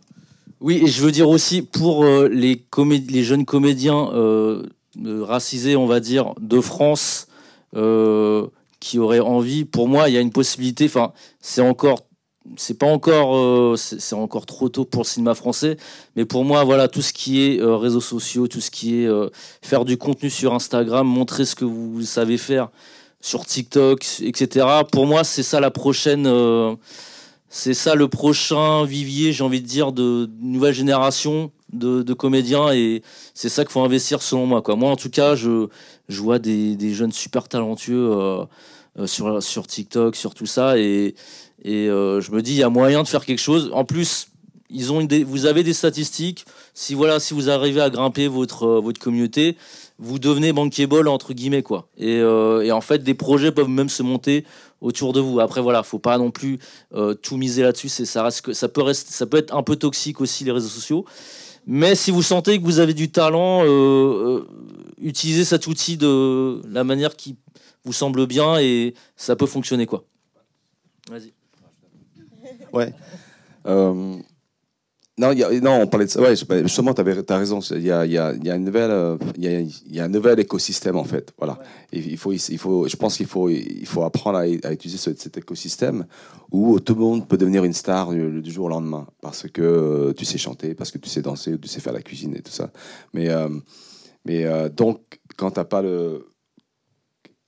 [0.61, 2.65] Oui, et je veux dire aussi pour les,
[3.09, 4.11] les jeunes comédiens
[4.97, 7.29] racisés, on va dire, de France,
[8.81, 10.87] qui auraient envie, pour moi, il y a une possibilité.
[10.87, 12.01] Enfin, c'est encore
[12.57, 15.77] c'est pas encore, euh, c'est encore trop tôt pour le cinéma français.
[16.17, 19.07] Mais pour moi, voilà, tout ce qui est euh, réseaux sociaux, tout ce qui est
[19.07, 19.29] euh,
[19.63, 22.69] faire du contenu sur Instagram, montrer ce que vous savez faire
[23.21, 24.67] sur TikTok, etc.
[24.93, 26.29] Pour moi, c'est ça la prochaine.
[27.49, 33.03] c'est ça le prochain vivier, j'ai envie de dire, de nouvelle génération de, comédiens et
[33.33, 34.61] c'est ça qu'il faut investir selon moi.
[34.61, 34.77] Quoi.
[34.77, 35.69] Moi, en tout cas, je,
[36.11, 38.45] vois des, des jeunes super talentueux
[39.07, 41.15] sur, sur TikTok, sur tout ça et,
[41.65, 43.71] et euh, je me dis, il y a moyen de faire quelque chose.
[43.73, 44.29] En plus,
[44.71, 46.45] ils ont vous avez des statistiques.
[46.75, 49.57] Si voilà, si vous arrivez à grimper votre euh, votre communauté,
[49.99, 51.89] vous devenez bankable entre guillemets quoi.
[51.97, 54.45] Et, euh, et en fait, des projets peuvent même se monter
[54.83, 55.41] autour de vous.
[55.41, 56.59] Après voilà, faut pas non plus
[57.23, 57.89] tout miser là-dessus.
[57.89, 61.07] Ça peut être un peu toxique aussi les réseaux sociaux.
[61.67, 63.65] Mais si vous sentez que vous avez du talent,
[65.01, 67.37] utilisez cet outil de la manière qui
[67.85, 70.05] vous semble bien et ça peut fonctionner quoi.
[71.11, 71.34] Vas-y.
[72.75, 72.93] Ouais.
[73.67, 74.17] Euh,
[75.17, 76.21] non, il y a- non, on parlait de ça.
[76.21, 77.61] Ouais, je- justement, tu as raison.
[77.61, 80.09] Il y a, y a- y a une nouvelle, euh, y a, y a un
[80.09, 81.33] nouvel écosystème, en fait.
[81.39, 81.59] Voilà.
[81.93, 85.15] Il faut, il faut, je pense qu'il faut, il faut apprendre à, à utiliser ce-
[85.15, 86.05] cet écosystème
[86.51, 89.63] où tout le monde peut devenir une star du, du jour au lendemain parce que
[89.63, 92.43] euh, tu sais chanter, parce que tu sais danser, tu sais faire la cuisine et
[92.43, 92.73] tout ça.
[93.13, 93.49] Mais, euh,
[94.25, 96.27] mais euh, donc, quand tu n'as pas le.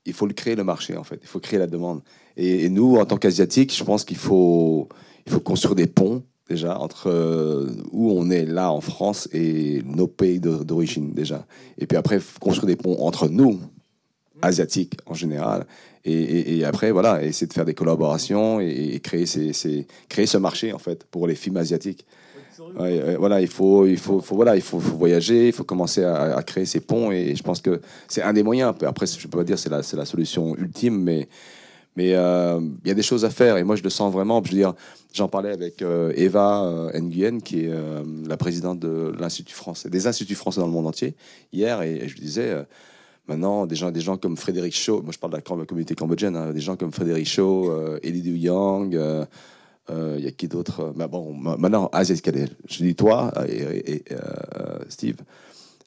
[0.08, 1.18] Il faut le créer, le marché, en fait.
[1.20, 2.00] Il faut créer la demande.
[2.36, 4.88] Et, et nous, en tant qu'Asiatiques, je pense qu'il faut,
[5.26, 9.82] il faut construire des ponts déjà entre euh, où on est là en France et
[9.84, 11.44] nos pays d'origine déjà.
[11.78, 13.60] Et puis après, construire des ponts entre nous,
[14.42, 15.66] asiatiques en général.
[16.08, 21.26] Et, après, voilà, essayer de faire des collaborations et, créer, ce marché en fait pour
[21.26, 22.06] les films asiatiques.
[23.18, 26.78] Voilà, il faut, il faut, voilà, il faut, voyager, il faut commencer à, créer ces
[26.78, 28.72] ponts et je pense que c'est un des moyens.
[28.82, 31.28] Après, je peux pas dire c'est c'est la solution ultime, mais
[31.96, 34.42] mais euh, il y a des choses à faire et moi je le sens vraiment.
[34.44, 34.66] Je veux
[35.12, 37.70] j'en parlais avec euh, Eva euh, Nguyen, qui est
[38.28, 41.14] la présidente de l'Institut français, des instituts français dans le monde entier
[41.52, 42.54] hier, et, et je disais.
[43.28, 46.36] Maintenant, des gens, des gens comme Frédéric Shaw, moi je parle de la communauté cambodgienne,
[46.36, 48.96] hein, des gens comme Frédéric Shaw, euh, Elie Yang,
[49.88, 54.04] il y a qui d'autre bah bon, ma- Maintenant, Aziz Kadel, je dis toi et,
[54.88, 55.16] Steve,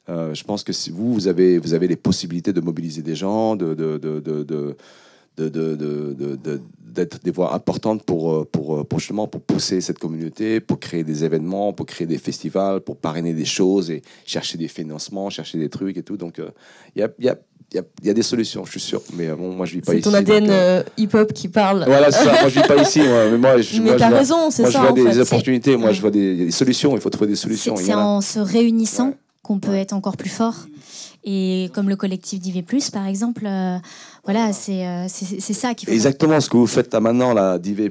[0.06, 3.56] je pense que si vous, vous avez, vous avez les possibilités de mobiliser des gens,
[3.56, 3.74] de,
[5.36, 8.98] de- de- de- de- de- de- d'être des voix importantes pour, euh, pour, euh, pour
[8.98, 13.32] justement pour pousser cette communauté, pour créer des événements, pour créer des festivals, pour parrainer
[13.32, 16.16] des choses et chercher des financements, chercher des trucs et tout.
[16.16, 16.50] Donc, euh,
[16.96, 17.36] il y, a, il y, a,
[17.72, 19.00] il y, a, il y a des solutions, je suis sûr.
[19.14, 20.08] Mais euh, bon, moi, je vis pas C'est ici.
[20.08, 21.84] ton ADN donc, euh, euh, hip-hop qui parle.
[21.86, 22.32] Voilà, c'est ça.
[22.40, 22.98] Moi, je vis pas ici.
[23.00, 24.90] Moi, mais moi, je, Mais moi, je t'as vois- raison, c'est moi, ça je vois
[24.90, 25.20] en des fait.
[25.20, 25.76] opportunités.
[25.76, 26.94] Moi, je vois des, solutions.
[26.96, 27.76] Il faut trouver des solutions.
[27.76, 29.16] C'est c'est en se réunissant Ouais.
[29.42, 30.56] qu'on peut être encore plus fort.
[31.22, 33.76] Et comme le collectif d'IV+, par exemple, euh,
[34.24, 35.92] voilà, c'est euh, c'est ça qu'il faut.
[35.92, 35.94] faire.
[35.94, 37.90] Exactement ce que vous faites là maintenant, là, DV+,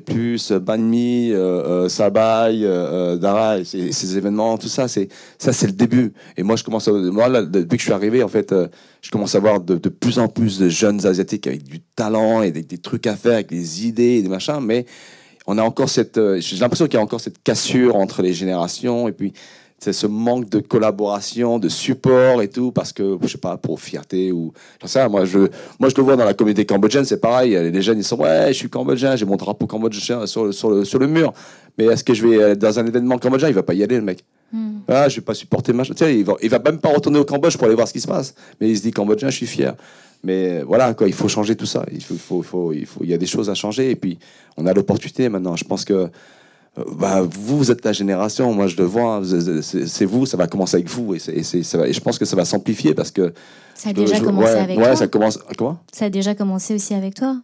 [0.62, 5.68] Banmi, euh, euh, Sabai, euh, euh, Dara, ces, ces événements, tout ça, c'est ça, c'est
[5.68, 6.14] le début.
[6.38, 8.68] Et moi, je commence, à, moi, là, depuis que je suis arrivé, en fait, euh,
[9.02, 12.44] je commence à voir de, de plus en plus de jeunes asiatiques avec du talent
[12.44, 14.86] et des trucs à faire, avec des idées et des machins, mais
[15.52, 18.34] on a encore cette, euh, j'ai l'impression qu'il y a encore cette cassure entre les
[18.34, 19.34] générations et puis
[19.80, 23.80] c'est ce manque de collaboration, de support et tout, parce que, je sais pas, pour
[23.80, 25.40] fierté ou, j'en sais rien, moi, je,
[25.80, 27.52] moi, je le vois dans la communauté cambodgienne, c'est pareil.
[27.52, 30.70] Les jeunes, ils sont, ouais, je suis cambodgien, j'ai mon drapeau cambodgien sur le, sur
[30.70, 31.34] le, sur le mur.
[31.78, 33.48] Mais est-ce que je vais euh, dans un événement cambodgien?
[33.48, 34.24] Il va pas y aller, le mec.
[34.52, 34.80] Hmm.
[34.88, 35.94] Ah, je vais pas supporter machin.
[35.94, 37.94] Tu sais, il va, il va même pas retourner au Cambodge pour aller voir ce
[37.94, 38.34] qui se passe.
[38.60, 39.76] Mais il se dit cambodgien, je suis fier.
[40.24, 41.86] Mais voilà, quoi, il faut changer tout ça.
[41.92, 43.92] Il faut, il faut, il faut, il faut, il y a des choses à changer.
[43.92, 44.18] Et puis,
[44.58, 45.56] on a l'opportunité maintenant.
[45.56, 46.08] Je pense que euh,
[46.98, 48.54] bah, vous, vous êtes la génération.
[48.54, 49.16] Moi, je le vois.
[49.18, 49.22] hein,
[49.62, 50.26] c'est- vous.
[50.26, 51.14] Ça va commencer avec vous.
[51.16, 53.34] Et, c'est- et c'est- ça va- et je pense que ça va s'amplifier parce que.
[53.76, 54.96] Ça a déjà je- commencé ouais, avec ouais, toi.
[54.96, 55.40] ça commence.
[55.58, 55.80] Comment?
[55.92, 57.38] Ça a déjà commencé aussi avec toi.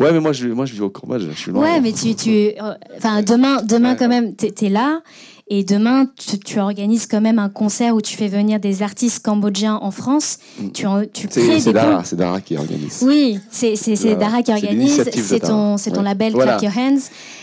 [0.00, 1.22] Ouais, mais moi, je, moi, je vis au Cambodge.
[1.30, 1.62] Je suis loin.
[1.62, 3.96] Ouais, mais tu, tu, euh, enfin, demain, demain Ouais.
[3.96, 5.02] quand même, t'es es là.
[5.48, 9.22] Et demain, tu, tu organises quand même un concert où tu fais venir des artistes
[9.22, 10.38] cambodgiens en France.
[10.58, 10.68] Mm.
[10.70, 13.02] Tu, tu C'est crées c'est Dara, Dara qui organise.
[13.02, 13.74] Oui, c'est.
[14.18, 15.02] Dara qui organise.
[15.12, 16.02] C'est ton, ton Ouais.
[16.02, 16.56] label Voilà.
[16.56, 17.00] Clap Your Hands.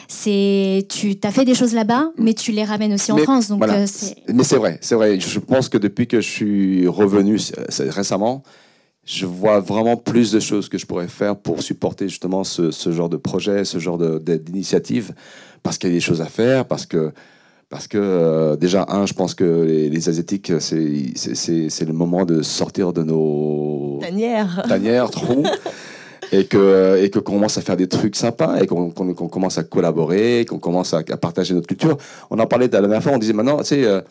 [0.08, 3.48] C'est tu as fait des choses là-bas, mais tu les ramènes aussi en Mais France.
[3.48, 3.76] Donc voilà.
[3.76, 3.86] euh,
[4.34, 5.20] Mais c'est vrai, c'est vrai.
[5.20, 7.38] Je pense que depuis que je suis revenu
[7.80, 8.44] récemment,
[9.06, 12.92] je vois vraiment plus de choses que je pourrais faire pour supporter justement ce, ce
[12.92, 15.14] genre de projet, ce genre d'initiative,
[15.64, 17.12] parce qu'il y a des choses à faire, parce que,
[17.72, 22.42] parce que euh, déjà, un, je pense que les, les Asiatiques, c'est- le moment de
[22.44, 24.64] sortir de nos Tanière.
[24.68, 25.44] tanières, trous.
[26.34, 29.28] Et que et que qu'on commence à faire des trucs sympas et qu'on qu'on- qu'on
[29.28, 31.98] commence à collaborer, qu'on commence à, à partager notre culture.
[32.30, 34.02] On en parlait la dernière fois, on disait maintenant, tu sais, euh,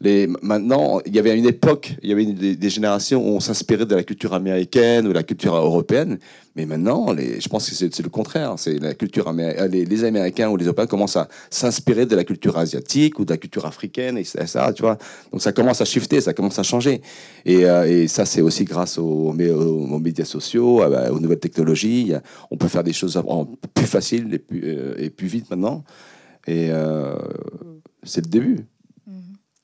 [0.00, 3.96] Maintenant, il y avait une époque, il y avait des, générations où on s'inspirait de
[3.96, 6.18] la culture américaine ou de la culture européenne,
[6.54, 8.54] mais maintenant, je pense que c'est le contraire.
[8.58, 12.22] C'est la culture euh, les, les Américains ou les Européens commencent à s'inspirer de la
[12.22, 14.98] culture asiatique ou de la culture africaine et ça, tu vois.
[15.32, 17.00] Donc ça commence à shifter, ça commence à changer.
[17.44, 21.18] Et, euh, ça, c'est aussi grâce aux, mé- aux- aux médias sociaux, à- bah, aux
[21.18, 22.12] nouvelles technologies.
[22.52, 23.20] On peut faire des choses
[23.74, 25.82] plus faciles et plus, euh, vite maintenant.
[26.46, 27.16] Et euh,
[28.04, 28.64] c'est le début.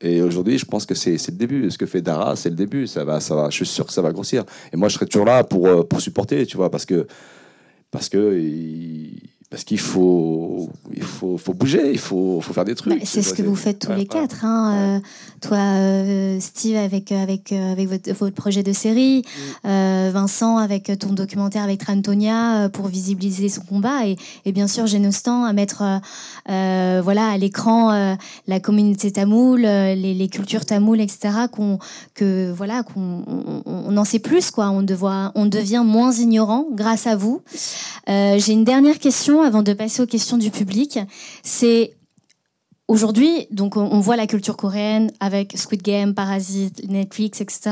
[0.04, 1.70] Et aujourd'hui, je pense que c'est le début.
[1.70, 2.86] Ce que fait Dara, c'est le début.
[2.86, 4.44] Ça va, ça va, je suis sûr que ça va grossir.
[4.72, 7.06] Et moi, je serai toujours là pour, euh, pour supporter, tu vois, parce que
[7.90, 8.18] parce que
[9.54, 12.92] parce qu'il faut il faut, faut bouger, il faut, faut faire des trucs.
[12.92, 14.44] Bah, c'est ce que vous faites tous Ouais, les quatre.
[14.44, 14.74] Hein.
[14.74, 15.00] Euh,
[15.40, 19.22] toi, euh, Steve, avec, euh, avec, avec votre, votre projet de série.
[19.64, 24.06] Euh, Vincent, avec ton documentaire avec Trantonia pour visibiliser son combat.
[24.06, 25.82] Et, et bien sûr, Génostan à mettre
[26.46, 28.16] voilà, à l'écran
[28.48, 31.46] la communauté tamoule, les, les cultures tamoules, etc.
[31.52, 31.78] Qu'on,
[32.14, 34.50] que, voilà, qu'on on, on en sait plus.
[34.50, 34.70] Quoi.
[34.70, 37.42] On, devoit, on devient moins ignorant grâce à vous.
[38.08, 40.98] J'ai une dernière question avant de passer aux questions du public.
[41.42, 41.94] C'est
[42.86, 47.70] Aujourd'hui, donc on voit la culture coréenne avec Squid Game, Parasite, Netflix, etc.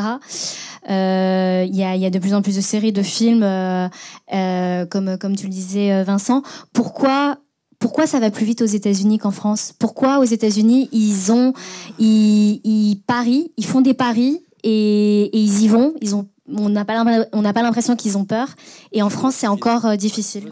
[0.88, 3.88] Euh, Il y, a, de plus en plus de séries, de films, euh,
[4.32, 6.42] euh, comme, comme tu le disais, Vincent.
[6.72, 7.36] Pourquoi,
[7.78, 9.74] pourquoi ça va plus vite aux États-Unis qu'en France?
[9.78, 11.52] Pourquoi aux États-Unis ils ont,
[11.98, 15.92] ils, ils parient, ils font des paris et, ils y vont?
[16.00, 18.48] Ils ont, on n'a pas l'impression qu'ils ont peur.
[18.92, 20.50] Et en France, c'est encore difficile.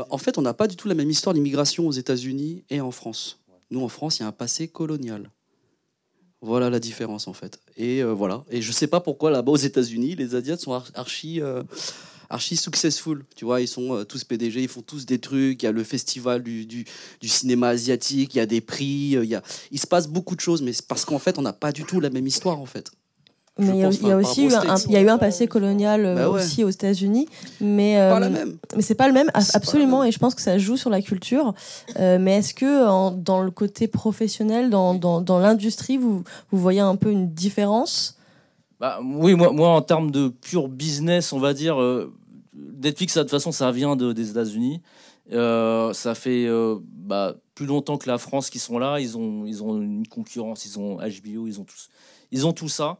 [0.00, 2.80] Bah, en fait, on n'a pas du tout la même histoire d'immigration aux États-Unis et
[2.80, 3.38] en France.
[3.70, 5.30] Nous, en France, il y a un passé colonial.
[6.40, 7.60] Voilà la différence, en fait.
[7.76, 8.42] Et euh, voilà.
[8.50, 11.42] Et je sais pas pourquoi là-bas aux États-Unis, les Asiates sont ar- archi.
[11.42, 11.62] euh,
[12.30, 15.66] archi successful, tu vois, ils sont euh, tous PDG, ils font tous des trucs, il
[15.66, 16.86] y a le festival du
[17.24, 20.34] cinéma asiatique, il y a des prix, euh, il, y a, il se passe beaucoup
[20.36, 22.58] de choses, mais c'est parce qu'en fait, on n'a pas du tout la même histoire,
[22.58, 22.90] en fait.
[23.58, 26.06] Mais il y a, y aussi eu un, il y a eu un passé colonial
[26.06, 26.40] euh, Bah ouais.
[26.42, 27.28] aussi aux États-Unis,
[27.60, 28.56] mais euh, Pas la même.
[28.74, 30.08] mais c'est pas le même absolument même.
[30.08, 31.52] et je pense que ça joue sur la culture.
[31.98, 36.58] Euh, mais est-ce que en- dans le côté professionnel, dans, dans, dans l'industrie, vous vous
[36.58, 38.16] voyez un peu une différence?
[38.78, 42.14] Bah, oui, moi, moi, en termes de pur business, on va dire, euh,
[42.82, 44.80] Netflix, ça, de toute façon, ça vient de- des États-Unis.
[45.32, 49.00] Euh, ça fait euh, bah, plus longtemps que la France qui sont là.
[49.00, 51.90] Ils ont, ils ont une concurrence, ils ont HBO, ils ont, tous,
[52.32, 52.96] ils ont tout ça.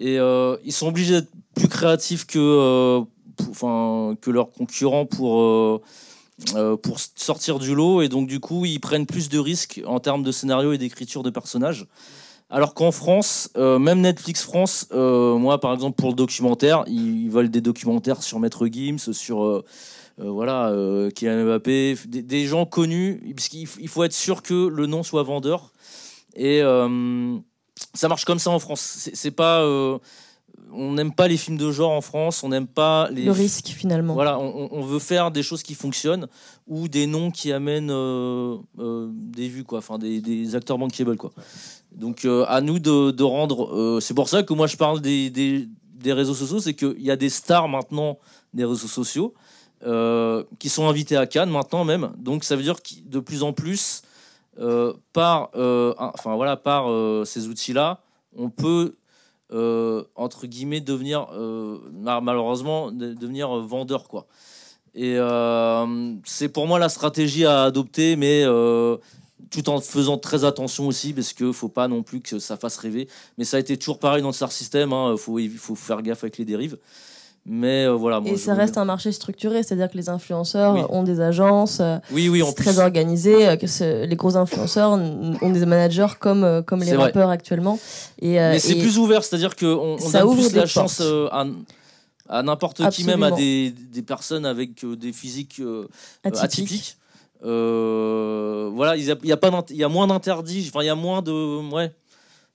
[0.00, 6.98] Et euh, ils sont obligés d'être plus créatifs que, euh, leurs concurrents pour, euh, pour
[6.98, 8.00] sortir du lot.
[8.00, 11.22] Et donc, du coup, ils prennent plus de risques en termes de scénario et d'écriture
[11.22, 11.86] de personnages.
[12.48, 17.60] Alors qu'en France, même Netflix France, moi par exemple pour le documentaire, ils, veulent des
[17.60, 19.62] documentaires sur Maître Gims, sur
[20.18, 20.74] voilà
[21.14, 25.04] Kylian Mbappé, des, des gens connus, puisqu'il f- il faut être sûr que le nom
[25.04, 25.70] soit vendeur.
[26.34, 26.60] Et
[27.94, 29.10] ça marche comme ça en France.
[29.12, 29.98] C'est pas, euh,
[30.72, 33.68] on n'aime pas les films de genre en France, on n'aime pas les le risque
[33.68, 36.28] finalement voilà, on, on veut faire des choses qui fonctionnent
[36.66, 41.16] ou des noms qui amènent euh, euh, des vues, quoi, enfin des, des acteurs bankable,
[41.16, 41.32] quoi.
[41.92, 43.98] Donc à nous de, de rendre.
[44.00, 47.10] c'est pour ça que moi je parle des, des, des réseaux sociaux, c'est qu'il y
[47.10, 48.18] a des stars maintenant
[48.54, 49.34] des réseaux sociaux
[49.82, 52.12] qui sont invités à Cannes maintenant même.
[52.16, 54.02] Donc ça veut dire que de plus en plus,
[54.60, 58.00] euh, par, euh, enfin voilà, par euh, ces outils-là,
[58.36, 58.96] on peut
[60.14, 61.26] entre guillemets devenir
[61.92, 64.26] ma- malheureusement de- devenir vendeur quoi.
[64.94, 65.18] Et
[66.24, 68.44] c'est pour moi la stratégie à adopter, mais
[69.50, 72.76] tout en faisant très attention aussi, parce que faut pas non plus que ça fasse
[72.76, 73.08] rêver.
[73.38, 74.92] Mais ça a été toujours pareil dans le Star System.
[74.92, 76.78] Il faut, il faut faire gaffe avec les dérives.
[77.46, 78.20] Mais euh, voilà.
[78.20, 80.80] moi, et ça reste un marché structuré, c'est-à-dire que les influenceurs Oui.
[80.90, 82.64] ont des agences, euh, Oui, oui, en c'est plus.
[82.66, 87.06] très organisé, euh, que les gros influenceurs ont des managers comme, comme les vrai.
[87.06, 87.78] rappeurs actuellement.
[88.20, 91.32] Et, Mais c'est plus ouvert, c'est-à-dire qu'on on Ça donne ouvre plus la chance portes.
[91.32, 91.46] à,
[92.28, 95.60] à n'importe qui, même à des, des personnes avec des physiques
[96.24, 96.96] atypiques.
[97.42, 100.66] Euh, voilà, il y a, il y a pas d'int- il y a moins d'interdits,
[100.68, 101.32] enfin il y a moins de
[101.72, 101.90] ouais,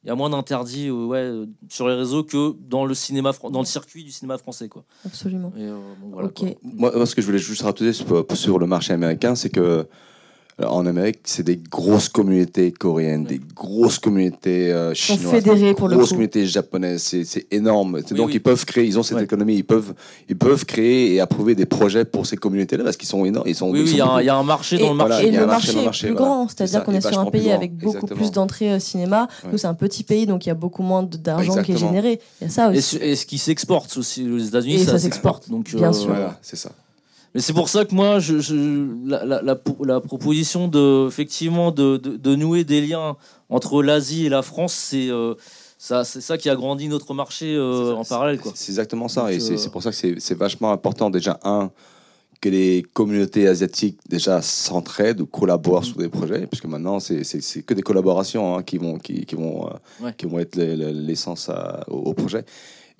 [0.06, 3.34] il y a moins d'interdits euh, ouais euh, sur les réseaux que dans le cinéma
[3.34, 4.84] fran- dans le circuit du cinéma français quoi.
[5.06, 5.52] Absolument.
[5.58, 6.36] Et, euh, bon, voilà, Ok.
[6.40, 6.50] quoi.
[6.62, 9.60] Moi, moi, ce que je voulais juste rajouter sur, sur le marché américain, c'est que
[9.60, 9.84] euh,
[10.64, 15.90] en Amérique, c'est des grosses communautés coréennes, des grosses communautés euh, chinoises, fédérés des pour
[15.90, 16.16] le grosses coup.
[16.16, 17.02] communautés japonaises.
[17.04, 18.00] C'est c'est énorme.
[18.06, 18.36] C'est Oui, Donc oui.
[18.36, 19.24] ils peuvent créer, ils ont cette Ouais.
[19.26, 19.94] économie, ils peuvent,
[20.30, 23.46] ils peuvent créer et approuver des projets pour ces communautés-là parce qu'ils sont énormes.
[23.50, 23.70] Ils sont.
[23.70, 24.20] Oui, il y, a un- beaucoup.
[24.22, 25.10] il y a un marché Et, dans le marché.
[25.14, 26.26] Voilà, et il y a le un marché, marché est marché, plus voilà.
[26.26, 28.18] grand, C'est c'est-à-dire qu'on est sur un pays avec beaucoup exactement.
[28.22, 29.28] plus d'entrées au cinéma.
[29.44, 29.50] Ouais.
[29.52, 32.22] Nous, c'est un petit pays, donc il y a beaucoup moins d'argent qui est généré.
[32.40, 32.96] Il y a ça Et, aussi.
[32.98, 35.50] ce- et ce qui s'exporte aussi aux États-Unis, Et ça, s'exporte.
[35.50, 36.08] Donc Bien euh, sûr.
[36.08, 36.72] Voilà, c'est ça.
[37.36, 41.70] Mais c'est pour ça que moi, je, je- la, la- la- la proposition de, effectivement,
[41.72, 43.18] de, de- de nouer des liens
[43.50, 45.34] entre l'Asie et la France, c'est euh,
[45.78, 48.40] ça, c'est ça qui a grandi notre marché euh, en parallèle.
[48.56, 49.24] C'est exactement ça.
[49.24, 51.72] Donc, et c'est euh, c'est pour ça que c'est vachement important, déjà, un,
[52.40, 55.88] que les communautés asiatiques, déjà, s'entraident ou collaborent Mhm.
[55.88, 57.22] sur des projets, puisque maintenant, c'est
[57.66, 59.66] que des collaborations hein, qui, vont, qui, qui vont,
[60.02, 60.14] Ouais.
[60.18, 61.50] qui vont être le- le- l'essence
[61.90, 62.46] au projet.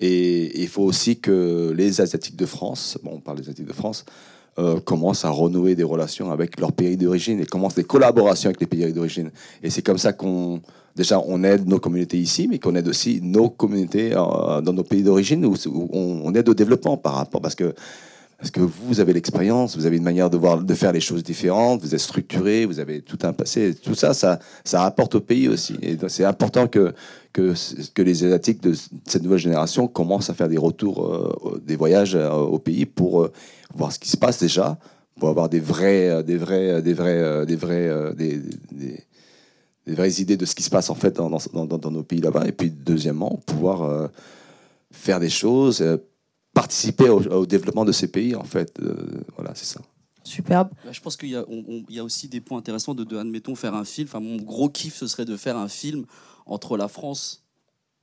[0.00, 3.72] Et il faut aussi que les Asiatiques de France, bon, on parle des Asiatiques de
[3.72, 4.04] France,
[4.58, 8.60] euh, commencent à renouer des relations avec leur pays d'origine et commencent des collaborations avec
[8.60, 9.30] les pays d'origine.
[9.62, 10.62] Et c'est comme ça qu'on,
[10.94, 14.82] déjà, on aide nos communautés ici, mais qu'on aide aussi nos communautés euh, dans nos
[14.82, 15.54] pays d'origine où,
[15.92, 17.74] on, aide au développement par rapport, parce que
[18.38, 21.22] parce que vous avez l'expérience, vous avez une manière de voir, de faire les choses
[21.22, 25.20] différentes, vous êtes structuré, vous avez tout un passé, tout ça, ça, ça rapporte au
[25.20, 25.78] pays aussi.
[25.80, 26.92] Et c'est important que,
[27.36, 27.54] que,
[27.96, 28.72] que les Asiatiques de
[29.06, 33.12] cette nouvelle génération commencent à faire des retours, euh, des voyages euh, au pays pour
[33.22, 33.32] euh,
[33.74, 34.78] voir ce qui se passe déjà,
[35.20, 38.38] pour avoir des vrais, des vrais, des vrais, des vrais, des,
[38.72, 39.04] des,
[39.86, 42.02] des vraies idées de ce qui se passe en fait dans, dans, dans- dans nos
[42.02, 42.44] pays là-bas.
[42.46, 44.08] Et puis deuxièmement, pouvoir euh,
[44.90, 45.96] faire des choses, euh,
[46.54, 48.78] participer au, au développement de ces pays en fait.
[48.80, 48.94] Euh,
[49.36, 49.80] voilà, c'est ça.
[50.24, 50.70] Superbe.
[50.84, 53.84] Bah, je pense qu'il y a aussi des points intéressants de, de, admettons, faire un
[53.84, 54.08] film.
[54.08, 56.04] Enfin, mon gros kiff, ce serait de faire un film
[56.46, 57.42] entre la France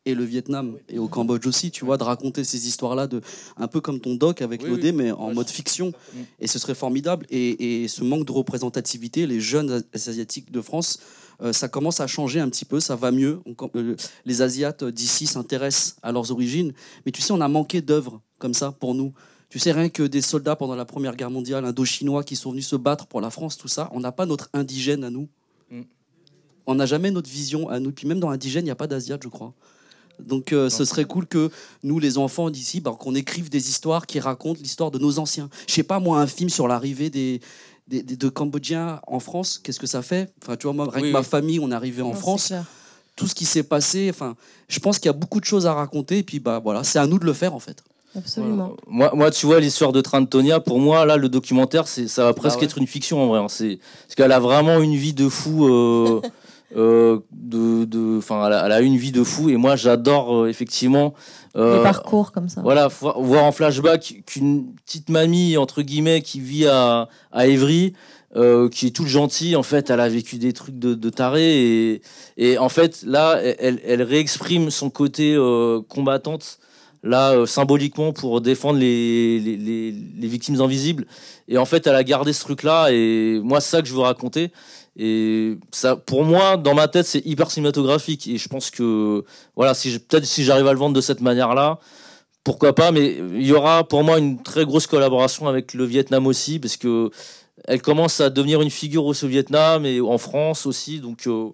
[0.05, 3.21] et le Vietnam et au Cambodge aussi, tu vois, de raconter ces histoires-là, de
[3.55, 4.91] un peu comme ton doc avec Oui, l'OD, oui.
[4.91, 5.93] mais en Ouais, mode fiction.
[6.13, 6.17] Mm.
[6.41, 7.25] Et ce serait formidable.
[7.29, 10.99] Et, et ce manque de représentativité, les jeunes As- asiatiques de France,
[11.41, 13.39] euh, ça commence à changer un petit peu, ça va mieux.
[13.45, 13.95] On euh,
[14.25, 16.73] les Asiates d'ici s'intéressent à leurs origines,
[17.05, 19.13] mais tu sais, on a manqué d'œuvres comme ça pour nous.
[19.47, 22.67] Tu sais, rien que des soldats pendant la Première Guerre mondiale, indo-chinois qui sont venus
[22.67, 25.29] se battre pour la France, tout ça, on n'a pas notre indigène à nous.
[25.71, 25.81] Mm.
[26.67, 27.91] On n'a jamais notre vision à nous.
[27.91, 29.53] Puis même dans indigène, il n'y a pas d'Asiate, je crois.
[30.19, 31.49] Donc euh, ce serait cool que
[31.83, 35.49] nous, les enfants d'ici, bah, qu'on écrive des histoires qui racontent l'histoire de nos anciens.
[35.67, 37.41] Je sais pas, moi, un film sur l'arrivée des,
[37.87, 40.31] des, des- de Cambodgiens en France, qu'est-ce que ça fait?
[40.41, 41.25] Enfin, tu vois, moi, avec Oui, ma oui.
[41.25, 42.53] famille, on est arrivé en Non, France
[43.15, 44.07] tout ce qui s'est passé.
[44.09, 44.35] Enfin,
[44.67, 46.19] je pense qu'il y a beaucoup de choses à raconter.
[46.19, 47.83] Et puis, bah voilà, c'est à nous de le faire en fait.
[48.15, 48.75] Absolument.
[48.87, 52.33] Moi, moi, tu vois, l'histoire de Trantonia, pour moi, là, le documentaire, c'est, ça va
[52.33, 52.65] presque ouais.
[52.65, 53.39] être une fiction en vrai.
[53.39, 53.47] hein.
[53.49, 55.65] C'est, parce qu'elle a vraiment une vie de fou.
[55.67, 56.21] euh,
[56.75, 57.85] euh, de,
[58.29, 59.49] elle, a- elle a une vie de fou.
[59.49, 61.13] Et moi, j'adore euh, effectivement.
[61.55, 62.61] euh, Les parcours comme ça.
[62.61, 67.93] Voilà, voir en flashback qu'une petite mamie, entre guillemets, qui vit à, à Évry,
[68.35, 71.91] euh, qui est toute gentille, en fait, elle a vécu des trucs de, de taré.
[71.93, 72.01] Et,
[72.37, 76.57] et en fait, là, elle, elle réexprime son côté euh, combattante,
[77.03, 81.05] là, symboliquement, pour défendre les, les, les, les victimes invisibles.
[81.47, 82.87] Et en fait, elle a gardé ce truc-là.
[82.91, 84.51] Et moi, c'est ça que je veux raconter.
[84.95, 88.27] Et ça, pour moi, dans ma tête, c'est hyper cinématographique.
[88.27, 89.23] Et je pense que,
[89.55, 91.79] voilà, peut-être si j'arrive à le vendre de cette manière-là,
[92.43, 96.27] pourquoi pas, mais il y aura pour moi une très grosse collaboration avec le Vietnam
[96.27, 97.09] aussi, parce que
[97.65, 100.99] elle commence à devenir une figure au Vietnam et en France aussi.
[100.99, 101.49] Donc, euh,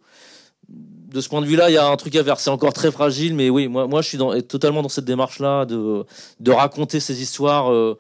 [0.68, 2.40] de ce point de vue-là, il y a un truc à faire.
[2.40, 4.18] C'est encore très fragile, mais oui, moi, moi je suis
[4.48, 6.06] totalement dans cette démarche-là de,
[6.48, 7.98] raconter ces histoires euh,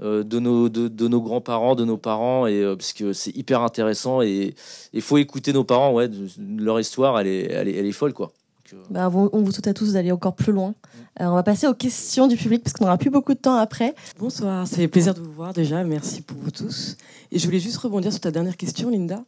[0.00, 3.62] de nos, de, de nos grands-parents, de nos parents, et, euh, parce que c'est hyper
[3.62, 4.54] intéressant et
[4.92, 5.92] il faut écouter nos parents.
[5.92, 8.32] Ouais, de- leur histoire, elle est, elle est, elle est folle, quoi.
[8.72, 10.74] Euh, Bah, on on vous souhaite à tous d'aller encore plus loin.
[11.20, 13.56] Euh, on va passer aux questions du public parce qu'on n'aura plus beaucoup de temps
[13.56, 13.94] après.
[14.18, 15.82] Bonsoir, c'est plaisir de vous voir déjà.
[15.82, 16.96] Merci pour vous tous.
[17.32, 19.24] Et je voulais juste rebondir sur ta dernière question, Linda.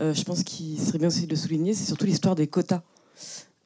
[0.00, 2.80] Euh, je pense qu'il serait bien aussi de le souligner, c'est surtout l'histoire des quotas.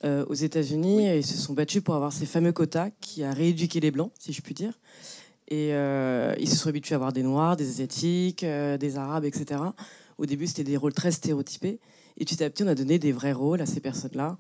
[0.04, 3.78] Euh, aux États-Unis, ils se sont battus pour avoir ces fameux quotas qui a rééduqué
[3.78, 4.72] les Blancs, si je puis dire.
[5.52, 9.26] Et euh, ils se sont habitués à avoir des Noirs, des Asiatiques, euh, des Arabes,
[9.26, 9.60] etc.
[10.16, 11.78] Au début, c'était des rôles très stéréotypés.
[12.16, 14.38] Et petit à petit, on a donné des vrais rôles à ces personnes-là.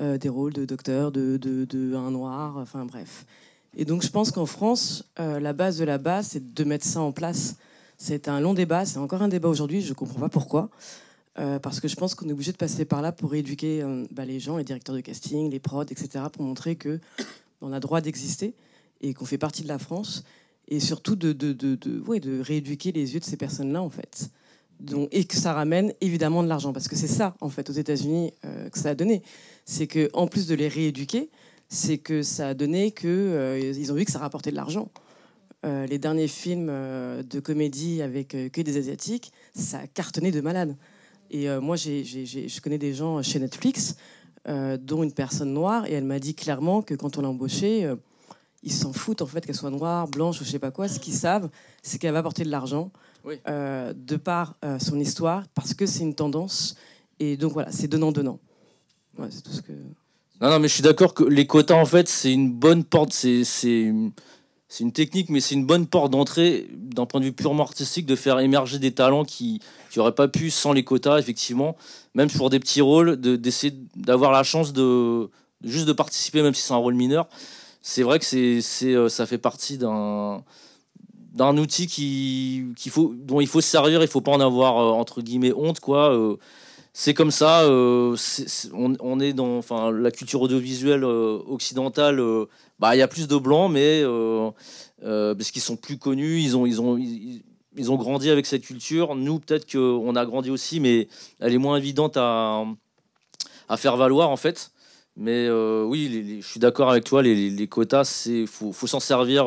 [0.00, 3.26] Euh, des rôles de docteur, de, un noir, enfin bref.
[3.76, 7.02] Et donc je pense qu'en France, la base de la base, c'est de mettre ça
[7.02, 7.56] en place.
[7.98, 10.70] C'est un long débat, c'est encore un débat aujourd'hui, je ne comprends pas pourquoi.
[11.34, 14.24] Parce que je pense qu'on est obligé de passer par là pour rééduquer euh, bah,
[14.24, 17.00] les gens, les directeurs de casting, les prods, etc., pour montrer que
[17.60, 18.54] on a droit d'exister
[19.00, 20.24] et qu'on fait partie de la France.
[20.68, 24.30] Et surtout de, de, de, de, de rééduquer les yeux de ces personnes-là, en fait.
[25.12, 26.72] Et que ça ramène évidemment de l'argent.
[26.72, 29.22] Parce que c'est ça, en fait, aux États-Unis, euh, que ça a donné.
[29.64, 31.30] C'est qu'en plus de les rééduquer,
[31.68, 34.90] c'est que ça a donné que euh, ont vu que ça rapportait de l'argent.
[35.64, 40.76] Euh, les derniers films de comédie avec que des asiatiques, ça a cartonné de malade.
[41.30, 43.96] Et moi, j'ai- j'ai- je connais des gens chez Netflix,
[44.46, 47.24] dont une personne noire, et elle m'a dit clairement que quand on
[47.84, 47.96] euh,
[48.64, 50.88] ils s'en foutent en fait qu'elle soit noire, blanche ou je sais pas quoi.
[50.88, 51.48] Ce qu'ils savent,
[51.82, 52.90] c'est qu'elle va apporter de l'argent
[53.24, 53.36] Oui.
[53.48, 56.74] euh, de par euh, son histoire, parce que c'est une tendance.
[57.20, 58.40] Et donc voilà, c'est donnant donnant.
[59.18, 59.72] Ouais, c'est tout ce que.
[60.40, 63.12] Non, non, mais je suis d'accord que les quotas, en fait, c'est une bonne porte.
[63.12, 63.92] C'est, c'est,
[64.66, 68.06] c'est une technique, mais c'est une bonne porte d'entrée d'un point de vue purement artistique
[68.06, 69.60] de faire émerger des talents qui
[69.96, 71.76] n'auraient pas pu sans les quotas, effectivement,
[72.14, 75.30] même pour des petits rôles, d'essayer d'avoir la chance de
[75.62, 77.28] juste de participer, même si c'est un rôle mineur.
[77.86, 80.42] C'est vrai que c'est, euh, ça fait partie d'un
[81.34, 84.78] d'un outil qui, qu'il faut, dont il faut se servir, il faut pas en avoir
[84.78, 86.10] euh, entre guillemets honte, quoi.
[86.14, 86.36] Euh,
[86.94, 87.68] c'est comme ça.
[87.68, 88.16] on,
[88.72, 92.22] on, est dans, enfin, la culture audiovisuelle occidentale
[92.78, 94.02] bah, il y a plus de blancs, mais
[95.02, 99.14] parce qu'ils sont plus connus, ils ont, ils ont, ils, ont grandi avec cette culture.
[99.16, 101.08] Nous, peut-être qu'on a grandi aussi, mais
[101.40, 102.64] elle est moins évidente à,
[103.68, 104.70] à faire valoir en fait.
[105.16, 107.22] Mais euh, oui, je suis d'accord avec toi.
[107.22, 109.46] Les, quotas, c'est faut, s'en servir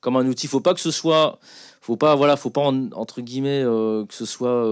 [0.00, 0.46] comme un outil.
[0.46, 1.38] Faut pas que ce soit,
[1.80, 4.64] faut pas voilà, faut pas entre guillemets que ce soit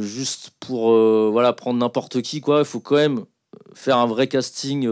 [0.00, 0.90] juste pour
[1.30, 2.38] voilà prendre n'importe qui.
[2.38, 3.24] Il faut quand même
[3.74, 4.88] faire un vrai casting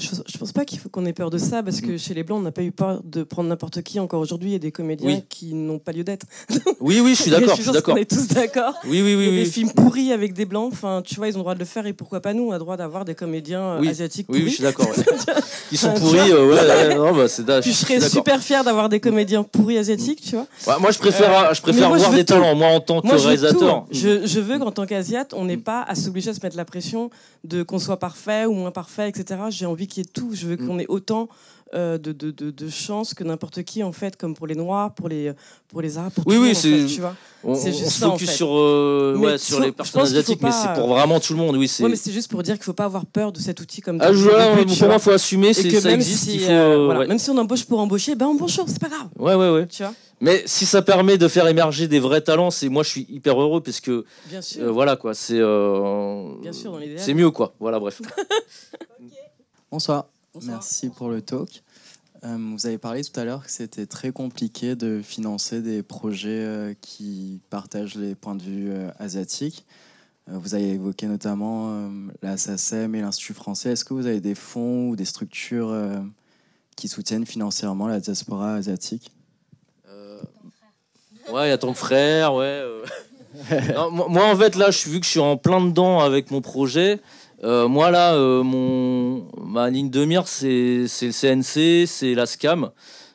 [0.00, 1.98] je, je pense pas qu'il faut qu'on ait peur de ça, parce que mm.
[1.98, 4.00] chez les Blancs, on n'a pas eu peur de prendre n'importe qui.
[4.00, 6.26] Encore aujourd'hui, il y a des comédiens qui n'ont pas lieu d'être.
[6.80, 7.56] Oui, oui, je suis d'accord.
[7.56, 8.74] je On est tous d'accord.
[8.86, 9.28] Oui, oui, oui.
[9.28, 10.70] A des films pourris avec des Blancs.
[10.72, 12.50] Enfin, tu vois, ils ont le droit de le faire et pourquoi pas nous On
[12.52, 14.44] a le droit d'avoir des comédiens euh, asiatiques pourris.
[14.44, 14.88] Oui, je suis d'accord.
[15.72, 16.30] Ils sont pourris.
[16.30, 16.48] Euh,
[16.88, 20.78] ouais, non, bah, c'est Je serais super fier d'avoir des comédiens pourris asiatiques, tu vois.
[20.78, 22.54] moi, je préfère, euh, je préfère voir des talents.
[22.54, 23.84] Moi, en tant que réalisateur.
[23.90, 26.64] Je, je veux qu'en tant qu'Asiate, on n'ait pas à s'obliger à se mettre la
[26.64, 27.10] pression
[27.44, 29.40] de qu'on soit parfait ou moins parfait, etc.
[29.50, 30.30] J'ai envie y ait tout.
[30.32, 31.28] Je veux qu'on ait autant
[31.72, 35.08] euh, de, de, de, chances que n'importe qui, en fait, comme pour les Noirs, pour
[35.08, 35.32] les,
[35.68, 37.14] pour les Arabes, pour oui, tout oui, le monde, tu vois.
[37.44, 41.32] On, se focus sur, euh, ouais, sur les personnes asiatiques, mais c'est pour vraiment tout
[41.32, 41.56] le monde.
[41.56, 41.88] Oui, c'est.
[41.88, 43.98] mais c'est juste pour dire qu'il ne faut pas avoir peur de cet outil comme.
[44.00, 46.24] Ah, je, pour moi, il faut assumer, c'est ça existe.
[46.24, 48.88] Si, il faut, euh, voilà, Même si on embauche pour embaucher, ben embauchons, c'est pas
[48.88, 49.06] grave.
[49.16, 49.68] Ouais, ouais, ouais.
[49.68, 49.94] Tu vois.
[50.20, 53.40] Mais si ça permet de faire émerger des vrais talents, c'est moi je suis hyper
[53.40, 54.72] heureux parce que Bien sûr.
[54.72, 57.54] voilà quoi, c'est sûr, c'est mieux quoi.
[57.60, 58.02] Voilà, bref.
[59.70, 60.06] Bonsoir.
[60.42, 61.62] Merci pour le talk.
[62.24, 66.44] Euh, vous avez parlé tout à l'heure que c'était très compliqué de financer des projets
[66.44, 69.64] euh, qui partagent les points de vue euh, asiatiques.
[70.26, 71.88] vous avez évoqué notamment
[72.20, 73.70] la SACEM et l'Institut français.
[73.70, 75.72] Est-ce que vous avez des fonds ou des structures
[76.74, 79.12] qui soutiennent financièrement la diaspora asiatique?
[81.32, 82.64] Ouais, il y a ton frère, ouais.
[83.92, 87.00] moi, en fait, là, je, vu que je suis en plein dedans avec mon projet,
[87.42, 92.70] euh, moi, là, euh, mon, ma ligne de mire, c'est le CNC, c'est la SCAM.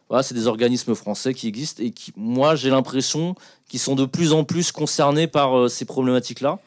[0.09, 3.35] Voilà, c'est des organismes français qui existent et qui, moi, j'ai l'impression
[3.67, 6.59] qu'ils sont de plus en plus concernés par euh, ces problématiques-là.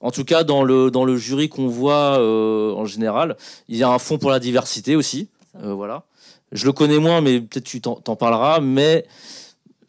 [0.00, 3.88] En tout cas, dans le, dans le jury qu'on voit en général, il y a
[3.88, 5.28] un fonds pour la diversité aussi.
[5.58, 6.02] voilà.
[6.52, 8.60] Je le connais moins, mais peut-être tu t'en parleras.
[8.60, 9.06] Mais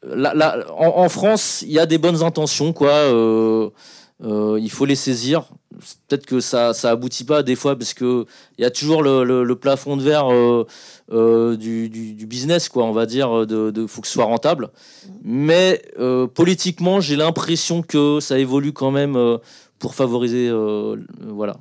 [0.03, 2.93] là, en, en, France, il y a des bonnes intentions, quoi.
[4.21, 5.49] Il faut les saisir.
[6.07, 8.25] Peut-être que ça ça aboutit pas des fois parce que
[8.57, 10.65] il y a toujours le, plafond de verre euh,
[11.11, 11.89] euh, du,
[12.25, 14.69] business quoi on va dire de, faut que ce soit rentable.
[15.23, 19.17] Mais euh, politiquement j'ai l'impression que ça évolue quand même
[19.79, 20.49] pour favoriser
[21.27, 21.57] voilà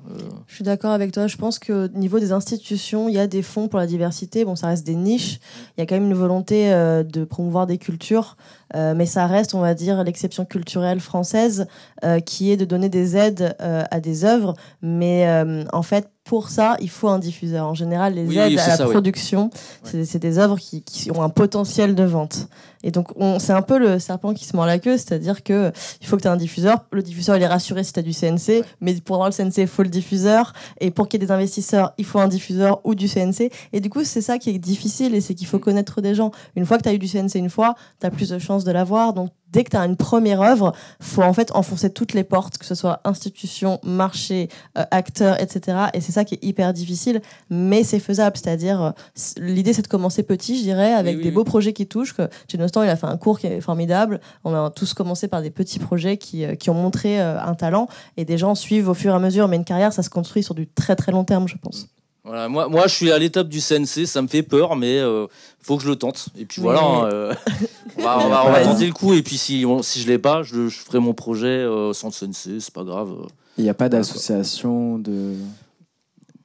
[0.47, 1.27] je suis d'accord avec toi.
[1.27, 4.45] Je pense que au niveau des institutions il y a des fonds pour la diversité.
[4.45, 5.41] Bon ça reste des niches.
[5.77, 8.37] Il y a quand même une volonté de promouvoir des cultures
[8.75, 11.67] euh, mais ça reste, on va dire, l'exception culturelle française
[12.05, 14.55] euh, qui est de donner des aides euh, à des œuvres.
[14.83, 15.27] Mais
[15.73, 17.67] en fait, pour ça, il faut un diffuseur.
[17.67, 19.51] En général, les aides à la production,
[19.83, 22.49] c'est des œuvres qui, qui, ont un potentiel de vente.
[22.83, 26.07] Et donc, c'est un peu le serpent qui se mord la queue, c'est-à-dire que il
[26.07, 26.85] faut que tu aies un diffuseur.
[26.93, 29.59] Le diffuseur, il est rassuré si tu as du CNC, mais pour avoir le CNC,
[29.59, 30.53] il faut le diffuseur.
[30.81, 33.51] Et pour qu'il y ait des investisseurs, il faut un diffuseur ou du CNC.
[33.73, 36.31] Et du coup, c'est ça qui est difficile et c'est qu'il faut connaître des gens.
[36.57, 38.64] Une fois que tu as eu du CNC une fois, tu as plus de chances
[38.65, 39.13] de l'avoir.
[39.13, 42.59] Donc, dès que tu as une première œuvre, faut en fait enfoncer toutes les portes,
[42.59, 45.79] que ce soit institution, marché, euh, acteur, etc.
[45.95, 48.37] Et c'est ça qui est hyper difficile, mais c'est faisable.
[48.37, 48.91] C'est-à-dire, euh,
[49.39, 52.15] l'idée c'est de commencer petit, je dirais, avec des beaux projets qui touchent.
[52.15, 54.21] Que Genostan, il a fait un cours qui est formidable.
[54.43, 57.89] On a tous commencé par des petits projets qui, euh, qui ont montré un talent,
[58.17, 59.49] et des gens suivent au fur et à mesure.
[59.49, 61.94] Mais une carrière, ça se construit sur du très très long terme, je pense.
[62.25, 65.27] Voilà, moi, moi, je suis à l'étape du CNC, ça me fait peur, mais euh,
[65.61, 66.29] faut que je le tente.
[66.39, 67.35] Et puis voilà, hein, euh,
[67.99, 69.13] on, va, on, va, tenter le coup.
[69.13, 72.13] Et puis si, si je l'ai pas, je, je, ferai mon projet euh, sans le
[72.13, 73.15] CNC, c'est pas grave.
[73.59, 75.35] Il n'y a pas d'association de.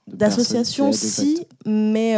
[0.06, 2.14] D'association, si, mais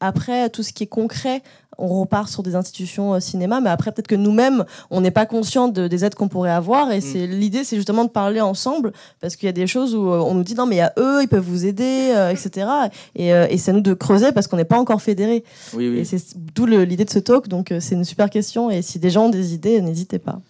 [0.00, 1.42] après, tout ce qui est concret,
[1.78, 5.26] on repart sur des institutions euh, cinéma, mais après peut-être que nous-mêmes, on n'est pas
[5.26, 6.92] conscient de, des aides qu'on pourrait avoir.
[6.92, 7.00] Et mm.
[7.00, 10.18] c'est l'idée, c'est justement de parler ensemble, parce qu'il y a des choses où euh,
[10.18, 12.66] on nous dit non, mais il y a eux, ils peuvent vous aider, euh, etc.
[13.16, 15.44] Et, et c'est à nous de creuser parce qu'on n'est pas encore fédérés.
[15.74, 15.98] Oui, oui.
[16.00, 17.48] Et c'est d'où l'idée de ce talk.
[17.48, 18.70] Donc c'est une super question.
[18.70, 20.40] Et si des gens ont des idées, n'hésitez pas.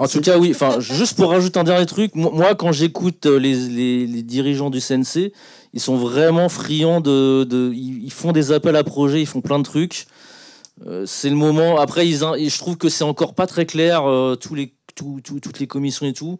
[0.00, 0.52] En tout cas, oui.
[0.52, 4.80] Enfin, juste pour rajouter un dernier truc, moi, quand j'écoute euh, les, les, dirigeants du
[4.80, 5.30] CNC,
[5.74, 9.58] ils sont vraiment friands de, de, ils font des appels à projets, ils font plein
[9.58, 10.06] de trucs.
[10.86, 11.78] Euh, c'est le moment.
[11.78, 14.72] Après, ils, je trouve que c'est encore pas très clair euh, tous les,
[15.22, 16.38] toutes les commissions et tout.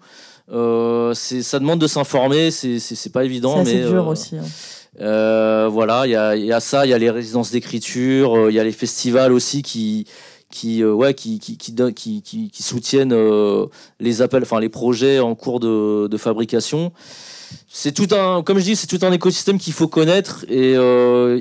[0.48, 2.50] ça demande de s'informer.
[2.50, 4.36] C'est, pas évident, c'est dur aussi.
[4.38, 5.68] Hein.
[5.68, 8.58] voilà, il y a, y a, ça, il y a les résidences d'écriture, il y
[8.58, 10.06] a les festivals aussi qui
[10.50, 13.66] qui euh, ouais qui qui qui, qui, qui, soutiennent euh,
[14.00, 16.92] les appels enfin les projets en cours de, de fabrication.
[17.68, 21.38] C'est tout un comme je dis c'est tout un écosystème qu'il faut connaître et euh,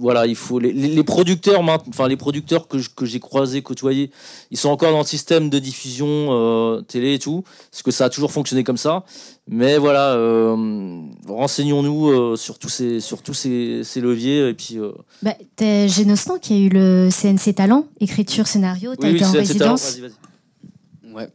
[0.00, 4.10] voilà, il faut les, les producteurs, enfin les producteurs que, que j'ai croisés, côtoyés,
[4.50, 8.06] ils sont encore dans le système de diffusion euh, télé et tout, parce que ça
[8.06, 9.04] a toujours fonctionné comme ça.
[9.48, 14.78] Mais voilà, euh, renseignons-nous euh, sur tous ces sur tous ces, ces leviers et puis.
[15.22, 19.98] Bah, t'es Génostan qui a eu le CNC Talent, écriture, scénario, t'as été en résidence.
[19.98, 21.14] Vas-y, vas-y.
[21.14, 21.28] Ouais.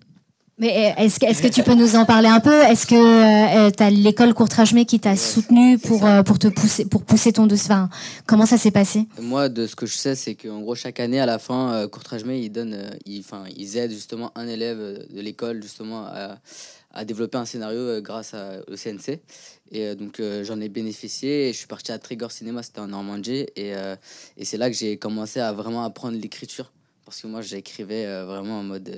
[0.58, 2.62] Mais euh, est-ce que, est que tu peux nous en parler un peu?
[2.62, 6.86] Est-ce que euh, tu as l'école Courtrajmé qui t'a soutenu pour, euh, pour te pousser
[6.86, 7.90] pour pousser ton dossier enfin,
[8.26, 9.06] Comment ça s'est passé?
[9.20, 11.88] Moi, de ce que je sais, c'est qu'en gros, chaque année, à la fin, euh,
[11.90, 16.38] Courtrajmé, ils, donnent, ils, enfin, ils aident justement un élève de l'école justement à,
[16.94, 19.20] à, développer un scénario grâce à, au CNC.
[19.74, 21.50] Et donc, j'en ai bénéficié.
[21.50, 23.46] Et je suis parti à Trigger Cinéma, c'était en Normandie.
[23.58, 23.74] Et,
[24.38, 26.72] et c'est là que j'ai commencé à vraiment apprendre l'écriture.
[27.04, 28.90] Parce que moi, j'écrivais vraiment en mode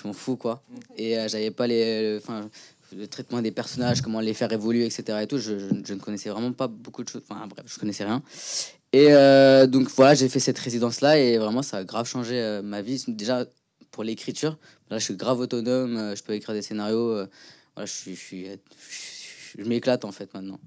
[0.00, 0.62] je m'en fous quoi.
[0.96, 2.48] Et euh, j'avais pas les, enfin,
[2.96, 5.18] le traitement des personnages, comment les faire évoluer, etc.
[5.22, 7.22] Et tout, je, je, ne connaissais vraiment pas beaucoup de choses.
[7.28, 8.22] Enfin bref, je connaissais rien.
[8.92, 12.40] Et euh, donc voilà, j'ai fait cette résidence là et vraiment ça a grave changé
[12.40, 13.02] euh, ma vie.
[13.08, 13.44] Déjà
[13.90, 14.58] pour l'écriture,
[14.90, 17.14] là je suis grave autonome, je peux écrire des scénarios.
[17.74, 18.46] voilà, je suis,
[19.64, 20.58] m'éclate en fait maintenant,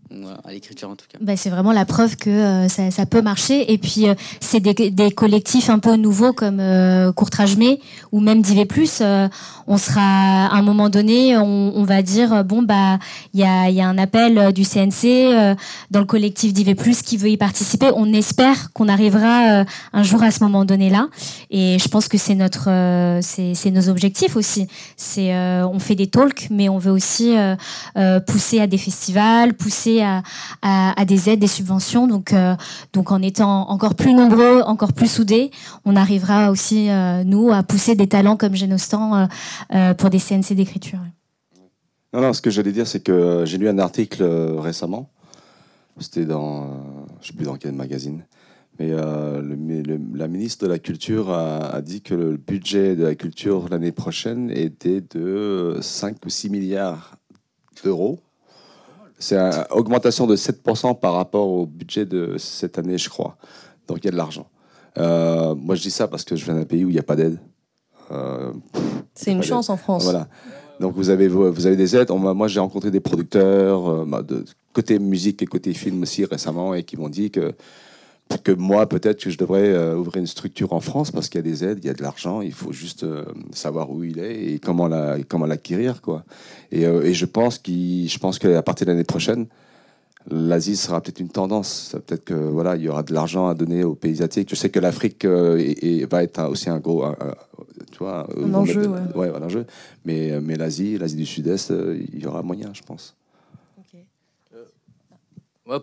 [0.44, 1.18] à l'écriture en tout cas.
[1.22, 3.72] Bah, c'est vraiment la preuve que euh, ça, ça, peut marcher.
[3.72, 7.80] Et puis euh, c'est des, des, collectifs un peu nouveaux comme euh, Courtrajmé
[8.12, 9.00] ou même Divé Plus.
[9.02, 9.30] Euh,
[9.66, 13.00] on sera à un moment donné, on, on va dire bon bah
[13.34, 15.56] il y a, y a un appel du CNC
[15.90, 17.92] dans le collectif Divé Plus qui veut y participer.
[17.96, 21.08] On espère qu'on arrivera un jour à ce moment donné là.
[21.50, 22.66] Et je pense que c'est notre
[23.22, 24.68] c'est nos objectifs aussi.
[24.98, 27.34] C'est on fait des talks, mais on veut aussi
[28.28, 30.02] pousser à des festivals, pousser
[30.62, 32.08] à, des aides, des subventions.
[32.08, 32.56] Donc, euh,
[32.94, 35.52] donc en étant encore plus nombreux, encore plus soudés,
[35.86, 39.28] on arrivera aussi, euh, nous, à pousser des talents comme Genostan
[39.74, 41.00] euh, pour des CNC d'écriture.
[42.14, 44.24] Non, non, ce que j'allais dire, c'est que j'ai lu un article
[44.60, 45.10] récemment.
[46.00, 46.68] C'était dans,
[47.22, 48.24] je sais plus dans quel magazine.
[48.80, 53.70] Mais la ministre de la Culture a, a, dit que le budget de la culture
[53.70, 57.16] l'année prochaine était de 5 ou 6 milliards
[57.84, 58.20] d'euros.
[59.22, 63.38] C'est une augmentation de 7% par rapport au budget de cette année, je crois.
[63.88, 64.48] Donc il y a de l'argent.
[64.98, 67.04] Euh, moi, je dis ça parce que je viens d'un pays où il n'y a
[67.04, 67.40] pas d'aide.
[68.12, 68.52] Euh,
[69.14, 70.04] c'est une chance en France.
[70.04, 70.28] Voilà.
[70.80, 72.10] Donc vous avez, vous avez des aides.
[72.10, 74.44] moi, j'ai rencontré des producteurs, euh, bah, de
[74.74, 77.54] côté musique et côté film aussi récemment, et qui m'ont dit que
[78.38, 81.44] que moi, peut-être que je devrais euh, ouvrir une structure en France parce qu'il y
[81.44, 84.20] a des aides, il y a de l'argent, il faut juste euh, savoir où il
[84.20, 86.24] est et comment la, comment l'acquérir, quoi.
[86.72, 89.48] Et, euh, et, je pense qu'il, je pense qu'à partir de l'année prochaine,
[90.30, 91.96] l'Asie sera peut-être une tendance.
[92.06, 94.50] Peut-être que voilà, il y aura de l'argent à donner aux pays asiatiques.
[94.50, 97.04] Je sais que l'Afrique va être aussi un gros,
[97.92, 99.30] tu vois, un enjeu, ouais.
[99.30, 99.66] un enjeu.
[100.06, 101.74] Mais, mais l'Asie, l'Asie du Sud-Est,
[102.14, 103.16] il y aura moyen, je pense.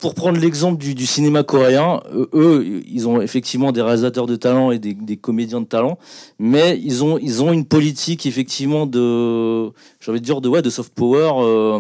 [0.00, 2.00] Pour prendre l'exemple du, cinéma coréen,
[2.34, 5.98] eux, ils ont effectivement des réalisateurs de talent et des, comédiens de talent,
[6.40, 10.62] mais ils ont, ils ont une politique effectivement de, j'ai envie de dire de ouais,
[10.62, 11.78] de soft power, euh,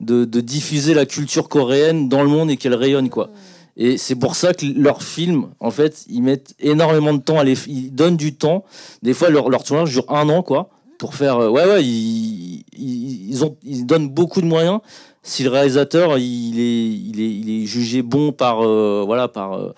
[0.00, 3.30] de, diffuser la culture coréenne dans le monde et qu'elle rayonne quoi.
[3.78, 7.44] Et c'est pour ça que leurs films, en fait, ils mettent énormément de temps à
[7.44, 8.64] les, ils donnent du temps.
[9.02, 10.68] Des fois, leur, leur tournage dure un an quoi,
[10.98, 14.80] pour faire, euh, ouais ouais, ils, ils, ont, ils donnent beaucoup de moyens
[15.28, 19.72] si le réalisateur il est, jugé bon euh, euh,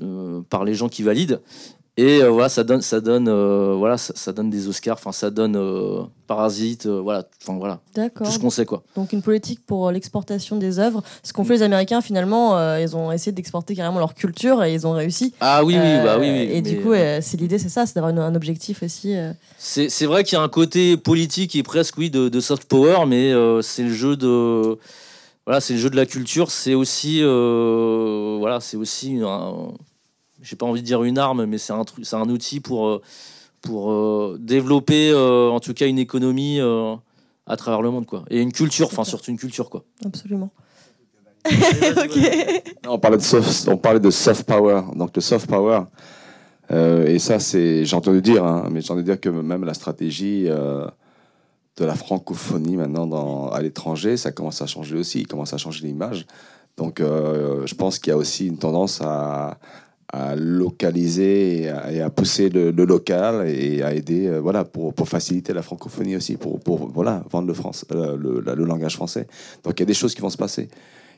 [0.00, 1.40] euh, par les gens qui valident.
[1.98, 3.30] Et voilà, ça donne, ça donne,
[3.74, 4.98] voilà, ça, donne des Oscars.
[4.98, 5.58] Enfin, ça donne
[6.26, 6.86] Parasite.
[6.86, 7.80] voilà, enfin voilà.
[7.94, 8.82] Tout ce qu'on sait quoi.
[8.96, 11.02] Donc une politique pour l'exportation des œuvres.
[11.22, 14.86] Ce qu'ont fait les Américains finalement, ils ont essayé d'exporter carrément leur culture et ils
[14.86, 15.32] ont réussi.
[15.40, 18.34] Ah oui, oui, bah oui, Et du coup, c'est l'idée, c'est ça, c'est d'avoir un
[18.34, 19.14] objectif aussi.
[19.58, 23.32] C'est vrai qu'il y a un côté politique et presque oui de, soft power, mais
[23.62, 24.78] c'est le jeu de
[25.46, 26.50] voilà, c'est le jeu de la culture.
[26.50, 29.18] C'est aussi voilà, c'est aussi
[30.46, 33.02] j'ai pas envie de dire une arme, mais c'est un, c'est un outil pour, euh,
[33.62, 36.60] pour euh, développer euh, en tout cas une économie
[37.46, 38.06] à travers le monde.
[38.06, 38.24] Quoi.
[38.30, 39.68] Et une culture, enfin surtout une culture.
[39.70, 39.84] Quoi.
[40.04, 40.50] Absolument.
[42.88, 44.82] on, parlait de soft, on parlait de soft power.
[44.94, 45.82] Donc le soft power,
[46.72, 49.74] Euh, et ça, c'est, j'ai entendu dire, hein, mais j'ai entendu dire que même la
[49.74, 50.84] stratégie euh,
[51.76, 55.58] de la francophonie maintenant dans, à l'étranger, ça commence à changer aussi, il commence à
[55.58, 56.26] changer l'image.
[56.76, 59.58] Donc, euh, je pense qu'il y a aussi une tendance à,
[60.12, 64.64] à localiser et à, et à pousser le, le local et à aider, euh, voilà,
[64.64, 68.54] pour, pour faciliter la francophonie aussi, pour, pour voilà, vendre le, France, euh, le, le-
[68.54, 69.26] le langage français.
[69.64, 70.68] Donc, il y a des choses qui vont se passer.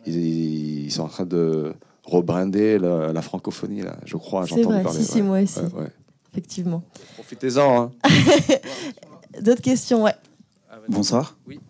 [0.06, 1.72] Ils, ils sont en train de
[2.04, 4.44] rebrander la, la francophonie, là, je crois.
[4.46, 5.22] C'est j'ai entendu vrai, parler, si, si, ouais.
[5.22, 5.58] moi aussi.
[5.60, 5.92] Ouais, ouais.
[6.32, 6.82] Effectivement.
[7.16, 7.82] Profitez-en.
[7.82, 7.90] Hein.
[9.42, 10.14] D'autres questions, ouais.
[10.88, 11.36] Bonsoir.
[11.46, 11.60] Oui.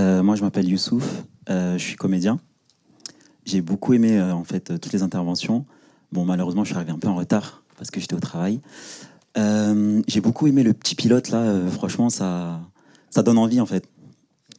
[0.00, 1.24] Euh, moi, je m'appelle Youssouf.
[1.48, 2.40] euh, je suis comédien.
[3.44, 5.64] J'ai beaucoup aimé euh, en fait toutes les interventions.
[6.12, 8.60] Bon, malheureusement, je suis arrivé un peu en retard parce que j'étais au travail.
[9.38, 11.38] Euh, J'ai beaucoup aimé le petit pilote là.
[11.38, 12.60] euh, franchement, ça,
[13.10, 13.84] ça donne envie en fait.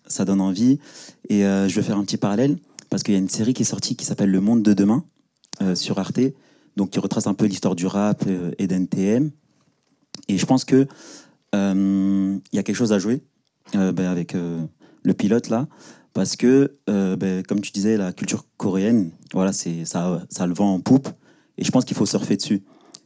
[0.08, 0.80] Ça donne envie.
[1.30, 2.58] Et euh, je vais faire un petit parallèle
[2.90, 5.04] parce qu'il y a une série qui est sortie qui s'appelle Le Monde de demain
[5.76, 6.20] sur Arte,
[6.76, 8.26] donc qui retrace un peu l'histoire du rap
[8.58, 9.30] et d'NTM.
[10.28, 10.88] Et je pense que
[11.54, 13.22] il y a quelque chose à jouer
[13.74, 15.68] ben, avec le pilote là,
[16.14, 20.80] parce que ben, comme tu disais, la culture coréenne, voilà, ça, ça le vend en
[20.80, 21.10] poupe,
[21.62, 22.62] et je pense qu'il faut surfer dessus,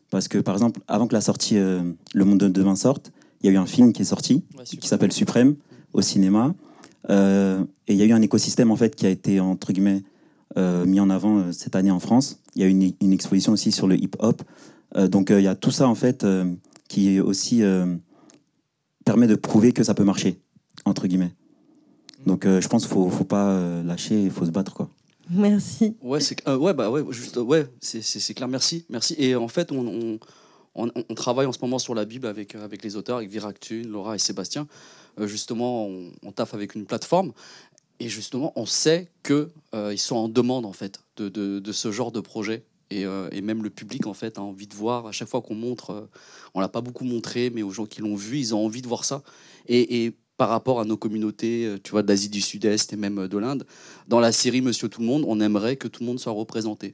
[0.09, 1.83] parce que par exemple, avant que la sortie euh,
[2.15, 3.11] Le Monde de demain sorte,
[3.41, 4.43] il y a eu un film qui est sorti
[4.81, 5.55] qui s'appelle Suprême
[5.93, 6.55] au cinéma,
[7.09, 10.01] Euh, et il y a eu un écosystème en fait qui a été entre guillemets
[10.57, 12.39] euh, mis en avant cette année en France.
[12.55, 14.41] Il y a eu une, une exposition aussi sur le hip-hop,
[15.11, 16.25] donc il y a tout ça en fait
[16.87, 17.61] qui aussi
[19.03, 20.39] permet de prouver que ça peut marcher,
[20.85, 21.33] entre guillemets.
[22.25, 23.49] Donc euh, je pense qu'il faut, faut pas
[23.83, 24.73] lâcher, il faut se battre.
[24.73, 24.89] Quoi.
[25.29, 25.95] Merci.
[26.01, 29.15] Ouais, c'est euh, ouais, bah ouais, juste, ouais, c'est clair, merci, merci.
[29.17, 30.19] Et en fait, on,
[30.75, 33.29] on, on- travaille en ce moment sur la Bible avec, euh, avec les auteurs, avec
[33.29, 34.67] Viractune, Laura et Sébastien.
[35.19, 37.33] Euh, justement, on, on taffe avec une plateforme.
[37.99, 41.91] Et justement, on sait qu'ils ils sont en demande en fait de, de, de ce
[41.91, 42.63] genre de projet.
[42.91, 45.07] Et, et même le public en fait a envie de voir.
[45.07, 46.09] À chaque fois qu'on montre,
[46.53, 48.87] on l'a pas beaucoup montré, mais aux gens qui l'ont vu, ils ont envie de
[48.87, 49.23] voir ça.
[49.67, 53.19] Et, et par rapport à nos communautés, euh, tu vois, d'Asie du Sud-Est et même
[53.19, 53.65] euh, de l'Inde,
[54.07, 56.93] dans la série Monsieur Tout le Monde, on aimerait que tout le monde soit représenté.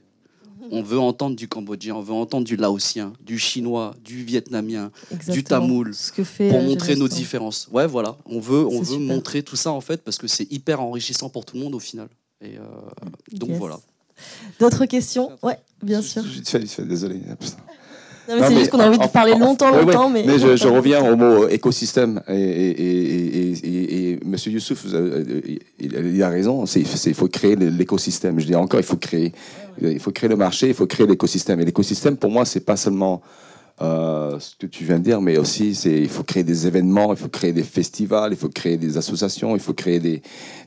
[0.70, 4.92] On veut entendre du cambodgien, on veut entendre du laotien, du chinois, du vietnamien,
[5.28, 7.68] du tamoul, Ce que fait, pour euh, montrer nos différences.
[7.72, 9.00] Ouais, voilà, on veut, on veut super.
[9.00, 11.80] montrer tout ça en fait parce que c'est hyper enrichissant pour tout le monde au
[11.80, 12.08] final.
[12.40, 12.62] Et euh,
[13.32, 13.58] donc Yes.
[13.58, 13.80] voilà.
[14.60, 15.36] D'autres questions?
[15.42, 16.22] Ouais, bien sûr.
[16.22, 17.20] Vite fait, vite fait, désolé.
[18.40, 20.24] C'est juste qu'on a envie de parler longtemps, longtemps, mais.
[20.38, 22.22] Je, je reviens au mot écosystème.
[22.28, 26.64] Et, et, et, et, Monsieur Youssouf, avez- il, a raison.
[26.64, 28.38] Il faut créer l'écosystème.
[28.40, 29.32] Je dis encore, il faut créer,
[29.80, 31.60] il faut créer le marché, il faut créer l'écosystème.
[31.60, 33.22] Et l'écosystème, pour moi, c'est pas seulement
[33.80, 37.12] euh, ce que tu viens de dire, mais aussi c'est il faut créer des événements,
[37.12, 40.22] il faut créer des festivals, il faut créer des associations, il faut créer des,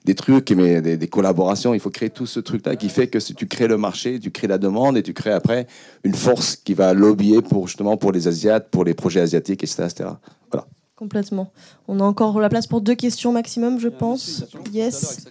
[0.05, 1.73] des trucs, mais des, des collaborations.
[1.73, 4.31] Il faut créer tout ce truc-là qui fait que si tu crées le marché, tu
[4.31, 5.67] crées la demande et tu crées après
[6.03, 9.83] une force qui va lobbyer pour justement pour les Asiates, pour les projets asiatiques, etc.
[9.83, 10.09] etc.
[10.51, 10.67] Voilà.
[10.95, 11.51] Complètement.
[11.87, 14.45] On a encore la place pour deux questions maximum, je pense.
[14.73, 15.25] Yes.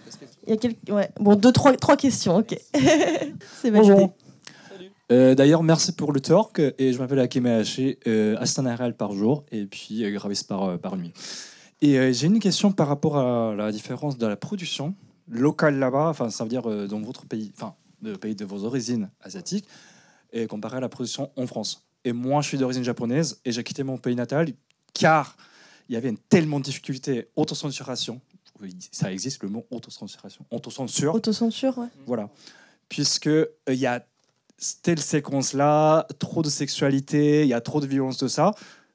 [0.45, 0.77] Il y a quelques...
[0.89, 1.09] ouais.
[1.19, 2.55] Bon, deux, trois, trois questions, ok.
[3.61, 3.93] c'est validé.
[3.93, 4.13] Bonjour.
[5.11, 6.59] Euh, D'ailleurs, merci pour le talk.
[6.77, 10.63] Et je m'appelle Hakim Haché, euh, assistant RL par jour et puis euh, graviste par,
[10.63, 11.13] euh, par nuit.
[11.81, 14.95] Et euh, j'ai une question par rapport à la différence de la production
[15.27, 19.09] locale là-bas, enfin, ça veut dire dans votre pays, enfin, le pays de vos origines
[19.21, 19.67] asiatiques,
[20.31, 21.87] et comparé à la production en France.
[22.03, 24.49] Et moi, je suis d'origine japonaise et j'ai quitté mon pays natal
[24.93, 25.35] car
[25.89, 28.21] il y avait une tellement de difficulté, autocensuration.
[28.91, 30.45] Ça existe le mot autocensuration.
[30.51, 31.13] Autocensure.
[31.13, 31.87] Autocensure, ouais.
[32.05, 32.29] Voilà.
[32.87, 33.29] Puisque
[33.67, 34.05] il y a
[34.81, 38.51] telle séquence-là, trop de sexualité, il y a trop de violence de ça.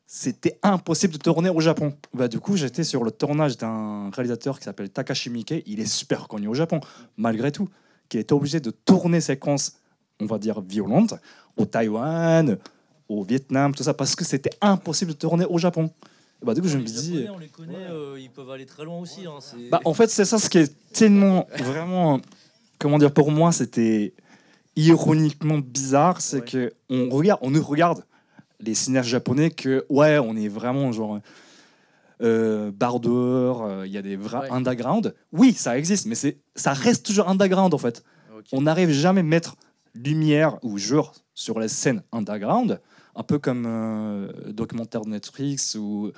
[0.07, 1.95] C'était impossible de tourner au Japon.
[2.15, 5.63] Bah, du coup, j'étais sur le tournage d'un réalisateur qui s'appelle Takashi Miike.
[5.67, 6.81] Il est super connu au Japon,
[7.17, 7.69] malgré tout.
[8.09, 9.75] Qui était obligé de tourner séquences,
[10.21, 11.15] on va dire, violentes
[11.57, 12.59] au Taïwan,
[13.09, 15.91] au Vietnam, tout ça, parce que c'était impossible de tourner au Japon.
[16.43, 17.27] Bah, du coup, je me dis.
[17.33, 19.27] On les connaît, euh, ils peuvent aller très loin aussi.
[19.27, 19.39] hein,
[19.71, 22.21] Bah, en fait, c'est ça ce qui est tellement, vraiment,
[22.81, 24.13] comment dire, pour moi, c'était
[24.77, 28.05] ironiquement bizarre, c'est que on regarde, on nous regarde
[28.61, 31.21] les cinéastes japonais que, ouais, on est vraiment genre
[32.23, 34.51] euh, bardeur, euh, il y a des vrais Ouais.
[34.51, 35.15] underground.
[35.33, 38.05] Oui, ça existe, mais c'est, ça reste toujours underground en fait.
[38.53, 39.57] On n'arrive jamais à mettre
[39.95, 42.81] lumière ou jour sur les scènes underground,
[43.17, 46.13] un peu comme euh, documentaire de Netflix ou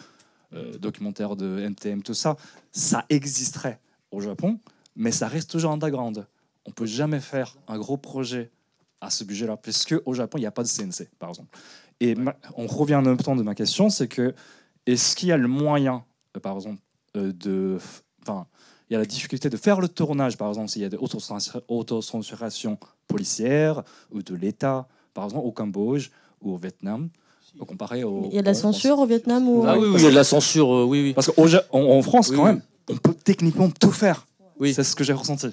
[0.55, 2.37] euh, documentaire de NTM, tout ça.
[2.73, 3.81] Ça existerait
[4.11, 4.59] au Japon,
[4.97, 6.27] mais ça reste toujours underground.
[6.67, 8.51] On peut jamais faire un gros projet
[9.01, 11.57] à ce budget-là, puisque au Japon, il n'y a pas de CNC, par exemple.
[12.01, 14.35] Et ma- on revient en même temps de ma question, c'est que
[14.87, 16.05] est-ce qu'il y a le moyen,
[16.37, 16.81] euh, par exemple,
[17.17, 17.79] euh, de...
[18.23, 18.47] Enfin,
[18.89, 20.97] il y a la difficulté de faire le tournage, par exemple, s'il y a des
[20.99, 22.79] autocensur- autocensurations
[23.09, 23.83] policières
[24.13, 26.11] ou de l'État, par exemple, au Cambodge
[26.41, 27.09] ou au Vietnam.
[27.67, 28.29] comparé au.
[28.31, 30.07] Il y a de la en censure au Vietnam ou Ah oui, oui, il y
[30.07, 31.13] a de la censure, euh, oui, oui.
[31.15, 32.51] Parce qu'en en France, Oui, quand oui.
[32.53, 34.27] même, on peut techniquement tout faire.
[34.63, 34.73] Oui.
[34.75, 35.49] C'est ce que j'ai ressenti.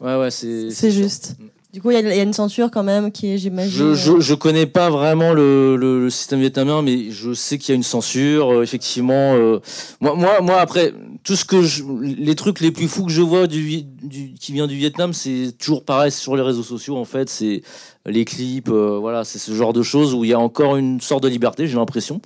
[0.00, 0.70] Ouais, ouais, c'est.
[0.70, 1.36] C'est juste.
[1.72, 3.70] Du coup, il y, a- il y a une censure quand même qui est, j'imagine.
[3.72, 7.68] Je, je, je connais pas vraiment le, le, le système vietnamien, mais je sais qu'il
[7.68, 8.52] y a une censure.
[8.54, 9.60] euh, effectivement, euh,
[10.00, 13.22] moi, moi, moi, après, tout ce que je, les trucs les plus fous que je
[13.22, 16.96] vois du, du qui vient du Vietnam, c'est toujours pareil sur les réseaux sociaux.
[16.96, 17.62] En fait, c'est
[18.04, 21.00] les clips, euh, voilà, c'est ce genre de choses où il y a encore une
[21.00, 22.20] sorte de liberté, j'ai l'impression.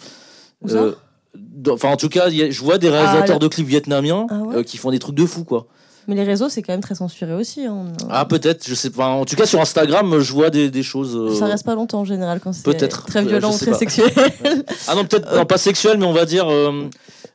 [0.63, 0.87] Où ça?
[1.37, 4.39] Dans- Enfin, en tout cas, a- je vois des réalisateurs le- de clips vietnamiens Ah
[4.41, 4.57] ouais?
[4.57, 5.67] euh, qui font des trucs de fou, quoi.
[6.09, 7.65] Mais les réseaux, c'est quand même très censuré aussi.
[7.67, 7.87] hein.
[8.11, 9.07] Ah, peut-être, je sais pas.
[9.09, 11.17] En tout cas, sur Instagram, je vois des, des choses.
[11.17, 13.07] euh, Ça reste pas longtemps en général quand c'est Peut-être.
[13.07, 13.79] très Euh, violent je ou sais très pas.
[13.79, 14.13] sexuel.
[14.89, 16.89] Ah non, peut-être non, pas sexuel, mais on va dire euh,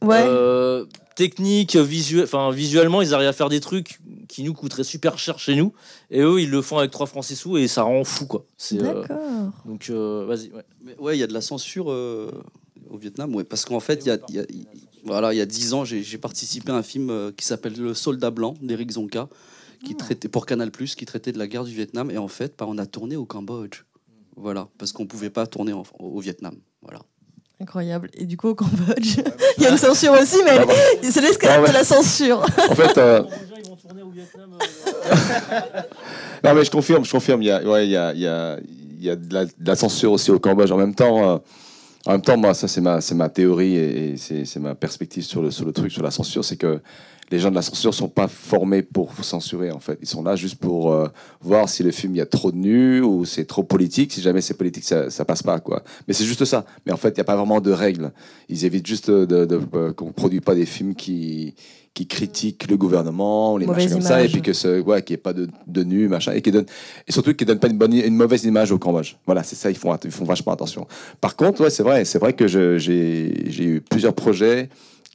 [0.03, 0.21] Ouais.
[0.23, 0.85] euh,
[1.15, 2.23] technique, visuel.
[2.23, 5.73] Enfin, visuellement, ils arrivent à faire des trucs qui nous coûteraient super cher chez nous,
[6.11, 8.45] et eux, ils le font avec 3 francs 6 sous, et ça rend fou, quoi.
[8.57, 9.17] C'est, euh, D'accord.
[9.65, 10.51] donc, euh, vas-y.
[10.51, 10.63] Ouais.
[10.85, 12.31] Mais ouais, il y a de la censure euh,
[12.89, 14.67] au Vietnam, ouais, parce qu'en fait, il y a, il y a- il-
[15.05, 17.93] voilà, il y a dix ans, j'ai participé à un film euh, qui s'appelle Le
[17.93, 19.27] Soldat Blanc d'Éric Zonka,
[19.85, 22.65] qui traitait pour Canal+, qui traitait de la guerre du Vietnam, et en fait, bah,
[22.67, 23.83] on a tourné au Cambodge,
[24.35, 26.99] voilà, parce qu'on pouvait pas tourner en- au Vietnam, voilà.
[27.61, 28.09] Incroyable.
[28.13, 29.17] Et du coup, au Cambodge,
[29.57, 30.73] il y a une censure aussi, mais Ah bah.
[31.11, 31.69] c'est l'escalade Ah ouais.
[31.69, 32.41] de la censure.
[32.69, 33.23] En fait, euh,
[36.43, 37.41] non mais je confirme, je confirme.
[37.41, 38.57] Il y a, ouais, il y a, il y a,
[38.97, 40.71] il y a de, la, de la censure aussi au Cambodge.
[40.71, 41.37] En même temps, euh,
[42.05, 45.51] en même temps, moi, ça c'est ma, ma théorie et, c'est ma perspective sur le,
[45.51, 46.79] sur le truc, sur la censure, c'est que
[47.31, 49.71] les gens de la censure sont pas formés pour censurer.
[49.71, 51.07] En fait, ils sont là juste pour euh,
[51.41, 54.13] voir si le film il y a trop de nus ou c'est trop politique.
[54.13, 55.83] Si jamais c'est politique, ça, ça passe pas quoi.
[56.07, 56.65] Mais c'est juste ça.
[56.85, 58.11] Mais en fait, il n'y a pas vraiment de règles.
[58.49, 61.55] Ils évitent juste de, de, euh, qu'on produit pas des films qui
[61.93, 64.31] qui critiquent le gouvernement, les Mauvaise machins comme ça, et image.
[64.31, 66.65] puis que ce, ouais, qu'il n'y ait pas de, de nus, machin, et qui donne,
[67.07, 69.15] et surtout qu'ils donnent pas une bonne, une mauvaise image au Cambodge.
[69.25, 70.87] Voilà, c'est ça, ils font, ils font vachement attention.
[71.19, 72.77] Par contre, ouais, c'est vrai, c'est vrai que j'ai
[73.59, 74.69] eu plusieurs projets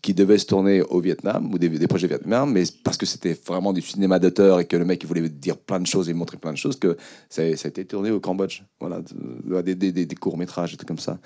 [0.04, 3.72] qui devaient se tourner au Vietnam ou des, projets vietnamiens, mais parce que c'était vraiment
[3.72, 6.36] du cinéma d'auteur et que le mec il voulait dire plein de choses et montrer
[6.36, 6.98] plein de choses que
[7.30, 8.64] ça, a été tourné au Cambodge.
[8.80, 11.18] Voilà, de- des, des, des, des courts métrages, des trucs comme ça.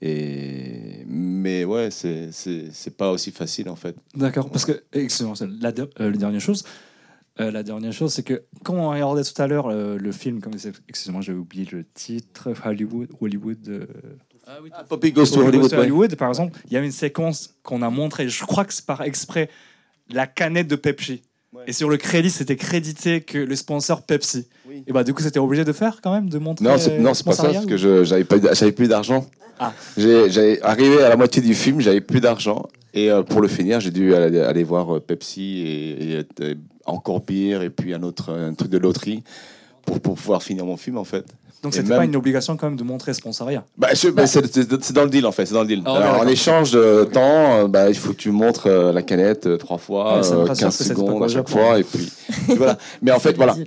[0.00, 3.94] Et mais ouais, c'est pas aussi facile en fait.
[4.16, 6.64] D'accord, parce que, c'est la, euh, la dernière chose,
[7.38, 10.40] euh, la dernière chose, c'est que quand on regardait tout à l'heure euh, le film,
[10.40, 10.54] comme
[10.88, 13.86] excusez-moi, j'ai oublié le titre, Hollywood, Hollywood.
[14.88, 16.16] Poppy Goes to Hollywood.
[16.16, 19.02] par exemple, il y a une séquence qu'on a montrée, je crois que c'est par
[19.02, 19.48] exprès,
[20.10, 21.22] la canette de Pepsi.
[21.66, 24.46] Et sur le crédit, c'était crédité que le sponsor Pepsi.
[24.86, 26.64] Et bah du coup, c'était obligé de faire quand même, de montrer.
[26.64, 29.26] Non, c'est, non, c'est pas ça, parce que je, j'avais, pas, j'avais plus d'argent.
[29.58, 29.72] Ah.
[29.96, 32.66] J'ai, j'avais arrivé à la moitié du film, j'avais plus d'argent.
[32.94, 36.54] Et euh, pour le finir, j'ai dû aller, aller voir euh, Pepsi et, et, euh,
[36.86, 39.22] encore pire, et puis un autre un truc de loterie
[39.84, 41.26] pour, pour pouvoir finir mon film en fait.
[41.62, 43.64] Donc c'était même- pas une obligation quand même de montrer sponsoria.
[43.78, 45.82] Bah, je- bah, c'est, c'est- c'est dans le deal en fait, c'est dans le deal.
[45.84, 47.20] Ah, ouais, Alors, en échange de temps,
[47.60, 50.44] euh, bah, il faut que tu montres euh, la canette euh, trois fois, Ouais, euh,
[50.44, 52.12] rassure 15 que c'est pas secondes quoi à chaque fois, et puis
[52.56, 52.76] voilà.
[53.00, 53.54] Mais en fait, voilà.
[53.56, 53.64] Le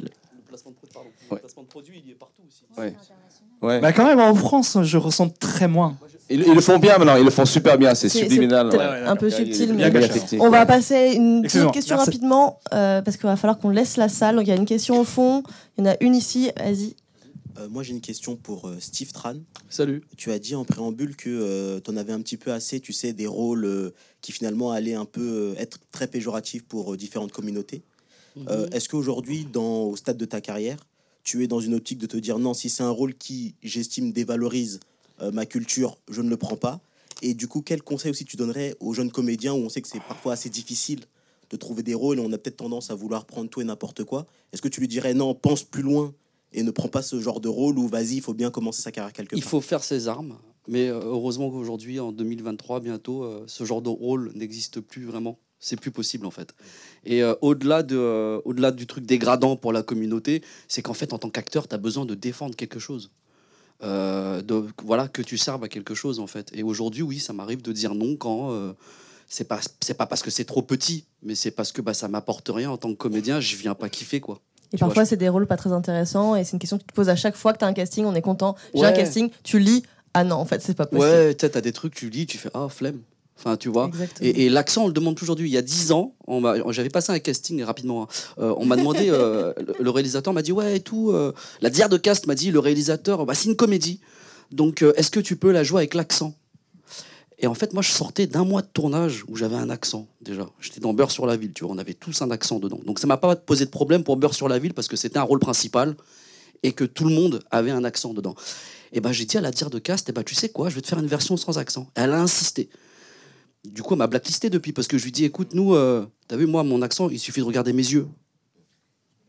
[0.49, 2.63] placement de, pardon, le placement de produit, il est partout aussi.
[2.77, 2.93] Ouais.
[3.61, 3.79] Ouais.
[3.79, 5.95] Bah quand même, en France, je ressens très moins.
[6.29, 8.67] Ils, ils le font bien maintenant, ils le font super bien, c'est C'est- subliminal.
[8.71, 8.83] c'est ouais.
[8.83, 9.91] peut-être un peu subtil, mais
[10.39, 12.09] on va passer une petite question merci.
[12.11, 14.35] rapidement euh, parce qu'il va falloir qu'on laisse la salle.
[14.35, 15.43] Donc, il y a une question au fond,
[15.77, 16.51] il y en a une ici.
[16.57, 16.95] Vas-y.
[17.57, 19.35] Euh, moi, j'ai une question pour euh, Steve Tran.
[19.69, 20.03] Salut.
[20.17, 23.13] Tu as dit en préambule que tu en avais un petit peu assez, tu sais,
[23.13, 23.91] des rôles euh,
[24.21, 27.81] qui finalement allaient un peu euh, être très péjoratifs pour euh, différentes communautés.
[28.49, 30.85] Euh, Est-ce qu'aujourd'hui, au stade de ta carrière,
[31.23, 34.11] tu es dans une optique de te dire non, si c'est un rôle qui, j'estime,
[34.11, 34.81] dévalorise
[35.21, 36.81] euh, ma culture, je ne le prends pas?
[37.21, 39.87] Et du coup, quel conseil aussi tu donnerais aux jeunes comédiens où on sait que
[39.87, 40.99] c'est parfois assez difficile
[41.49, 44.03] de trouver des rôles et on a peut-être tendance à vouloir prendre tout et n'importe
[44.03, 44.27] quoi?
[44.51, 46.13] Est-ce que tu lui dirais non, pense plus loin
[46.53, 48.91] et ne prends pas ce genre de rôle ou vas-y, il faut bien commencer sa
[48.91, 53.23] carrière quelque Il part faut faire ses armes, mais euh, heureusement qu'aujourd'hui, en 2023, bientôt,
[53.23, 55.37] euh, ce genre de rôle n'existe plus vraiment.
[55.59, 56.53] C'est plus possible en fait.
[57.05, 61.13] Et euh, au-delà de, euh, au-delà du truc dégradant pour la communauté, c'est qu'en fait,
[61.13, 63.09] en tant qu'acteur, tu as besoin de défendre quelque chose.
[63.83, 66.51] Euh, de, voilà, que tu serves à quelque chose en fait.
[66.53, 68.75] Et aujourd'hui, oui, ça m'arrive de dire non quand
[69.27, 72.07] c'est pas, c'est pas parce que c'est trop petit, mais c'est parce que bah, ça
[72.07, 73.39] m'apporte rien en tant que comédien.
[73.39, 74.41] Je viens pas kiffer quoi.
[74.73, 76.87] Et Tu parfois, c'est des rôles pas très intéressants et c'est une question que tu
[76.87, 78.05] te poses à chaque fois que tu as un casting.
[78.05, 78.55] On est content.
[78.73, 79.83] J'ai un casting, tu lis.
[80.13, 81.05] Ah non, en fait, c'est pas possible.
[81.09, 82.99] Ouais, tu t'as des trucs, tu lis, tu fais ah flemme.
[83.37, 83.87] Enfin, tu vois.
[83.87, 84.29] Exactement.
[84.29, 85.35] Et, et l'accent, on le demande toujours.
[85.39, 88.03] Il y a 10 ans, on m'a- j'avais passé un casting rapidement.
[88.03, 88.07] hein.
[88.39, 91.11] Euh, on m'a demandé, euh, le, le réalisateur m'a dit ouais et tout.
[91.11, 93.99] euh, la dière de cast m'a dit le réalisateur, bah, c'est une comédie.
[94.51, 96.33] Donc est-ce que tu peux la jouer avec l'accent?
[97.39, 100.47] Et en fait, moi, je sortais d'un mois de tournage où j'avais un accent déjà.
[100.59, 101.73] J'étais dans Beurre sur la ville, tu vois.
[101.73, 102.79] On avait tous un accent dedans.
[102.85, 105.17] Donc ça m'a pas posé de problème pour Beurre sur la ville parce que c'était
[105.17, 105.95] un rôle principal
[106.63, 108.35] et que tout le monde avait un accent dedans.
[108.93, 110.75] Et ben j'ai dit à la dire de cast, et ben tu sais quoi, je
[110.75, 111.87] vais te faire une version sans accent.
[111.95, 112.69] Elle a insisté.
[113.65, 116.37] Du coup, elle m'a blacklisté depuis parce que je lui dis, écoute, nous, euh, t'as
[116.37, 118.07] vu, moi, mon accent, il suffit de regarder mes yeux.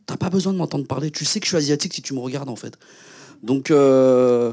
[0.06, 1.10] T'as pas besoin de m'entendre parler.
[1.10, 2.78] Tu sais que je suis asiatique si tu me regardes, en fait.
[3.42, 4.52] Donc, euh,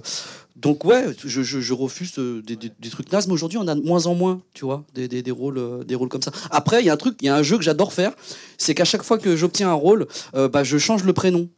[0.55, 3.67] donc ouais, je, je- je refuse euh, des, des- des trucs nazes, mais aujourd'hui, on
[3.67, 6.31] a de moins en moins, tu vois, des, rôles, euh, des rôles comme ça.
[6.51, 8.13] Après, il y a un truc, il y a un jeu que j'adore faire,
[8.57, 11.49] c'est qu'à chaque fois que j'obtiens un rôle, euh, bah, je change le prénom.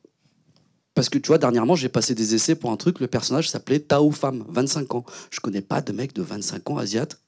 [0.94, 3.80] Parce que tu vois, dernièrement, j'ai passé des essais pour un truc, le personnage s'appelait
[3.80, 5.06] Tao Femme, 25 ans.
[5.30, 7.20] Je connais pas de mec de 25 ans asiate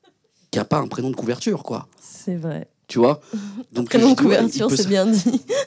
[0.51, 1.87] qui a pas un prénom de couverture, quoi.
[2.01, 2.69] C'est vrai.
[2.87, 3.19] Tu vois?
[3.73, 5.21] Donc, Prénom couverture, c'est bien dit.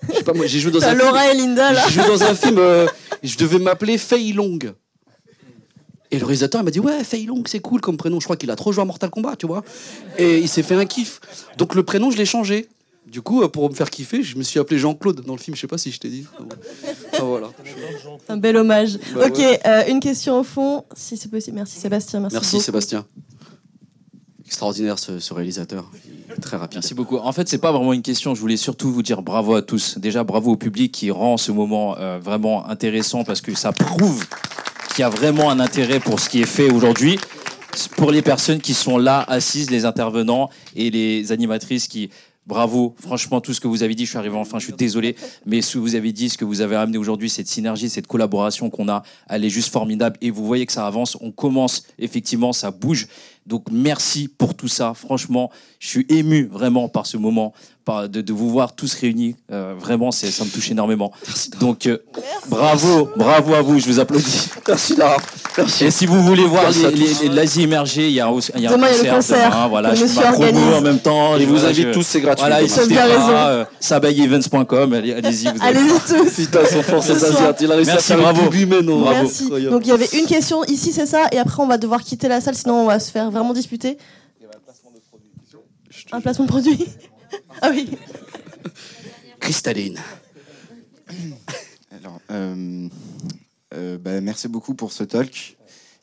[0.09, 1.85] Je sais pas, moi, j'ai joué dans un film- Laura et Linda, là.
[1.91, 2.87] J'ai joué dans un film, euh,
[3.23, 4.59] je devais m'appeler Fei Long.
[6.11, 8.21] Et le réalisateur il m'a dit ouais Fei Long c'est cool comme prénom.
[8.21, 9.63] Je crois qu'il a trop joué à Mortal Kombat, tu vois.
[10.19, 11.21] Et il s'est fait un kiff.
[11.57, 12.69] Donc le prénom je l'ai changé.
[13.07, 15.57] Du coup, euh, pour me faire kiffer, je me suis appelé Jean-Claude dans le film.
[15.57, 16.27] Je sais pas si je t'ai dit.
[17.15, 17.49] Ah, voilà.
[18.29, 18.99] Un bel hommage.
[19.15, 19.61] Bah ok, ouais.
[19.67, 21.57] euh, une question au fond, si c'est possible.
[21.57, 22.21] Merci Sébastien.
[22.21, 22.65] Merci, Merci beaucoup.
[22.65, 23.07] Sébastien.
[24.47, 25.91] Extraordinaire ce, ce réalisateur.
[26.41, 26.77] Très rapide.
[26.77, 27.17] Merci beaucoup.
[27.17, 28.35] En fait, c'est pas vraiment une question.
[28.35, 29.99] Je voulais surtout vous dire bravo à tous.
[29.99, 34.25] Déjà, bravo au public qui rend ce moment euh, vraiment intéressant parce que ça prouve
[34.93, 37.19] qu'il y a vraiment un intérêt pour ce qui est fait aujourd'hui.
[37.97, 42.11] Pour les personnes qui sont là, assises, les intervenants et les animatrices qui.
[42.47, 45.15] Bravo, franchement, tout ce que vous avez dit, je suis arrivé enfin, je suis désolé,
[45.47, 48.09] mais ce que vous avez dit, ce que vous avez amené aujourd'hui, cette synergie, cette
[48.09, 51.85] collaboration qu'on a, elle est juste formidable et vous voyez que ça avance, on commence,
[51.99, 53.07] effectivement, ça bouge.
[53.47, 57.53] Donc merci pour tout ça, franchement, je suis ému vraiment par ce moment,
[58.09, 61.13] de, de vous voir tous réunis, Euh, vraiment, c'est- ça me touche énormément.
[61.61, 61.99] Donc euh,
[62.49, 64.49] bravo, bravo à vous, je vous applaudis.
[64.69, 65.17] Merci Lara.
[65.59, 65.85] Merci.
[65.87, 68.67] Et si vous voulez voir les- les- les- l'Asie émergée, il y a, il y
[68.67, 69.37] a Demain, il y a un le concert.
[69.39, 71.39] concert demain, voilà, je fais ma promo en même temps.
[71.39, 73.31] Je vous voilà, invite je- tous, c'est gratuit Voilà, T'as bien pas, raison.
[73.31, 75.45] euh, sabayeevents.com, allez- allez-y.
[75.45, 76.31] vous allez Allez-y tous.
[76.45, 77.33] Putain, son force Ce soir.
[77.33, 77.67] asiatique.
[77.67, 78.41] Il a réussi Merci, à faire bravo.
[78.41, 79.01] un publi, mais non.
[79.01, 79.23] Bravo.
[79.23, 79.43] Merci.
[79.45, 79.73] Incroyable.
[79.73, 82.29] Donc il y avait une question ici, c'est ça, et après on va devoir quitter
[82.29, 83.99] la salle, sinon on va se faire vraiment disputer.
[86.13, 86.79] Un placement de produit
[87.63, 87.91] Ah oui.
[89.39, 89.99] Cristalline.
[91.91, 92.89] Alors, euh,
[93.75, 95.57] euh, bah, merci beaucoup pour ce talk.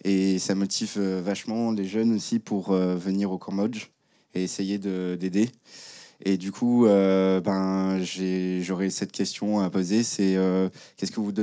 [0.04, 3.88] Et ça motive euh, vachement les jeunes aussi pour euh, venir au Cambodge
[4.36, 5.50] et essayer de- d'aider.
[6.24, 11.20] Et du coup, euh, ben, j'ai- j'aurais cette question à poser, c'est euh, qu'est-ce que
[11.20, 11.34] vous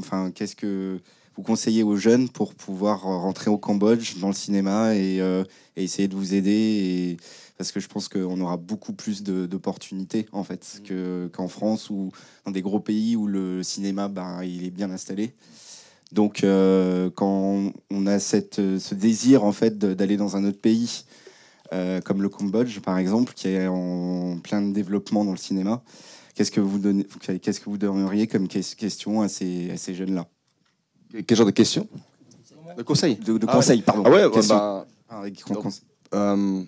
[0.00, 1.00] enfin, qu'est-ce que
[1.36, 5.44] vous conseillez aux jeunes pour pouvoir rentrer au Cambodge dans le cinéma et, euh,
[5.76, 7.16] et essayer de vous aider et,
[7.56, 12.10] parce que je pense qu'on aura beaucoup plus d'opportunités en fait que- qu'en France ou
[12.44, 15.34] dans des gros pays où le cinéma ben, il est bien installé.
[16.12, 21.04] Donc euh, quand on a cette, ce désir en fait d'aller dans un autre pays
[21.72, 25.82] euh, comme le Cambodge par exemple qui est en plein développement dans le cinéma,
[26.34, 27.06] qu'est-ce que vous donnez,
[27.40, 30.26] qu'est-ce que vous donneriez comme ques- question à ces, à ces jeunes là
[31.26, 31.88] Quel genre de questions?
[32.76, 33.84] De conseils De, de Ah conseils, ouais.
[33.84, 34.02] pardon.
[34.06, 34.56] Ah ouais, Question.
[34.56, 35.22] bah, Ah,
[36.14, 36.62] Euh,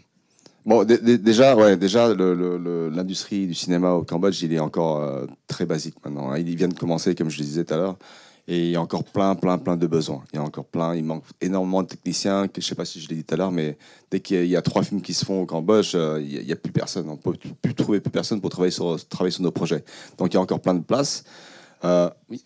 [0.66, 4.52] bon, dé- dé- déjà, ouais, déjà, le- le- le- l'industrie du cinéma au Cambodge, il
[4.52, 6.30] est encore euh, très basique maintenant.
[6.30, 6.38] hein.
[6.38, 7.96] Il vient de commencer, comme je le disais tout à l'heure,
[8.48, 10.22] et il y a encore plein, plein, plein de besoins.
[10.32, 12.46] Il y a encore plein, il manque énormément de techniciens.
[12.46, 13.76] Que, je sais pas si je l'ai dit tout à l'heure, mais
[14.10, 16.44] dès qu'il y, a- y a trois films qui se font au Cambodge, euh, il
[16.44, 17.08] n'y a, plus personne.
[17.08, 17.32] On peut
[17.62, 19.84] plus trouver plus personne pour travailler sur, travailler sur nos projets.
[20.18, 21.24] Donc il y a encore plein de places.
[21.84, 22.40] Euh, oui.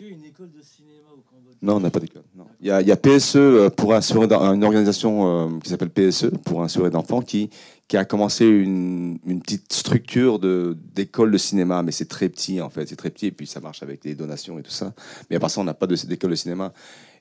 [1.62, 2.22] Non, on n'a pas d'école.
[2.62, 3.92] Il y a, il y a PSE pour
[4.26, 7.50] d'en- une organisation qui s'appelle PSE pour un sourire d'enfant qui,
[7.90, 12.70] qui a commencé une, une petite structure d'école de cinéma, mais c'est très petit en
[12.70, 14.94] fait, c'est très petit et puis ça marche avec les donations et tout ça.
[15.28, 16.72] Mais à part ça, on n'a pas de- d'école de cinéma.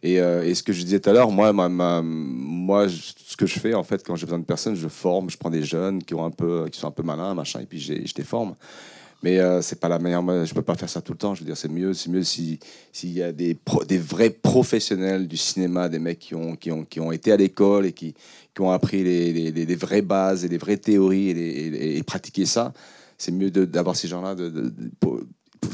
[0.03, 3.59] Et, euh, ce que je disais tout à l'heure, moi, ma, moi, ce que je
[3.59, 6.13] fais en fait quand j'ai besoin de personnes, je forme, je prends des jeunes qui
[6.13, 8.53] ont un peu, qui sont un peu malins, machin, et puis je les forme.
[9.21, 10.23] Mais euh, c'est pas la meilleure.
[10.45, 11.35] Je peux pas faire ça tout le temps.
[11.35, 12.57] Je veux dire, c'est mieux, c'est mieux si
[12.93, 16.85] s'il y a des des vrais professionnels du cinéma, des mecs qui ont qui ont
[16.85, 18.13] qui ont été à l'école et qui
[18.55, 22.45] qui ont appris les, les, les- vraies bases et les vraies théories et, et, pratiquer
[22.45, 22.73] ça.
[23.17, 24.35] C'est mieux d'avoir ces gens-là.
[24.35, 25.19] De, de- de- pour-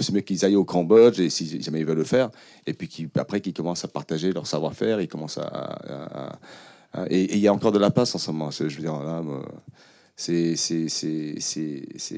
[0.01, 2.31] c'est mieux qu'ils aillent au Cambodge et si jamais ils veulent le faire
[2.65, 6.39] et puis qu'ils- après qu'ils commencent à partager leur savoir-faire, ils commencent à,
[7.09, 8.49] et il y a encore de la place en ce moment.
[8.51, 9.21] Je veux dire là.
[10.17, 10.55] C'est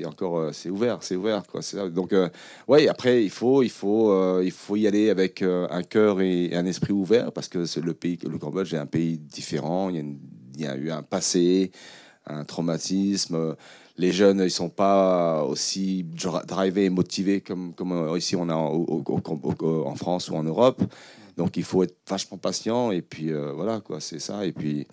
[0.05, 2.29] encore euh, c'est ouvert c'est ouvert quoi donc euh,
[2.67, 6.21] ouais après il faut il faut euh, il faut y aller avec euh, un cœur
[6.21, 9.89] et, un esprit ouvert parce que c'est le pays le Cambodge est un pays différent.
[9.89, 10.17] Il
[10.57, 11.71] y a, eu un passé
[12.25, 13.55] un traumatisme.
[13.97, 16.05] Les jeunes ils sont pas aussi
[16.47, 19.03] drivés et motivés comme comme ici on a au-
[19.87, 20.83] en France ou en Europe.
[21.35, 24.45] Donc il faut être vachement patient et puis voilà quoi c'est ça.
[24.45, 24.87] Et puis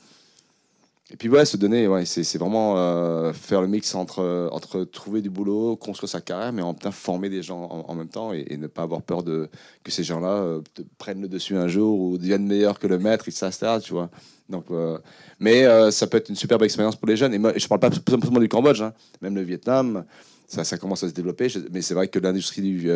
[1.11, 5.29] Et puis ouais, se donner, c'est vraiment euh, faire le mix entre, entre trouver du
[5.29, 8.57] boulot, construire sa carrière, mais en même temps former des gens en, même temps et,
[8.57, 9.51] ne pas avoir peur de
[9.83, 10.61] que ces gens-là euh,
[10.97, 13.51] prennent le dessus un jour ou deviennent meilleurs que le maître, etc.
[13.83, 14.09] Tu vois.
[14.49, 14.99] Donc, euh,
[15.41, 17.35] mais euh, ça peut être une superbe expérience pour les jeunes.
[17.35, 18.95] Et moi, je parle pas simplement du Cambodge, hein.
[19.21, 20.05] même le Vietnam,
[20.47, 21.49] ça, commence à se développer.
[21.71, 22.89] Mais c'est vrai que l'industrie du,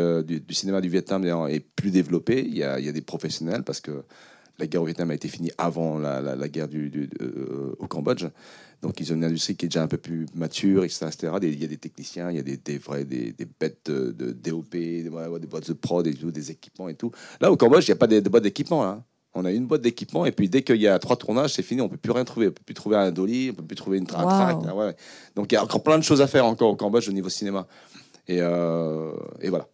[0.51, 2.45] cinéma du Vietnam est, plus développée.
[2.47, 4.03] Il y a des professionnels parce que
[4.59, 7.75] la guerre au Vietnam a été finie avant la, la- la guerre du, du- euh,
[7.79, 8.27] au Cambodge.
[8.83, 11.07] Donc, ils ont une industrie qui est déjà un peu plus mature, etc.
[11.09, 11.33] etc.
[11.41, 13.91] Des- Il y a des techniciens, il y a des, des vrais, des, des bêtes
[13.91, 17.11] de, de DOP, des, des boîtes de prod, et tout, des équipements et tout.
[17.41, 18.83] Là, au Cambodge, il n'y a pas de, boîte d'équipement.
[18.85, 19.05] Là.
[19.35, 21.81] On a une boîte d'équipement, et puis dès qu'il y a trois tournages, c'est fini,
[21.81, 22.49] on peut plus rien trouver.
[22.49, 24.63] On peut plus trouver un dolly, on peut plus trouver une tra- un Wow.
[24.63, 24.97] track, ouais.
[25.37, 27.29] Donc, il y a encore plein de choses à faire encore au Cambodge au niveau
[27.29, 27.67] cinéma.
[28.27, 29.69] Et, euh, et voilà.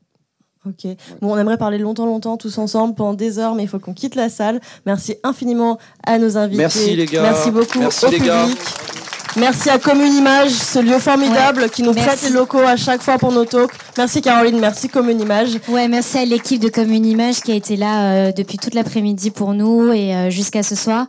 [0.66, 0.86] Ok.
[1.20, 3.92] Bon, on aimerait parler longtemps, longtemps, tous ensemble, pendant des heures, mais il faut qu'on
[3.94, 4.60] quitte la salle.
[4.86, 6.58] Merci infiniment à nos invités.
[6.62, 7.22] Merci, les gars.
[7.22, 8.32] Merci beaucoup Merci, au les public.
[8.32, 9.03] gars.
[9.36, 12.08] Merci à Commune Image, ce lieu formidable qui nous Merci.
[12.08, 13.72] prête les locaux à chaque fois pour nos talks.
[13.98, 15.58] Merci Caroline, merci Commune Image.
[15.68, 19.32] Ouais, merci à l'équipe de Commune Image qui a été là euh, depuis toute l'après-midi
[19.32, 21.06] pour nous et euh, jusqu'à ce soir.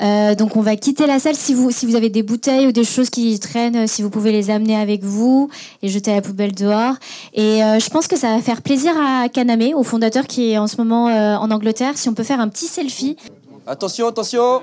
[0.00, 1.34] Euh, donc on va quitter la salle.
[1.34, 4.32] Si vous si vous avez des bouteilles ou des choses qui traînent, si vous pouvez
[4.32, 5.50] les amener avec vous
[5.82, 6.94] et jeter à la poubelle dehors.
[7.34, 10.58] Et euh, je pense que ça va faire plaisir à Kaname, au fondateur qui est
[10.58, 11.92] en ce moment euh, en Angleterre.
[11.96, 13.16] Si on peut faire un petit selfie.
[13.66, 14.62] Attention, attention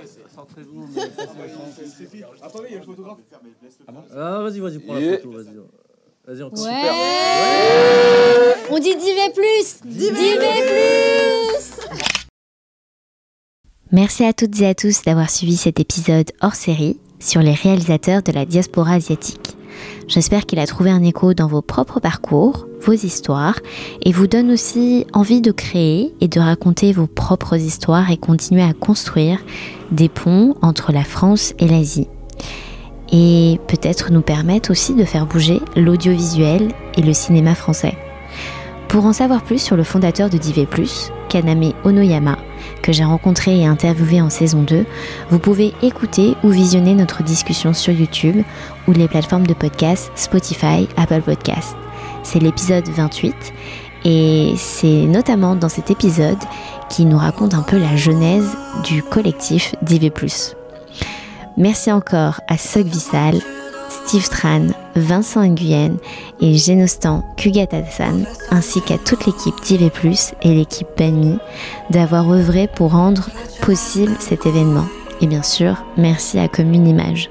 [4.15, 5.11] Ah, vas-y, vas-y, prends Yeah.
[5.11, 5.55] la photo, vas-y.
[6.27, 6.71] Vas-y, on Ouais.
[8.71, 11.85] On dit 10 V plus 10 V plus
[13.91, 18.23] Merci à toutes et à tous d'avoir suivi cet épisode hors série sur les réalisateurs
[18.23, 19.55] de la diaspora asiatique.
[20.07, 23.59] J'espère qu'il a trouvé un écho dans vos propres parcours, vos histoires,
[24.03, 28.63] et vous donne aussi envie de créer et de raconter vos propres histoires et continuer
[28.63, 29.39] à construire
[29.91, 32.07] des ponts entre la France et l'Asie.
[33.11, 37.95] Et peut-être nous permettre aussi de faire bouger l'audiovisuel et le cinéma français.
[38.87, 40.67] Pour en savoir plus sur le fondateur de Divé+,
[41.29, 42.37] Kaname Onoyama,
[42.81, 44.85] que j'ai rencontré et interviewé en saison 2,
[45.29, 48.43] vous pouvez écouter ou visionner notre discussion sur YouTube
[48.87, 51.75] ou les plateformes de podcast Spotify, Apple Podcast.
[52.23, 53.35] C'est l'épisode 28
[54.05, 56.37] et c'est notamment dans cet épisode
[56.89, 60.11] qui nous raconte un peu la genèse du collectif Divé+.
[61.57, 63.39] Merci encore à Sok Vissal,
[63.89, 65.95] Steve Tran, Vincent Nguyen
[66.41, 69.89] et Genostan Kugatasan, ainsi qu'à toute l'équipe d'IV+,
[70.41, 71.37] et l'équipe Banmi,
[71.91, 73.29] d'avoir œuvré pour rendre
[73.61, 74.85] possible cet événement.
[75.21, 77.29] Et bien sûr, merci à Commune Image.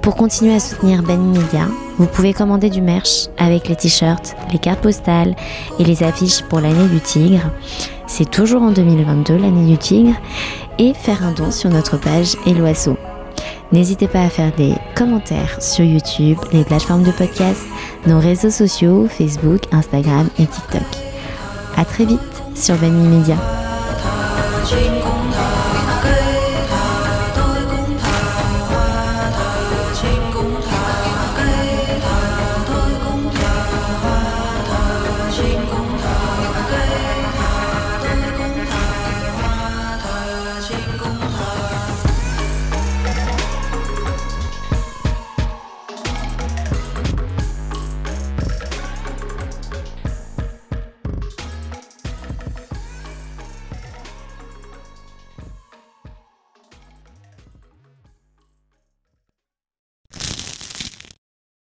[0.00, 1.68] Pour continuer à soutenir Banmi Media,
[1.98, 5.36] vous pouvez commander du merch avec les t-shirts, les cartes postales
[5.78, 7.50] et les affiches pour l'année du tigre.
[8.06, 10.14] C'est toujours en 2022 l'année du tigre
[10.78, 12.96] et faire un don sur notre page Eloasso.
[13.72, 17.62] N'hésitez pas à faire des commentaires sur YouTube, les plateformes de podcast,
[18.06, 20.82] nos réseaux sociaux, Facebook, Instagram et TikTok.
[21.76, 22.18] À très vite
[22.56, 23.36] sur Banmi Media.